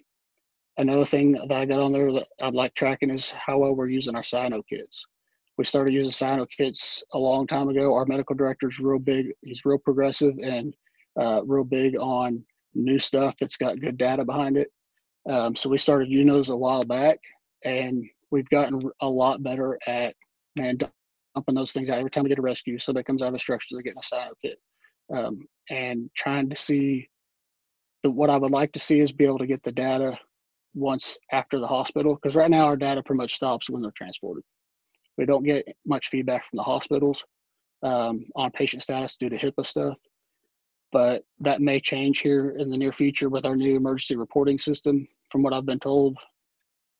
another 0.78 1.06
thing 1.06 1.34
that 1.34 1.52
I 1.52 1.66
got 1.66 1.80
on 1.80 1.92
there 1.92 2.12
that 2.12 2.28
I'd 2.42 2.54
like 2.54 2.74
tracking 2.74 3.10
is 3.10 3.30
how 3.30 3.60
well 3.60 3.74
we're 3.74 3.90
using 3.90 4.16
our 4.16 4.22
Cyanokits. 4.22 5.02
We 5.58 5.64
started 5.66 5.94
using 5.94 6.12
Cyanokits 6.12 7.04
a 7.14 7.20
long 7.20 7.46
time 7.46 7.70
ago. 7.70 7.94
Our 7.94 8.06
medical 8.06 8.36
director 8.36 8.70
is 8.70 8.80
real 8.80 9.00
big. 9.00 9.28
He's 9.42 9.66
real 9.66 9.78
progressive 9.78 10.34
and 10.42 10.74
uh, 11.20 11.42
real 11.46 11.64
big 11.64 11.98
on 11.98 12.44
new 12.74 13.00
stuff 13.00 13.36
that's 13.40 13.58
got 13.58 13.80
good 13.80 13.98
data 13.98 14.26
behind 14.26 14.58
it. 14.58 14.70
Um, 15.30 15.56
so 15.56 15.70
we 15.70 15.78
started 15.78 16.10
using 16.10 16.28
those 16.28 16.50
a 16.50 16.58
while 16.58 16.84
back, 16.84 17.20
and 17.64 18.04
we've 18.32 18.50
gotten 18.50 18.82
a 19.02 19.10
lot 19.10 19.44
better 19.44 19.78
at 19.86 20.16
and 20.60 20.80
dumping 21.36 21.56
those 21.56 21.72
things 21.72 21.90
out 21.90 22.00
every 22.00 22.10
time 22.10 22.24
we 22.24 22.30
get 22.30 22.40
a 22.40 22.42
rescue. 22.42 22.80
So 22.80 22.92
that 22.94 23.06
comes 23.06 23.22
out 23.22 23.30
of 23.30 23.36
a 23.36 23.40
structure, 23.40 23.76
they're 23.76 23.84
getting 23.84 24.00
a 24.00 24.02
Cyanokit 24.02 24.56
um, 25.14 25.48
and 25.70 26.10
trying 26.16 26.50
to 26.50 26.56
see 26.56 27.08
the, 28.04 28.12
what 28.12 28.30
I 28.30 28.38
would 28.38 28.52
like 28.52 28.72
to 28.74 28.80
see 28.80 29.00
is 29.00 29.12
be 29.12 29.26
able 29.26 29.40
to 29.40 29.48
get 29.48 29.64
the 29.64 29.72
data 29.72 30.18
once 30.74 31.18
after 31.32 31.60
the 31.60 31.68
hospital 31.68 32.16
because 32.16 32.36
right 32.36 32.50
now 32.50 32.66
our 32.66 32.78
data 32.78 33.04
pretty 33.04 33.18
much 33.18 33.36
stops 33.36 33.70
when 33.70 33.82
they're 33.82 33.92
transported. 33.92 34.44
We 35.18 35.26
don't 35.26 35.44
get 35.44 35.68
much 35.86 36.08
feedback 36.08 36.46
from 36.46 36.58
the 36.58 36.64
hospitals 36.64 37.26
um, 37.84 38.26
on 38.36 38.52
patient 38.52 38.82
status 38.82 39.18
due 39.18 39.30
to 39.30 39.38
HIPAA 39.38 39.66
stuff, 39.66 39.98
but 40.92 41.24
that 41.40 41.62
may 41.62 41.80
change 41.80 42.20
here 42.20 42.56
in 42.58 42.70
the 42.70 42.78
near 42.78 42.92
future 42.92 43.30
with 43.30 43.46
our 43.46 43.56
new 43.56 43.76
emergency 43.76 44.16
reporting 44.16 44.58
system. 44.58 45.08
From 45.30 45.44
what 45.44 45.54
I've 45.54 45.66
been 45.66 45.80
told, 45.80 46.18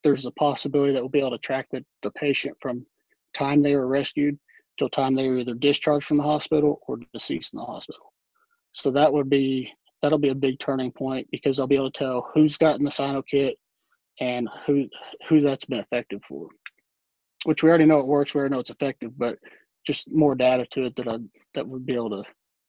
there's 0.04 0.26
a 0.26 0.32
possibility 0.32 0.94
that 0.94 1.02
we'll 1.02 1.10
be 1.10 1.20
able 1.20 1.32
to 1.32 1.38
track 1.38 1.68
the, 1.72 1.84
the 2.04 2.12
patient 2.12 2.58
from 2.62 2.86
time 3.34 3.62
they 3.62 3.76
were 3.76 3.88
rescued 3.88 4.38
till 4.78 4.90
time 4.90 5.16
they're 5.16 5.38
either 5.38 5.54
discharged 5.54 6.06
from 6.06 6.18
the 6.18 6.24
hospital 6.24 6.80
or 6.88 7.00
deceased 7.14 7.54
in 7.54 7.60
the 7.60 7.66
hospital. 7.66 8.14
So 8.72 8.92
that 8.92 9.12
would 9.12 9.30
be 9.30 9.72
that'll 10.02 10.18
be 10.18 10.30
a 10.30 10.36
big 10.36 10.60
turning 10.60 10.92
point 10.92 11.28
because 11.32 11.60
I'll 11.60 11.68
be 11.68 11.76
able 11.76 11.92
to 11.92 12.00
tell 12.00 12.30
who's 12.34 12.58
gotten 12.58 12.84
the 12.84 12.92
Cyanokit 12.92 13.54
and 14.20 14.50
who 14.66 14.88
who 15.28 15.42
that's 15.42 15.66
been 15.66 15.80
effective 15.80 16.22
for. 16.28 16.48
Which 17.44 17.64
we 17.64 17.70
already 17.70 17.86
know 17.86 18.00
it 18.00 18.08
works, 18.08 18.34
we 18.34 18.40
already 18.40 18.54
know 18.54 18.60
it's 18.60 18.70
effective, 18.70 19.18
but 19.18 19.38
just 19.86 20.12
more 20.12 20.36
data 20.36 20.66
to 20.72 20.86
it 20.86 20.96
that 20.96 21.08
I 21.08 21.18
that 21.56 21.68
would 21.68 21.86
be 21.86 21.96
able 21.96 22.12
to 22.12 22.24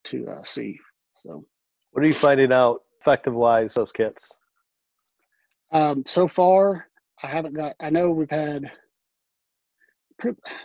to 0.05 0.29
uh, 0.29 0.45
see. 0.45 0.79
So, 1.15 1.45
what 1.93 2.05
are 2.05 2.09
you 2.09 2.15
finding 2.15 2.53
out 2.53 2.83
effective 3.01 3.35
wise 3.35 3.75
those 3.75 3.93
kits? 3.93 4.31
Um, 5.73 6.05
so 6.07 6.29
far, 6.29 6.87
I 7.23 7.29
haven't 7.29 7.55
got. 7.55 7.75
I 7.81 7.91
know 7.91 8.11
we've 8.11 8.31
had, 8.31 8.71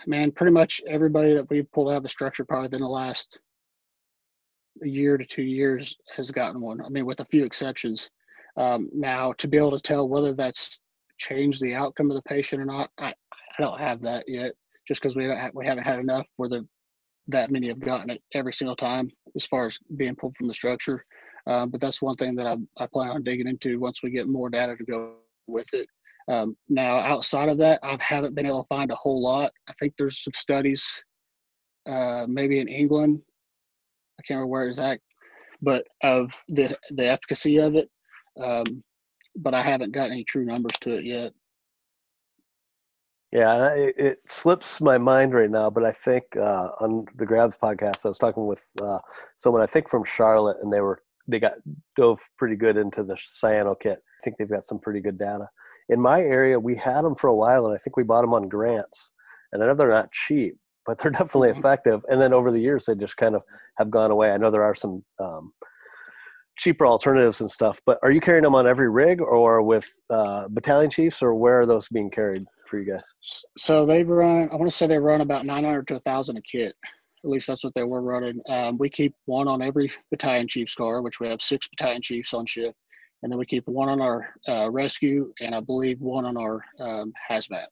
man, 0.05 0.31
pretty 0.31 0.51
much 0.51 0.81
everybody 0.87 1.33
that 1.33 1.49
we've 1.49 1.71
pulled 1.71 1.91
out 1.91 1.97
of 1.97 2.03
the 2.03 2.09
structure 2.09 2.45
probably 2.45 2.67
within 2.67 2.81
the 2.81 2.89
last 2.89 3.39
year 4.81 5.17
to 5.17 5.25
two 5.25 5.43
years 5.43 5.97
has 6.15 6.31
gotten 6.31 6.61
one. 6.61 6.81
I 6.81 6.89
mean, 6.89 7.05
with 7.05 7.19
a 7.19 7.25
few 7.25 7.43
exceptions. 7.43 8.09
Um, 8.57 8.89
now, 8.93 9.33
to 9.33 9.47
be 9.47 9.57
able 9.57 9.71
to 9.71 9.79
tell 9.79 10.07
whether 10.07 10.33
that's 10.33 10.79
changed 11.17 11.61
the 11.61 11.75
outcome 11.75 12.09
of 12.09 12.15
the 12.15 12.23
patient 12.23 12.61
or 12.61 12.65
not, 12.65 12.89
I, 12.97 13.07
I 13.09 13.61
don't 13.61 13.79
have 13.79 14.01
that 14.03 14.25
yet. 14.27 14.53
Just 14.87 15.01
because 15.01 15.15
we 15.15 15.25
haven't 15.25 15.53
we 15.53 15.65
haven't 15.65 15.83
had 15.83 15.99
enough 15.99 16.25
where 16.37 16.47
the 16.47 16.65
that 17.27 17.51
many 17.51 17.67
have 17.67 17.79
gotten 17.79 18.09
it 18.09 18.21
every 18.33 18.53
single 18.53 18.75
time 18.75 19.11
as 19.35 19.45
far 19.45 19.65
as 19.65 19.77
being 19.97 20.15
pulled 20.15 20.35
from 20.37 20.47
the 20.47 20.53
structure. 20.53 21.03
Uh, 21.45 21.65
but 21.65 21.81
that's 21.81 22.01
one 22.01 22.15
thing 22.15 22.35
that 22.35 22.47
I, 22.47 22.55
I 22.81 22.87
plan 22.87 23.09
on 23.09 23.23
digging 23.23 23.47
into 23.47 23.79
once 23.79 24.01
we 24.01 24.11
get 24.11 24.27
more 24.27 24.49
data 24.49 24.75
to 24.75 24.83
go 24.83 25.15
with 25.47 25.73
it. 25.73 25.87
Um, 26.29 26.57
now, 26.67 26.97
outside 26.97 27.49
of 27.49 27.57
that, 27.59 27.79
I 27.83 27.97
haven't 28.01 28.35
been 28.35 28.45
able 28.45 28.63
to 28.63 28.67
find 28.67 28.91
a 28.91 28.95
whole 28.95 29.21
lot. 29.21 29.51
I 29.69 29.73
think 29.79 29.93
there's 29.97 30.23
some 30.23 30.33
studies, 30.33 31.03
uh, 31.89 32.25
maybe 32.27 32.59
in 32.59 32.67
England. 32.67 33.21
I 34.19 34.23
can't 34.23 34.37
remember 34.37 34.51
where 34.51 34.67
it's 34.67 34.79
at, 34.79 34.99
but 35.61 35.85
of 36.03 36.33
the 36.49 36.77
the 36.89 37.05
efficacy 37.05 37.57
of 37.57 37.75
it. 37.75 37.89
Um, 38.41 38.83
but 39.37 39.53
I 39.53 39.61
haven't 39.61 39.93
got 39.93 40.11
any 40.11 40.23
true 40.23 40.45
numbers 40.45 40.73
to 40.81 40.97
it 40.97 41.05
yet. 41.05 41.33
Yeah, 43.31 43.73
it, 43.73 43.95
it, 43.97 44.19
slips 44.29 44.79
my 44.79 44.97
mind 44.97 45.33
right 45.33 45.49
now, 45.49 45.69
but 45.69 45.83
I 45.83 45.91
think 45.91 46.23
uh, 46.37 46.69
on 46.79 47.05
the 47.17 47.25
Grabs 47.25 47.57
podcast, 47.57 48.05
I 48.05 48.09
was 48.09 48.17
talking 48.17 48.47
with 48.47 48.65
uh, 48.81 48.99
someone 49.35 49.61
I 49.61 49.65
think 49.65 49.89
from 49.89 50.05
Charlotte, 50.05 50.57
and 50.61 50.71
they 50.71 50.79
were 50.79 51.03
they 51.27 51.39
got 51.39 51.53
dove 51.97 52.19
pretty 52.37 52.55
good 52.55 52.77
into 52.77 53.03
the 53.03 53.15
Cyanokit. 53.15 53.97
I 53.97 54.23
think 54.23 54.37
they've 54.37 54.49
got 54.49 54.63
some 54.63 54.79
pretty 54.79 55.01
good 55.01 55.17
data. 55.17 55.49
In 55.89 56.01
my 56.01 56.21
area, 56.21 56.59
we 56.59 56.75
had 56.75 57.03
them 57.03 57.15
for 57.15 57.27
a 57.27 57.35
while, 57.35 57.65
and 57.65 57.75
I 57.75 57.77
think 57.77 57.95
we 57.97 58.03
bought 58.03 58.21
them 58.21 58.33
on 58.33 58.49
grants. 58.49 59.13
And 59.51 59.63
I 59.63 59.67
know 59.67 59.75
they're 59.75 59.89
not 59.89 60.11
cheap, 60.11 60.57
but 60.85 60.97
they're 60.97 61.11
definitely 61.11 61.49
mm-hmm. 61.49 61.59
effective. 61.59 62.01
And 62.09 62.21
then 62.21 62.33
over 62.33 62.51
the 62.51 62.59
years, 62.59 62.85
they 62.85 62.95
just 62.95 63.17
kind 63.17 63.35
of 63.35 63.43
have 63.77 63.89
gone 63.89 64.11
away. 64.11 64.31
I 64.31 64.37
know 64.37 64.51
there 64.51 64.63
are 64.63 64.75
some 64.75 65.03
um, 65.19 65.53
cheaper 66.57 66.87
alternatives 66.87 67.41
and 67.41 67.49
stuff, 67.49 67.79
but 67.85 67.99
are 68.03 68.11
you 68.11 68.19
carrying 68.19 68.43
them 68.43 68.55
on 68.55 68.67
every 68.67 68.89
rig 68.89 69.21
or 69.21 69.61
with 69.61 69.87
uh, 70.09 70.47
battalion 70.49 70.89
chiefs, 70.89 71.21
or 71.21 71.35
where 71.35 71.61
are 71.61 71.65
those 71.65 71.87
being 71.89 72.09
carried 72.09 72.45
for 72.65 72.79
you 72.79 72.91
guys? 72.91 73.03
So 73.57 73.85
they 73.85 74.03
run. 74.03 74.49
I 74.51 74.55
want 74.55 74.69
to 74.69 74.75
say 74.75 74.87
they 74.87 74.99
run 74.99 75.21
about 75.21 75.45
900 75.45 75.87
to 75.87 75.93
1,000 75.95 76.37
a 76.37 76.41
kit. 76.41 76.75
At 77.23 77.29
least 77.29 77.47
that's 77.47 77.63
what 77.63 77.73
they 77.73 77.83
were 77.83 78.01
running. 78.01 78.39
Um, 78.47 78.77
we 78.77 78.89
keep 78.89 79.13
one 79.25 79.47
on 79.47 79.61
every 79.61 79.91
battalion 80.11 80.47
chief's 80.47 80.75
car, 80.75 81.01
which 81.01 81.19
we 81.19 81.27
have 81.27 81.41
six 81.41 81.67
battalion 81.67 82.01
chiefs 82.01 82.33
on 82.33 82.45
shift, 82.45 82.77
and 83.23 83.31
then 83.31 83.39
we 83.39 83.45
keep 83.45 83.67
one 83.67 83.89
on 83.89 84.01
our 84.01 84.29
uh, 84.47 84.69
rescue, 84.71 85.33
and 85.41 85.55
I 85.55 85.59
believe 85.59 85.99
one 86.01 86.25
on 86.25 86.37
our 86.37 86.63
um, 86.79 87.13
hazmat. 87.29 87.67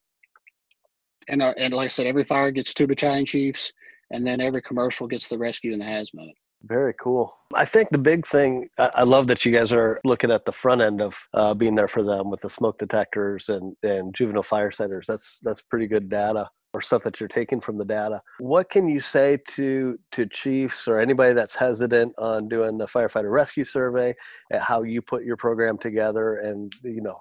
And 1.28 1.42
our, 1.42 1.54
and 1.58 1.74
like 1.74 1.86
I 1.86 1.88
said, 1.88 2.06
every 2.06 2.24
fire 2.24 2.50
gets 2.50 2.74
two 2.74 2.86
battalion 2.86 3.26
chiefs, 3.26 3.72
and 4.10 4.26
then 4.26 4.40
every 4.40 4.62
commercial 4.62 5.06
gets 5.06 5.28
the 5.28 5.38
rescue 5.38 5.72
and 5.72 5.80
the 5.80 5.86
hazmat. 5.86 6.32
Very 6.62 6.94
cool. 7.00 7.32
I 7.54 7.64
think 7.64 7.90
the 7.90 7.98
big 7.98 8.26
thing, 8.26 8.68
I 8.78 9.04
love 9.04 9.26
that 9.28 9.44
you 9.44 9.52
guys 9.52 9.72
are 9.72 10.00
looking 10.04 10.30
at 10.30 10.44
the 10.44 10.52
front 10.52 10.80
end 10.80 11.00
of 11.00 11.16
uh, 11.34 11.54
being 11.54 11.74
there 11.74 11.86
for 11.86 12.02
them 12.02 12.30
with 12.30 12.40
the 12.40 12.50
smoke 12.50 12.78
detectors 12.78 13.48
and, 13.48 13.76
and 13.82 14.14
juvenile 14.14 14.42
fire 14.42 14.72
setters. 14.72 15.06
That's 15.06 15.38
that's 15.42 15.62
pretty 15.62 15.86
good 15.86 16.08
data 16.08 16.48
or 16.76 16.82
stuff 16.82 17.02
that 17.02 17.18
you're 17.18 17.28
taking 17.28 17.58
from 17.58 17.78
the 17.78 17.86
data. 17.86 18.20
What 18.38 18.68
can 18.68 18.86
you 18.86 19.00
say 19.00 19.38
to 19.54 19.98
to 20.12 20.26
chiefs 20.26 20.86
or 20.86 21.00
anybody 21.00 21.32
that's 21.32 21.56
hesitant 21.56 22.12
on 22.18 22.48
doing 22.48 22.76
the 22.76 22.86
firefighter 22.86 23.32
rescue 23.32 23.64
survey 23.64 24.14
at 24.52 24.60
how 24.60 24.82
you 24.82 25.00
put 25.00 25.24
your 25.24 25.38
program 25.38 25.78
together 25.78 26.36
and 26.36 26.70
you 26.82 27.00
know 27.00 27.18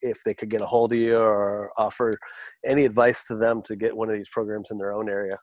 if 0.00 0.24
they 0.24 0.32
could 0.32 0.48
get 0.48 0.62
a 0.62 0.66
hold 0.66 0.94
of 0.94 0.98
you 0.98 1.18
or 1.18 1.70
offer 1.76 2.18
any 2.64 2.86
advice 2.86 3.26
to 3.26 3.36
them 3.36 3.60
to 3.64 3.76
get 3.76 3.94
one 3.94 4.08
of 4.08 4.16
these 4.16 4.30
programs 4.30 4.70
in 4.70 4.78
their 4.78 4.94
own 4.94 5.10
area? 5.10 5.38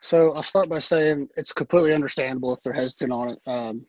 So 0.00 0.32
I'll 0.32 0.42
start 0.42 0.70
by 0.70 0.78
saying 0.78 1.28
it's 1.36 1.52
completely 1.52 1.92
understandable 1.92 2.54
if 2.54 2.62
they're 2.62 2.72
hesitant 2.72 3.12
on 3.12 3.28
it. 3.32 3.38
Um, 3.46 3.84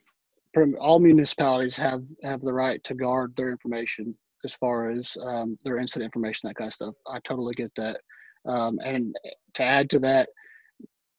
all 0.78 1.00
municipalities 1.00 1.78
have 1.78 2.02
have 2.24 2.42
the 2.42 2.54
right 2.54 2.84
to 2.84 2.96
guard 2.96 3.34
their 3.38 3.50
information 3.50 4.14
as 4.48 4.56
far 4.56 4.90
as 4.90 5.18
um, 5.22 5.58
their 5.64 5.78
incident 5.78 6.08
information, 6.08 6.48
that 6.48 6.56
kind 6.56 6.70
of 6.70 6.74
stuff. 6.74 6.96
I 7.06 7.20
totally 7.26 7.54
get 7.54 7.72
that. 7.76 8.00
Um, 8.46 8.80
and 8.84 9.14
to 9.56 9.64
add 9.64 9.90
to 9.90 10.00
that, 10.00 10.30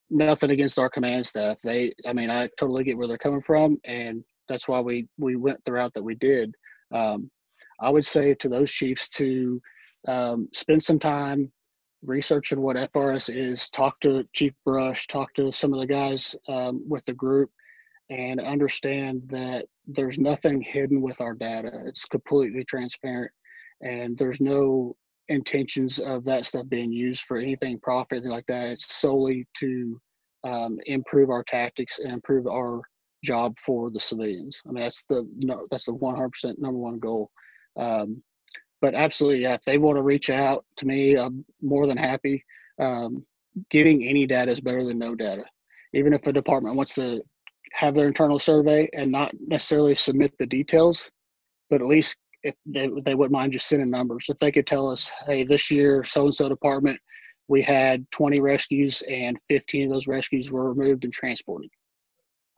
nothing 0.09 0.51
against 0.51 0.79
our 0.79 0.89
command 0.89 1.27
staff. 1.27 1.59
They, 1.63 1.93
I 2.07 2.15
mean, 2.15 2.31
I 2.31 2.49
totally 2.59 2.85
get 2.85 2.97
where 2.97 3.07
they're 3.07 3.19
coming 3.19 3.43
from, 3.43 3.79
and 3.85 4.25
that's 4.49 4.67
why 4.67 4.81
we 4.81 5.07
we 5.19 5.37
went 5.37 5.63
the 5.65 5.73
route 5.73 5.93
that 5.95 6.03
we 6.03 6.15
did. 6.15 6.55
Um, 6.91 7.31
I 7.81 7.91
would 7.91 8.07
say 8.07 8.35
to 8.35 8.49
those 8.49 8.71
chiefs 8.71 9.09
to 9.11 9.61
um, 10.07 10.49
spend 10.55 10.83
some 10.83 10.99
time 10.99 11.53
researching 12.03 12.63
what 12.63 12.77
FRS 12.77 13.35
is. 13.35 13.69
Talk 13.69 14.01
to 14.01 14.25
Chief 14.33 14.55
Brush. 14.65 15.07
Talk 15.07 15.35
to 15.35 15.53
some 15.53 15.75
of 15.75 15.81
the 15.81 15.87
guys 15.87 16.35
um, 16.49 16.83
with 16.89 17.05
the 17.05 17.13
group 17.13 17.51
and 18.11 18.41
understand 18.41 19.23
that 19.27 19.67
there's 19.89 20.19
nothing 20.19 20.61
hidden 20.61 21.01
with 21.01 21.21
our 21.21 21.35
data. 21.35 21.71
It's 21.87 22.05
completely 22.05 22.65
transparent, 22.65 23.33
and 23.83 24.17
there's 24.17 24.41
no 24.41 24.95
intentions 25.29 25.99
of 25.99 26.25
that 26.25 26.47
stuff 26.47 26.69
being 26.69 26.93
used 26.93 27.23
for 27.23 27.37
anything 27.37 27.79
profit 27.81 28.19
anything 28.19 28.31
like 28.31 28.47
that. 28.49 28.69
It's 28.69 28.95
solely 28.95 29.47
to 29.59 30.01
um, 30.45 30.79
improve 30.87 31.31
our 31.31 31.45
tactics 31.45 31.99
and 31.99 32.13
improve 32.13 32.47
our 32.47 32.81
job 33.25 33.57
for 33.59 33.91
the 33.91 34.01
civilians. 34.01 34.61
I 34.67 34.73
mean, 34.73 34.85
that's 34.85 35.05
the 35.09 35.29
no, 35.37 35.67
that's 35.71 35.87
the 35.87 35.93
100% 35.93 36.59
number 36.59 36.79
one 36.79 36.99
goal. 36.99 37.31
Um, 37.77 38.23
but 38.81 38.95
absolutely, 38.95 39.43
yeah, 39.43 39.55
if 39.55 39.63
they 39.63 39.79
want 39.79 39.97
to 39.97 40.03
reach 40.03 40.31
out 40.31 40.65
to 40.77 40.87
me, 40.87 41.17
I'm 41.17 41.45
more 41.61 41.87
than 41.87 41.97
happy. 41.97 42.45
Um, 42.81 43.25
getting 43.71 44.05
any 44.05 44.27
data 44.27 44.53
is 44.53 44.61
better 44.61 44.85
than 44.85 44.99
no 44.99 45.15
data. 45.15 45.45
Even 45.95 46.13
if 46.13 46.27
a 46.27 46.33
department 46.33 46.77
wants 46.77 46.95
to 46.95 47.23
have 47.73 47.95
their 47.95 48.07
internal 48.07 48.39
survey 48.39 48.89
and 48.95 49.11
not 49.11 49.33
necessarily 49.47 49.95
submit 49.95 50.33
the 50.39 50.47
details, 50.47 51.11
but 51.71 51.81
at 51.81 51.87
least 51.87 52.17
if 52.43 52.55
they, 52.67 52.89
they 53.05 53.15
wouldn't 53.15 53.33
mind 53.33 53.53
just 53.53 53.69
sending 53.69 53.91
numbers. 53.91 54.27
If 54.29 54.39
they 54.39 54.53
could 54.53 54.67
tell 54.67 54.91
us, 54.91 55.11
hey, 55.27 55.45
this 55.45 55.71
year, 55.71 56.05
so 56.05 56.25
and 56.25 56.35
so 56.35 56.49
department, 56.49 56.99
we 57.49 57.63
had 57.63 58.09
20 58.13 58.41
rescues 58.41 59.03
and 59.11 59.39
15 59.49 59.85
of 59.85 59.91
those 59.91 60.07
rescues 60.07 60.51
were 60.51 60.73
removed 60.73 61.05
and 61.05 61.13
transported. 61.13 61.71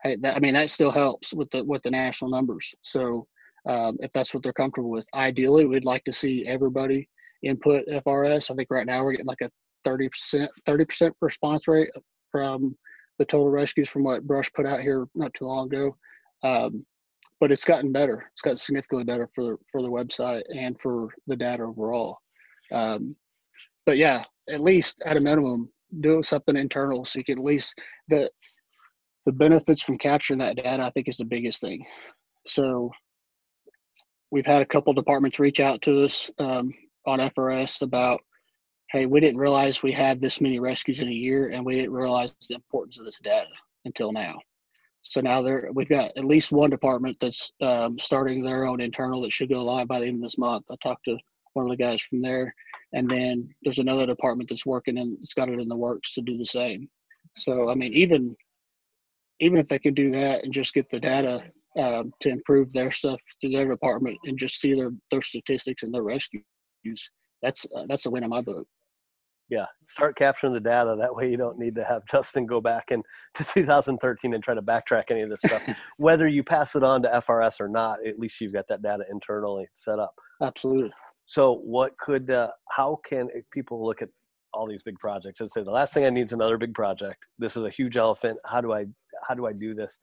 Hey, 0.02 0.16
that, 0.16 0.36
I 0.36 0.40
mean, 0.40 0.54
that 0.54 0.70
still 0.70 0.90
helps 0.90 1.32
with 1.34 1.50
the 1.50 1.64
with 1.64 1.82
the 1.82 1.90
national 1.90 2.30
numbers. 2.30 2.74
So 2.82 3.26
um, 3.68 3.98
if 4.00 4.10
that's 4.12 4.32
what 4.32 4.42
they're 4.42 4.52
comfortable 4.52 4.90
with, 4.90 5.06
ideally, 5.14 5.66
we'd 5.66 5.84
like 5.84 6.04
to 6.04 6.12
see 6.12 6.46
everybody 6.46 7.08
input 7.42 7.86
FRS. 7.86 8.50
I 8.50 8.54
think 8.54 8.68
right 8.70 8.86
now 8.86 9.04
we're 9.04 9.12
getting 9.12 9.26
like 9.26 9.42
a 9.42 9.50
30% 9.86 10.48
30% 10.66 11.12
response 11.20 11.68
rate 11.68 11.90
from 12.30 12.76
the 13.20 13.26
total 13.26 13.50
rescues 13.50 13.90
from 13.90 14.02
what 14.02 14.26
Brush 14.26 14.50
put 14.54 14.64
out 14.64 14.80
here 14.80 15.06
not 15.14 15.34
too 15.34 15.44
long 15.44 15.66
ago. 15.66 15.94
Um, 16.42 16.86
but 17.38 17.52
it's 17.52 17.66
gotten 17.66 17.92
better. 17.92 18.24
It's 18.32 18.40
gotten 18.40 18.56
significantly 18.56 19.04
better 19.04 19.28
for 19.34 19.44
the, 19.44 19.56
for 19.70 19.82
the 19.82 19.90
website 19.90 20.42
and 20.56 20.80
for 20.80 21.10
the 21.26 21.36
data 21.36 21.64
overall. 21.64 22.16
Um, 22.72 23.14
but 23.84 23.98
yeah, 23.98 24.24
at 24.48 24.62
least 24.62 25.02
at 25.04 25.18
a 25.18 25.20
minimum, 25.20 25.68
do 26.00 26.22
something 26.22 26.56
internal 26.56 27.04
so 27.04 27.18
you 27.18 27.24
can 27.24 27.38
at 27.38 27.44
least 27.44 27.74
the 28.08 28.30
the 29.26 29.32
benefits 29.32 29.82
from 29.82 29.98
capturing 29.98 30.38
that 30.38 30.56
data. 30.56 30.82
I 30.82 30.90
think 30.90 31.06
is 31.06 31.18
the 31.18 31.24
biggest 31.26 31.60
thing. 31.60 31.84
So 32.46 32.90
we've 34.30 34.46
had 34.46 34.62
a 34.62 34.66
couple 34.66 34.94
departments 34.94 35.38
reach 35.38 35.60
out 35.60 35.82
to 35.82 36.04
us 36.04 36.30
um, 36.38 36.72
on 37.06 37.18
FRS 37.18 37.82
about 37.82 38.22
hey, 38.92 39.06
we 39.06 39.20
didn't 39.20 39.38
realize 39.38 39.82
we 39.82 39.92
had 39.92 40.20
this 40.20 40.40
many 40.40 40.58
rescues 40.58 41.00
in 41.00 41.08
a 41.08 41.12
year, 41.12 41.50
and 41.50 41.64
we 41.64 41.76
didn't 41.76 41.92
realize 41.92 42.32
the 42.48 42.56
importance 42.56 42.98
of 42.98 43.04
this 43.04 43.20
data 43.22 43.48
until 43.84 44.12
now. 44.12 44.36
So 45.02 45.20
now 45.20 45.40
there, 45.42 45.70
we've 45.72 45.88
got 45.88 46.10
at 46.16 46.24
least 46.24 46.52
one 46.52 46.70
department 46.70 47.16
that's 47.20 47.52
um, 47.62 47.98
starting 47.98 48.44
their 48.44 48.66
own 48.66 48.80
internal 48.80 49.22
that 49.22 49.32
should 49.32 49.48
go 49.48 49.62
live 49.62 49.88
by 49.88 50.00
the 50.00 50.06
end 50.06 50.16
of 50.16 50.22
this 50.22 50.38
month. 50.38 50.66
I 50.70 50.74
talked 50.82 51.04
to 51.06 51.16
one 51.54 51.64
of 51.64 51.70
the 51.70 51.82
guys 51.82 52.02
from 52.02 52.20
there, 52.20 52.54
and 52.92 53.08
then 53.08 53.48
there's 53.62 53.78
another 53.78 54.06
department 54.06 54.48
that's 54.48 54.66
working 54.66 54.98
and 54.98 55.16
it's 55.20 55.34
got 55.34 55.48
it 55.48 55.60
in 55.60 55.68
the 55.68 55.76
works 55.76 56.14
to 56.14 56.22
do 56.22 56.36
the 56.36 56.46
same. 56.46 56.88
So 57.34 57.70
I 57.70 57.74
mean, 57.74 57.94
even 57.94 58.34
even 59.40 59.58
if 59.58 59.68
they 59.68 59.78
could 59.78 59.94
do 59.94 60.10
that 60.10 60.44
and 60.44 60.52
just 60.52 60.74
get 60.74 60.90
the 60.90 61.00
data 61.00 61.42
um, 61.78 62.12
to 62.20 62.28
improve 62.28 62.72
their 62.72 62.90
stuff 62.90 63.20
through 63.40 63.50
their 63.50 63.68
department 63.68 64.18
and 64.24 64.38
just 64.38 64.60
see 64.60 64.74
their 64.74 64.90
their 65.10 65.22
statistics 65.22 65.82
and 65.82 65.94
their 65.94 66.02
rescues, 66.02 66.42
that's 67.42 67.66
uh, 67.76 67.84
that's 67.88 68.06
a 68.06 68.10
win 68.10 68.24
in 68.24 68.30
my 68.30 68.42
book. 68.42 68.66
Yeah, 69.50 69.66
start 69.82 70.16
capturing 70.16 70.52
the 70.52 70.60
data. 70.60 70.96
That 70.98 71.14
way, 71.14 71.28
you 71.28 71.36
don't 71.36 71.58
need 71.58 71.74
to 71.74 71.84
have 71.84 72.06
Justin 72.10 72.46
go 72.46 72.60
back 72.60 72.92
in 72.92 73.02
to 73.34 73.44
2013 73.44 74.32
and 74.32 74.42
try 74.42 74.54
to 74.54 74.62
backtrack 74.62 75.04
any 75.10 75.22
of 75.22 75.30
this 75.30 75.40
stuff. 75.44 75.62
Whether 75.98 76.28
you 76.28 76.44
pass 76.44 76.76
it 76.76 76.84
on 76.84 77.02
to 77.02 77.08
FRS 77.26 77.60
or 77.60 77.68
not, 77.68 77.98
at 78.06 78.18
least 78.18 78.40
you've 78.40 78.52
got 78.52 78.66
that 78.68 78.82
data 78.82 79.04
internally 79.10 79.66
set 79.74 79.98
up. 79.98 80.14
Absolutely. 80.40 80.92
So, 81.26 81.56
what 81.64 81.98
could, 81.98 82.30
uh, 82.30 82.50
how 82.70 83.00
can 83.04 83.28
people 83.52 83.84
look 83.84 84.02
at 84.02 84.08
all 84.52 84.68
these 84.68 84.82
big 84.82 84.98
projects 84.98 85.40
and 85.40 85.50
say 85.50 85.62
the 85.62 85.70
last 85.70 85.94
thing 85.94 86.04
I 86.04 86.10
need 86.10 86.26
is 86.26 86.32
another 86.32 86.56
big 86.56 86.74
project? 86.74 87.26
This 87.38 87.56
is 87.56 87.64
a 87.64 87.70
huge 87.70 87.96
elephant. 87.96 88.38
How 88.44 88.60
do 88.60 88.72
I, 88.72 88.86
how 89.26 89.34
do 89.34 89.46
I 89.46 89.52
do 89.52 89.74
this? 89.74 89.98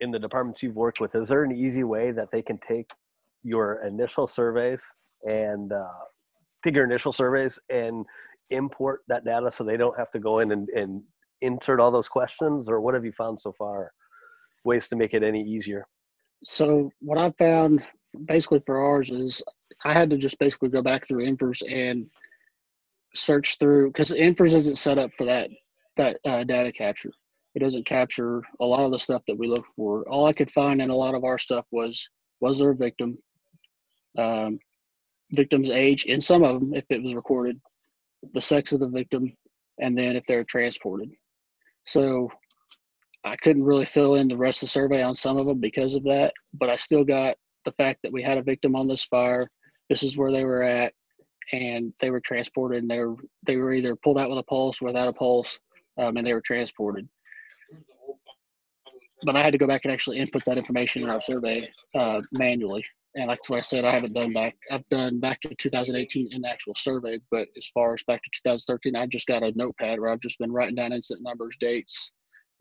In 0.00 0.10
the 0.10 0.18
departments 0.18 0.62
you've 0.62 0.76
worked 0.76 1.00
with, 1.00 1.14
is 1.14 1.28
there 1.28 1.44
an 1.44 1.52
easy 1.52 1.84
way 1.84 2.10
that 2.10 2.30
they 2.32 2.42
can 2.42 2.58
take 2.58 2.90
your 3.42 3.84
initial 3.84 4.26
surveys 4.26 4.82
and 5.28 5.72
uh, 5.72 5.88
take 6.62 6.74
your 6.74 6.84
initial 6.84 7.12
surveys 7.12 7.58
and 7.70 8.04
import 8.50 9.00
that 9.08 9.24
data 9.24 9.50
so 9.50 9.64
they 9.64 9.76
don't 9.76 9.98
have 9.98 10.10
to 10.12 10.18
go 10.18 10.40
in 10.40 10.52
and, 10.52 10.68
and 10.70 11.02
insert 11.40 11.80
all 11.80 11.90
those 11.90 12.08
questions 12.08 12.68
or 12.68 12.80
what 12.80 12.94
have 12.94 13.04
you 13.04 13.12
found 13.12 13.40
so 13.40 13.52
far? 13.52 13.92
Ways 14.64 14.88
to 14.88 14.96
make 14.96 15.14
it 15.14 15.22
any 15.22 15.42
easier. 15.42 15.86
So 16.42 16.90
what 17.00 17.18
i 17.18 17.30
found 17.38 17.82
basically 18.26 18.62
for 18.66 18.80
ours 18.80 19.10
is 19.10 19.42
i 19.84 19.92
had 19.92 20.10
to 20.10 20.16
just 20.16 20.38
basically 20.38 20.68
go 20.68 20.82
back 20.82 21.06
through 21.06 21.24
NFIRS 21.24 21.62
and 21.70 22.06
search 23.14 23.58
through 23.58 23.88
because 23.88 24.10
NFIRS 24.10 24.54
isn't 24.54 24.78
set 24.78 24.98
up 24.98 25.12
for 25.14 25.24
that 25.24 25.50
that 25.96 26.18
uh, 26.24 26.44
data 26.44 26.72
capture. 26.72 27.10
It 27.54 27.62
doesn't 27.62 27.84
capture 27.84 28.42
a 28.60 28.64
lot 28.64 28.84
of 28.84 28.92
the 28.92 28.98
stuff 28.98 29.22
that 29.26 29.36
we 29.36 29.48
look 29.48 29.64
for. 29.76 30.08
All 30.08 30.26
i 30.26 30.32
could 30.32 30.50
find 30.50 30.80
in 30.80 30.90
a 30.90 30.96
lot 30.96 31.14
of 31.14 31.24
our 31.24 31.38
stuff 31.38 31.66
was 31.70 32.08
was 32.40 32.58
there 32.58 32.70
a 32.70 32.76
victim? 32.76 33.16
Um, 34.18 34.58
victim's 35.32 35.70
age 35.70 36.04
in 36.04 36.20
some 36.20 36.42
of 36.42 36.60
them 36.60 36.74
if 36.74 36.84
it 36.90 37.02
was 37.02 37.14
recorded 37.14 37.60
the 38.34 38.40
sex 38.40 38.72
of 38.72 38.80
the 38.80 38.88
victim, 38.88 39.32
and 39.80 39.96
then 39.96 40.16
if 40.16 40.24
they're 40.24 40.44
transported. 40.44 41.10
So 41.86 42.30
I 43.24 43.36
couldn't 43.36 43.64
really 43.64 43.84
fill 43.84 44.16
in 44.16 44.28
the 44.28 44.36
rest 44.36 44.62
of 44.62 44.68
the 44.68 44.70
survey 44.70 45.02
on 45.02 45.14
some 45.14 45.36
of 45.36 45.46
them 45.46 45.60
because 45.60 45.94
of 45.94 46.04
that, 46.04 46.32
but 46.54 46.70
I 46.70 46.76
still 46.76 47.04
got 47.04 47.36
the 47.64 47.72
fact 47.72 48.00
that 48.02 48.12
we 48.12 48.22
had 48.22 48.38
a 48.38 48.42
victim 48.42 48.74
on 48.74 48.88
this 48.88 49.04
fire. 49.04 49.48
This 49.88 50.02
is 50.02 50.16
where 50.16 50.30
they 50.30 50.44
were 50.44 50.62
at, 50.62 50.92
and 51.52 51.92
they 52.00 52.10
were 52.10 52.20
transported, 52.20 52.82
and 52.82 52.90
they 52.90 53.04
were 53.04 53.16
they 53.46 53.56
were 53.56 53.72
either 53.72 53.96
pulled 53.96 54.18
out 54.18 54.30
with 54.30 54.38
a 54.38 54.44
pulse, 54.44 54.80
without 54.80 55.08
a 55.08 55.12
pulse, 55.12 55.58
um, 55.98 56.16
and 56.16 56.26
they 56.26 56.34
were 56.34 56.40
transported. 56.40 57.08
But 59.22 59.36
I 59.36 59.42
had 59.42 59.52
to 59.52 59.58
go 59.58 59.66
back 59.66 59.84
and 59.84 59.92
actually 59.92 60.18
input 60.18 60.42
that 60.46 60.56
information 60.56 61.02
in 61.02 61.10
our 61.10 61.20
survey 61.20 61.68
uh, 61.94 62.22
manually 62.32 62.84
and 63.16 63.26
like 63.26 63.40
I 63.50 63.60
said, 63.60 63.84
I 63.84 63.90
haven't 63.90 64.14
done 64.14 64.32
back. 64.32 64.56
I've 64.70 64.84
done 64.86 65.18
back 65.18 65.40
to 65.40 65.54
2018 65.56 66.28
in 66.32 66.42
the 66.42 66.48
actual 66.48 66.74
survey, 66.74 67.18
but 67.30 67.48
as 67.56 67.68
far 67.68 67.92
as 67.92 68.04
back 68.04 68.22
to 68.22 68.30
2013, 68.44 68.94
I 68.94 69.06
just 69.06 69.26
got 69.26 69.42
a 69.42 69.52
notepad 69.56 69.98
where 69.98 70.10
I've 70.10 70.20
just 70.20 70.38
been 70.38 70.52
writing 70.52 70.76
down 70.76 70.92
incident 70.92 71.26
numbers, 71.26 71.56
dates, 71.58 72.12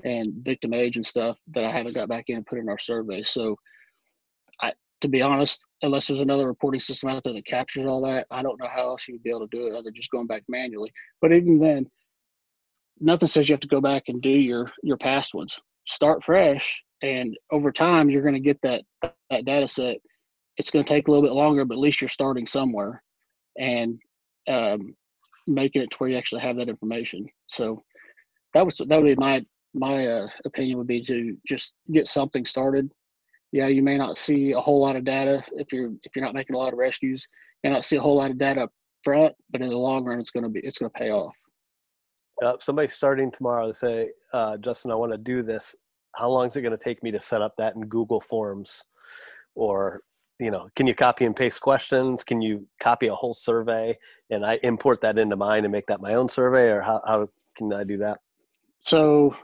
and 0.04 0.34
victim 0.44 0.74
age 0.74 0.96
and 0.96 1.06
stuff 1.06 1.38
that 1.50 1.64
I 1.64 1.70
haven't 1.70 1.94
got 1.94 2.10
back 2.10 2.26
in 2.28 2.38
and 2.38 2.46
put 2.46 2.58
in 2.58 2.70
our 2.70 2.80
survey. 2.80 3.22
So, 3.22 3.56
I, 4.62 4.74
to 5.02 5.08
be 5.08 5.22
honest, 5.22 5.64
unless 5.84 6.08
there's 6.08 6.22
another 6.22 6.48
reporting 6.48 6.80
system 6.80 7.10
out 7.10 7.24
there 7.24 7.34
that 7.34 7.46
captures 7.46 7.86
all 7.86 8.02
that, 8.02 8.26
I 8.32 8.42
don't 8.42 8.60
know 8.60 8.70
how 8.70 8.90
else 8.90 9.08
you 9.08 9.16
would 9.16 9.24
be 9.24 9.30
able 9.30 9.48
to 9.48 9.58
do 9.58 9.68
it 9.68 9.74
other 9.74 9.84
than 9.84 9.94
just 9.94 10.12
going 10.12 10.28
back 10.28 10.44
manually. 10.48 10.92
But 11.22 11.32
even 11.32 11.60
then, 11.60 11.86
nothing 13.00 13.28
says 13.28 13.48
you 13.48 13.54
have 13.54 13.60
to 13.60 13.68
go 13.68 13.82
back 13.82 14.04
and 14.08 14.20
do 14.20 14.32
your 14.32 14.72
your 14.82 14.98
past 14.98 15.36
ones. 15.36 15.60
Start 15.86 16.24
fresh, 16.24 16.84
and 17.04 17.38
over 17.52 17.72
time, 17.72 18.10
you're 18.10 18.24
going 18.24 18.34
to 18.34 18.40
get 18.40 18.60
that 18.64 18.84
that 19.30 19.46
data 19.46 19.68
set 19.68 19.98
it's 20.60 20.70
going 20.70 20.84
to 20.84 20.94
take 20.94 21.08
a 21.08 21.12
little 21.12 21.26
bit 21.26 21.34
longer, 21.34 21.64
but 21.64 21.76
at 21.76 21.80
least 21.80 22.02
you're 22.02 22.10
starting 22.10 22.46
somewhere 22.46 23.02
and 23.58 23.98
um, 24.50 24.94
making 25.48 25.82
it 25.82 25.90
to 25.90 25.98
where 25.98 26.10
you 26.10 26.18
actually 26.18 26.42
have 26.42 26.58
that 26.58 26.68
information. 26.68 27.26
So 27.48 27.82
that 28.54 28.66
was 28.66 28.78
that 28.78 29.02
would 29.02 29.06
be 29.06 29.16
my 29.16 29.44
my 29.74 30.06
uh, 30.06 30.28
opinion 30.46 30.78
would 30.78 30.88
be 30.88 31.02
to 31.06 31.38
just 31.48 31.74
get 31.92 32.08
something 32.08 32.46
started. 32.46 32.92
Yeah, 33.52 33.68
you 33.68 33.82
may 33.82 33.98
not 33.98 34.18
see 34.18 34.52
a 34.52 34.60
whole 34.60 34.82
lot 34.82 34.98
of 34.98 35.06
data 35.06 35.44
if 35.54 35.72
you're 35.72 35.92
if 36.04 36.16
you're 36.16 36.26
not 36.26 36.36
making 36.36 36.56
a 36.56 36.60
lot 36.60 36.74
of 36.74 36.78
rescues. 36.78 37.26
You 37.64 37.70
may 37.70 37.74
not 37.74 37.86
see 37.86 37.96
a 37.96 38.02
whole 38.02 38.18
lot 38.18 38.32
of 38.32 38.38
data 38.38 38.64
up 38.64 38.74
front, 39.04 39.34
but 39.50 39.62
in 39.62 39.70
the 39.70 39.78
long 39.78 40.04
run, 40.04 40.20
it's 40.20 40.32
going 40.32 40.44
to 40.44 40.50
be 40.50 40.60
it's 40.60 40.78
going 40.78 40.92
to 40.92 41.00
pay 41.00 41.12
off. 41.12 41.34
Uh, 42.46 42.54
somebody 42.62 42.90
starting 42.90 43.32
tomorrow 43.32 43.68
to 43.68 43.74
say, 43.74 44.10
uh, 44.34 44.58
Justin, 44.58 44.92
I 44.92 44.96
want 44.96 45.12
to 45.14 45.18
do 45.18 45.42
this. 45.42 45.76
How 46.16 46.30
long 46.30 46.48
is 46.48 46.56
it 46.56 46.62
going 46.62 46.78
to 46.78 46.84
take 46.84 47.02
me 47.02 47.12
to 47.12 47.22
set 47.22 47.42
up 47.42 47.54
that 47.58 47.76
in 47.76 47.82
Google 47.82 48.22
Forms? 48.22 48.82
Or 49.56 50.00
you 50.40 50.52
know 50.52 50.70
can 50.76 50.88
you 50.88 50.96
copy 50.96 51.26
and 51.26 51.36
paste 51.36 51.62
questions? 51.62 52.24
Can 52.24 52.42
you 52.42 52.66
copy 52.80 53.08
a 53.08 53.16
whole 53.16 53.34
survey? 53.34 53.98
And 54.30 54.46
i 54.46 54.60
import 54.64 55.02
that 55.02 55.18
into 55.18 55.36
mine 55.36 55.66
and 55.66 55.72
make 55.72 55.86
that 55.88 56.02
my 56.02 56.16
own 56.16 56.30
survey 56.30 56.70
or 56.70 56.82
how, 56.82 57.02
how 57.06 57.30
can 57.56 57.72
i 57.74 57.84
do 57.84 57.98
that? 57.98 58.20
So 58.82 59.36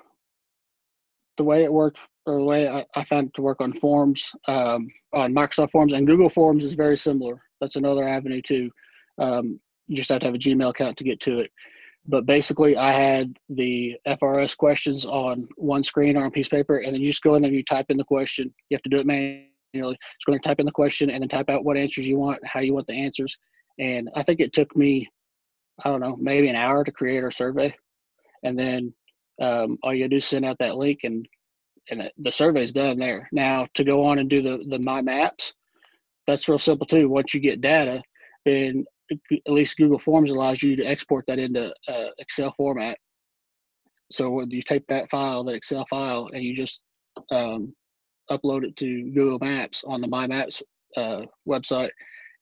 the 1.37 1.43
way 1.43 1.63
it 1.63 1.73
worked 1.73 1.99
or 2.25 2.39
the 2.39 2.45
way 2.45 2.67
i, 2.69 2.85
I 2.95 3.03
found 3.03 3.33
to 3.35 3.41
work 3.41 3.59
on 3.59 3.73
forms 3.73 4.31
um, 4.47 4.87
on 5.13 5.33
microsoft 5.33 5.71
forms 5.71 5.93
and 5.93 6.07
google 6.07 6.29
forms 6.29 6.63
is 6.63 6.75
very 6.75 6.97
similar. 6.97 7.41
That's 7.59 7.75
another 7.75 8.07
avenue 8.07 8.41
too 8.41 8.71
um, 9.17 9.59
you 9.87 9.95
just 9.95 10.09
have 10.09 10.21
to 10.21 10.25
have 10.25 10.35
a 10.35 10.39
gmail 10.39 10.69
account 10.69 10.97
to 10.97 11.03
get 11.03 11.19
to 11.21 11.39
it. 11.39 11.51
But 12.07 12.25
basically 12.25 12.77
i 12.77 12.91
had 12.91 13.37
the 13.49 13.97
frs 14.07 14.55
questions 14.55 15.05
on 15.05 15.49
one 15.57 15.83
screen 15.83 16.15
or 16.15 16.21
on 16.21 16.27
a 16.27 16.31
piece 16.31 16.47
of 16.47 16.51
paper 16.51 16.77
and 16.77 16.93
then 16.93 17.01
you 17.01 17.07
just 17.07 17.23
go 17.23 17.35
in 17.35 17.41
there 17.41 17.49
and 17.49 17.57
you 17.57 17.63
type 17.63 17.87
in 17.89 17.97
the 17.97 18.05
question. 18.05 18.53
You 18.69 18.75
have 18.75 18.83
to 18.83 18.89
do 18.89 18.99
it 18.99 19.05
manually 19.05 19.49
you 19.75 19.81
know, 19.81 19.91
just 19.91 20.25
going 20.25 20.39
to 20.39 20.47
type 20.47 20.59
in 20.59 20.65
the 20.65 20.71
question 20.71 21.09
and 21.09 21.21
then 21.21 21.27
type 21.27 21.49
out 21.49 21.65
what 21.65 21.77
answers 21.77 22.07
you 22.07 22.17
want, 22.17 22.39
how 22.45 22.61
you 22.61 22.73
want 22.73 22.87
the 22.87 22.93
answers. 22.93 23.37
And 23.77 24.09
I 24.15 24.23
think 24.23 24.39
it 24.39 24.53
took 24.53 24.75
me, 24.75 25.07
I 25.83 25.89
don't 25.89 25.99
know, 25.99 26.15
maybe 26.19 26.47
an 26.47 26.55
hour 26.55 26.83
to 26.83 26.91
create 26.91 27.23
our 27.23 27.31
survey. 27.31 27.75
And 28.43 28.57
then 28.57 28.93
um, 29.41 29.77
all 29.83 29.93
you 29.93 30.07
do 30.07 30.15
is 30.15 30.25
send 30.25 30.45
out 30.45 30.57
that 30.59 30.77
link 30.77 30.99
and 31.03 31.27
and 31.91 32.09
the 32.17 32.31
survey's 32.31 32.71
done 32.71 32.97
there. 32.97 33.29
Now 33.31 33.67
to 33.75 33.83
go 33.83 34.05
on 34.05 34.17
and 34.17 34.29
do 34.29 34.41
the 34.41 34.65
the 34.69 34.79
my 34.79 35.01
maps, 35.01 35.53
that's 36.25 36.47
real 36.47 36.57
simple 36.57 36.87
too. 36.87 37.09
Once 37.09 37.33
you 37.33 37.39
get 37.39 37.61
data, 37.61 38.01
then 38.45 38.85
at 39.11 39.53
least 39.53 39.77
Google 39.77 39.99
Forms 39.99 40.31
allows 40.31 40.63
you 40.63 40.75
to 40.77 40.85
export 40.85 41.25
that 41.27 41.37
into 41.37 41.71
uh, 41.87 42.09
Excel 42.17 42.53
format. 42.57 42.97
So 44.09 44.41
you 44.49 44.61
take 44.61 44.87
that 44.87 45.09
file, 45.11 45.43
that 45.43 45.55
Excel 45.55 45.85
file, 45.89 46.29
and 46.33 46.43
you 46.43 46.55
just 46.55 46.81
um, 47.29 47.73
upload 48.29 48.65
it 48.65 48.75
to 48.77 49.11
Google 49.11 49.39
Maps 49.39 49.83
on 49.85 50.01
the 50.01 50.07
My 50.07 50.27
Maps 50.27 50.61
uh, 50.97 51.23
website, 51.47 51.89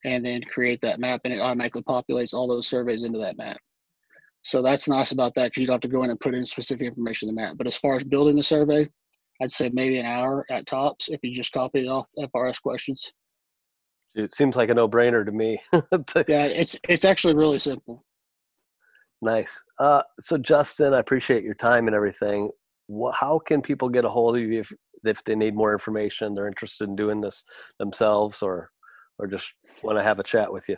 and 0.05 0.25
then 0.25 0.41
create 0.41 0.81
that 0.81 0.99
map, 0.99 1.21
and 1.23 1.33
it 1.33 1.39
automatically 1.39 1.83
populates 1.83 2.33
all 2.33 2.47
those 2.47 2.67
surveys 2.67 3.03
into 3.03 3.19
that 3.19 3.37
map. 3.37 3.57
So 4.43 4.61
that's 4.61 4.89
nice 4.89 5.11
about 5.11 5.33
that 5.35 5.45
because 5.47 5.61
you 5.61 5.67
don't 5.67 5.75
have 5.75 5.81
to 5.81 5.87
go 5.87 6.03
in 6.03 6.09
and 6.09 6.19
put 6.19 6.35
in 6.35 6.45
specific 6.45 6.87
information 6.87 7.29
in 7.29 7.35
the 7.35 7.41
map. 7.41 7.55
But 7.57 7.67
as 7.67 7.77
far 7.77 7.95
as 7.95 8.03
building 8.03 8.35
the 8.35 8.43
survey, 8.43 8.89
I'd 9.41 9.51
say 9.51 9.69
maybe 9.73 9.97
an 9.99 10.05
hour 10.05 10.45
at 10.51 10.67
tops 10.67 11.09
if 11.09 11.19
you 11.23 11.33
just 11.33 11.53
copy 11.53 11.85
it 11.85 11.89
off 11.89 12.07
FRS 12.19 12.61
questions. 12.61 13.11
It 14.15 14.35
seems 14.35 14.55
like 14.55 14.69
a 14.69 14.73
no-brainer 14.73 15.25
to 15.25 15.31
me. 15.31 15.59
yeah, 16.27 16.45
it's 16.45 16.77
it's 16.87 17.05
actually 17.05 17.33
really 17.33 17.57
simple. 17.57 18.05
Nice. 19.21 19.63
Uh, 19.79 20.03
so 20.19 20.37
Justin, 20.37 20.93
I 20.93 20.99
appreciate 20.99 21.43
your 21.43 21.55
time 21.55 21.87
and 21.87 21.95
everything. 21.95 22.51
How 23.13 23.39
can 23.39 23.61
people 23.61 23.89
get 23.89 24.05
a 24.05 24.09
hold 24.09 24.35
of 24.37 24.41
you 24.41 24.61
if, 24.61 24.71
if 25.03 25.23
they 25.23 25.35
need 25.35 25.55
more 25.55 25.73
information, 25.73 26.33
they're 26.33 26.47
interested 26.47 26.87
in 26.87 26.95
doing 26.95 27.21
this 27.21 27.43
themselves, 27.79 28.41
or 28.41 28.69
or 29.19 29.27
just 29.27 29.53
want 29.83 29.97
to 29.97 30.03
have 30.03 30.19
a 30.19 30.23
chat 30.23 30.51
with 30.51 30.67
you? 30.69 30.77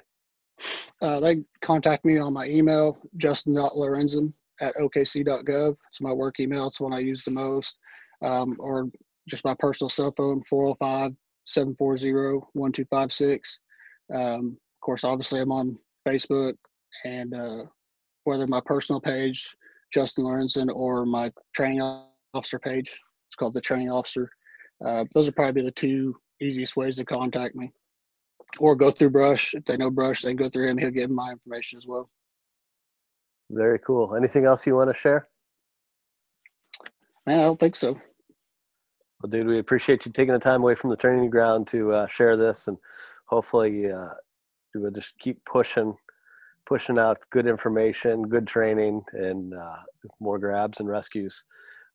Uh, 1.02 1.20
they 1.20 1.44
contact 1.62 2.06
me 2.06 2.18
on 2.18 2.34
my 2.34 2.46
email, 2.48 3.02
justin.lorenzen 3.18 4.34
at 4.62 4.76
okc.gov. 4.76 5.76
It's 5.90 6.02
my 6.02 6.14
work 6.14 6.40
email. 6.40 6.68
It's 6.68 6.78
the 6.78 6.84
one 6.86 6.94
I 6.94 7.00
use 7.00 7.24
the 7.24 7.32
most. 7.32 7.78
Um, 8.24 8.56
or 8.60 8.90
just 9.28 9.46
my 9.46 9.56
personal 9.60 9.90
cell 9.90 10.14
phone, 10.16 10.42
405 10.50 11.12
740 11.46 12.14
1256. 12.54 13.60
Um, 14.14 14.58
of 14.58 14.82
course, 14.82 15.04
obviously, 15.04 15.42
I'm 15.42 15.52
on 15.52 15.78
Facebook 16.08 16.56
and 17.04 17.34
uh, 17.34 17.64
whether 18.24 18.48
my 18.48 18.62
personal 18.66 19.02
page, 19.02 19.56
Justin 19.94 20.26
Lorenzen, 20.26 20.70
or 20.74 21.06
my 21.06 21.32
training 21.56 21.82
officer 22.34 22.60
page, 22.60 23.00
it's 23.28 23.36
called 23.36 23.54
the 23.54 23.62
training 23.62 23.90
officer. 23.90 24.30
Uh, 24.86 25.06
those 25.14 25.28
are 25.28 25.34
probably 25.34 25.62
the 25.62 25.72
two 25.72 26.16
easiest 26.42 26.76
ways 26.76 26.98
to 26.98 27.06
contact 27.06 27.56
me. 27.56 27.72
Or 28.60 28.76
go 28.76 28.92
through 28.92 29.10
Brush. 29.12 29.54
If 29.54 29.66
they 29.66 29.78
know 29.78 29.90
Brush, 29.90 30.22
they 30.22 30.30
can 30.30 30.38
go 30.38 30.50
through 30.50 30.70
him. 30.70 30.78
He'll 30.78 30.92
give 30.92 31.08
them 31.10 31.16
my 31.16 31.32
information 31.32 31.78
as 31.78 31.88
well. 31.88 32.10
Very 33.50 33.80
cool. 33.80 34.16
Anything 34.16 34.46
else 34.46 34.66
you 34.66 34.76
want 34.76 34.90
to 34.90 34.94
share? 34.94 35.28
Man, 37.26 37.40
I 37.40 37.44
don't 37.44 37.60
think 37.60 37.76
so. 37.76 37.94
Well, 39.22 39.30
dude, 39.30 39.48
we 39.48 39.60
appreciate 39.60 40.06
you 40.06 40.12
taking 40.12 40.34
the 40.34 40.40
time 40.40 40.62
away 40.62 40.76
from 40.76 40.90
the 40.90 40.98
training 40.98 41.30
ground 41.30 41.68
to 41.68 41.92
uh, 41.92 42.08
share 42.08 42.38
this, 42.38 42.68
and 42.68 42.78
hopefully, 43.26 43.92
uh, 43.92 44.10
we 44.74 44.82
will 44.82 44.92
just 44.92 45.18
keep 45.20 45.44
pushing, 45.46 45.96
pushing 46.66 47.00
out 47.00 47.20
good 47.32 47.48
information, 47.48 48.24
good 48.24 48.48
training, 48.48 49.04
and 49.14 49.54
uh, 49.54 49.78
more 50.20 50.40
grabs 50.40 50.80
and 50.80 50.90
rescues. 50.90 51.44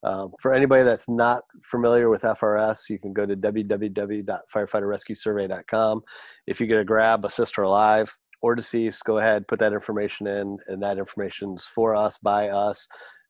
Um, 0.03 0.33
for 0.41 0.55
anybody 0.55 0.83
that's 0.83 1.11
not 1.11 1.43
familiar 1.63 2.09
with 2.09 2.23
FRS, 2.23 2.89
you 2.89 2.99
can 2.99 3.13
go 3.13 3.27
to 3.27 3.37
www.firefighterrescuesurvey.com. 3.37 6.01
If 6.47 6.59
you 6.61 6.67
get 6.67 6.79
a 6.79 6.85
grab, 6.85 7.23
assist 7.25 7.57
her 7.57 7.65
alive, 7.65 8.17
or 8.41 8.55
deceased, 8.55 9.05
go 9.05 9.19
ahead, 9.19 9.47
put 9.47 9.59
that 9.59 9.75
information 9.75 10.27
in, 10.27 10.57
and 10.69 10.83
that 10.83 10.97
information's 10.97 11.67
for 11.67 11.95
us, 11.95 12.17
by 12.19 12.49
us. 12.49 12.89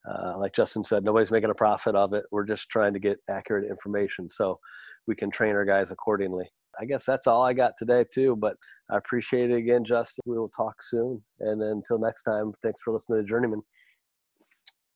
Uh, 0.09 0.39
like 0.39 0.55
Justin 0.55 0.85
said, 0.85 1.03
nobody's 1.05 1.33
making 1.33 1.51
a 1.51 1.55
profit 1.55 1.95
of 1.95 2.15
it. 2.15 2.25
We're 2.31 2.47
just 2.47 2.71
trying 2.71 2.95
to 2.95 3.01
get 3.01 3.19
accurate 3.29 3.69
information 3.69 4.31
so 4.31 4.59
we 5.07 5.15
can 5.17 5.31
train 5.31 5.55
our 5.57 5.65
guys 5.65 5.91
accordingly. 5.91 6.47
I 6.81 6.85
guess 6.85 7.05
that's 7.05 7.27
all 7.27 7.43
I 7.43 7.53
got 7.53 7.73
today, 7.79 8.05
too, 8.15 8.37
but 8.37 8.57
I 8.93 8.97
appreciate 8.97 9.51
it 9.51 9.57
again, 9.57 9.85
Justin. 9.85 10.23
We 10.27 10.39
will 10.39 10.49
talk 10.49 10.83
soon. 10.83 11.23
And 11.41 11.63
until 11.63 11.99
next 11.99 12.25
time, 12.25 12.53
thanks 12.63 12.81
for 12.83 12.93
listening 12.93 13.21
to 13.21 13.29
Journeyman. 13.29 13.63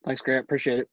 Thanks, 0.05 0.21
Grant. 0.21 0.45
Appreciate 0.45 0.81
it. 0.81 0.89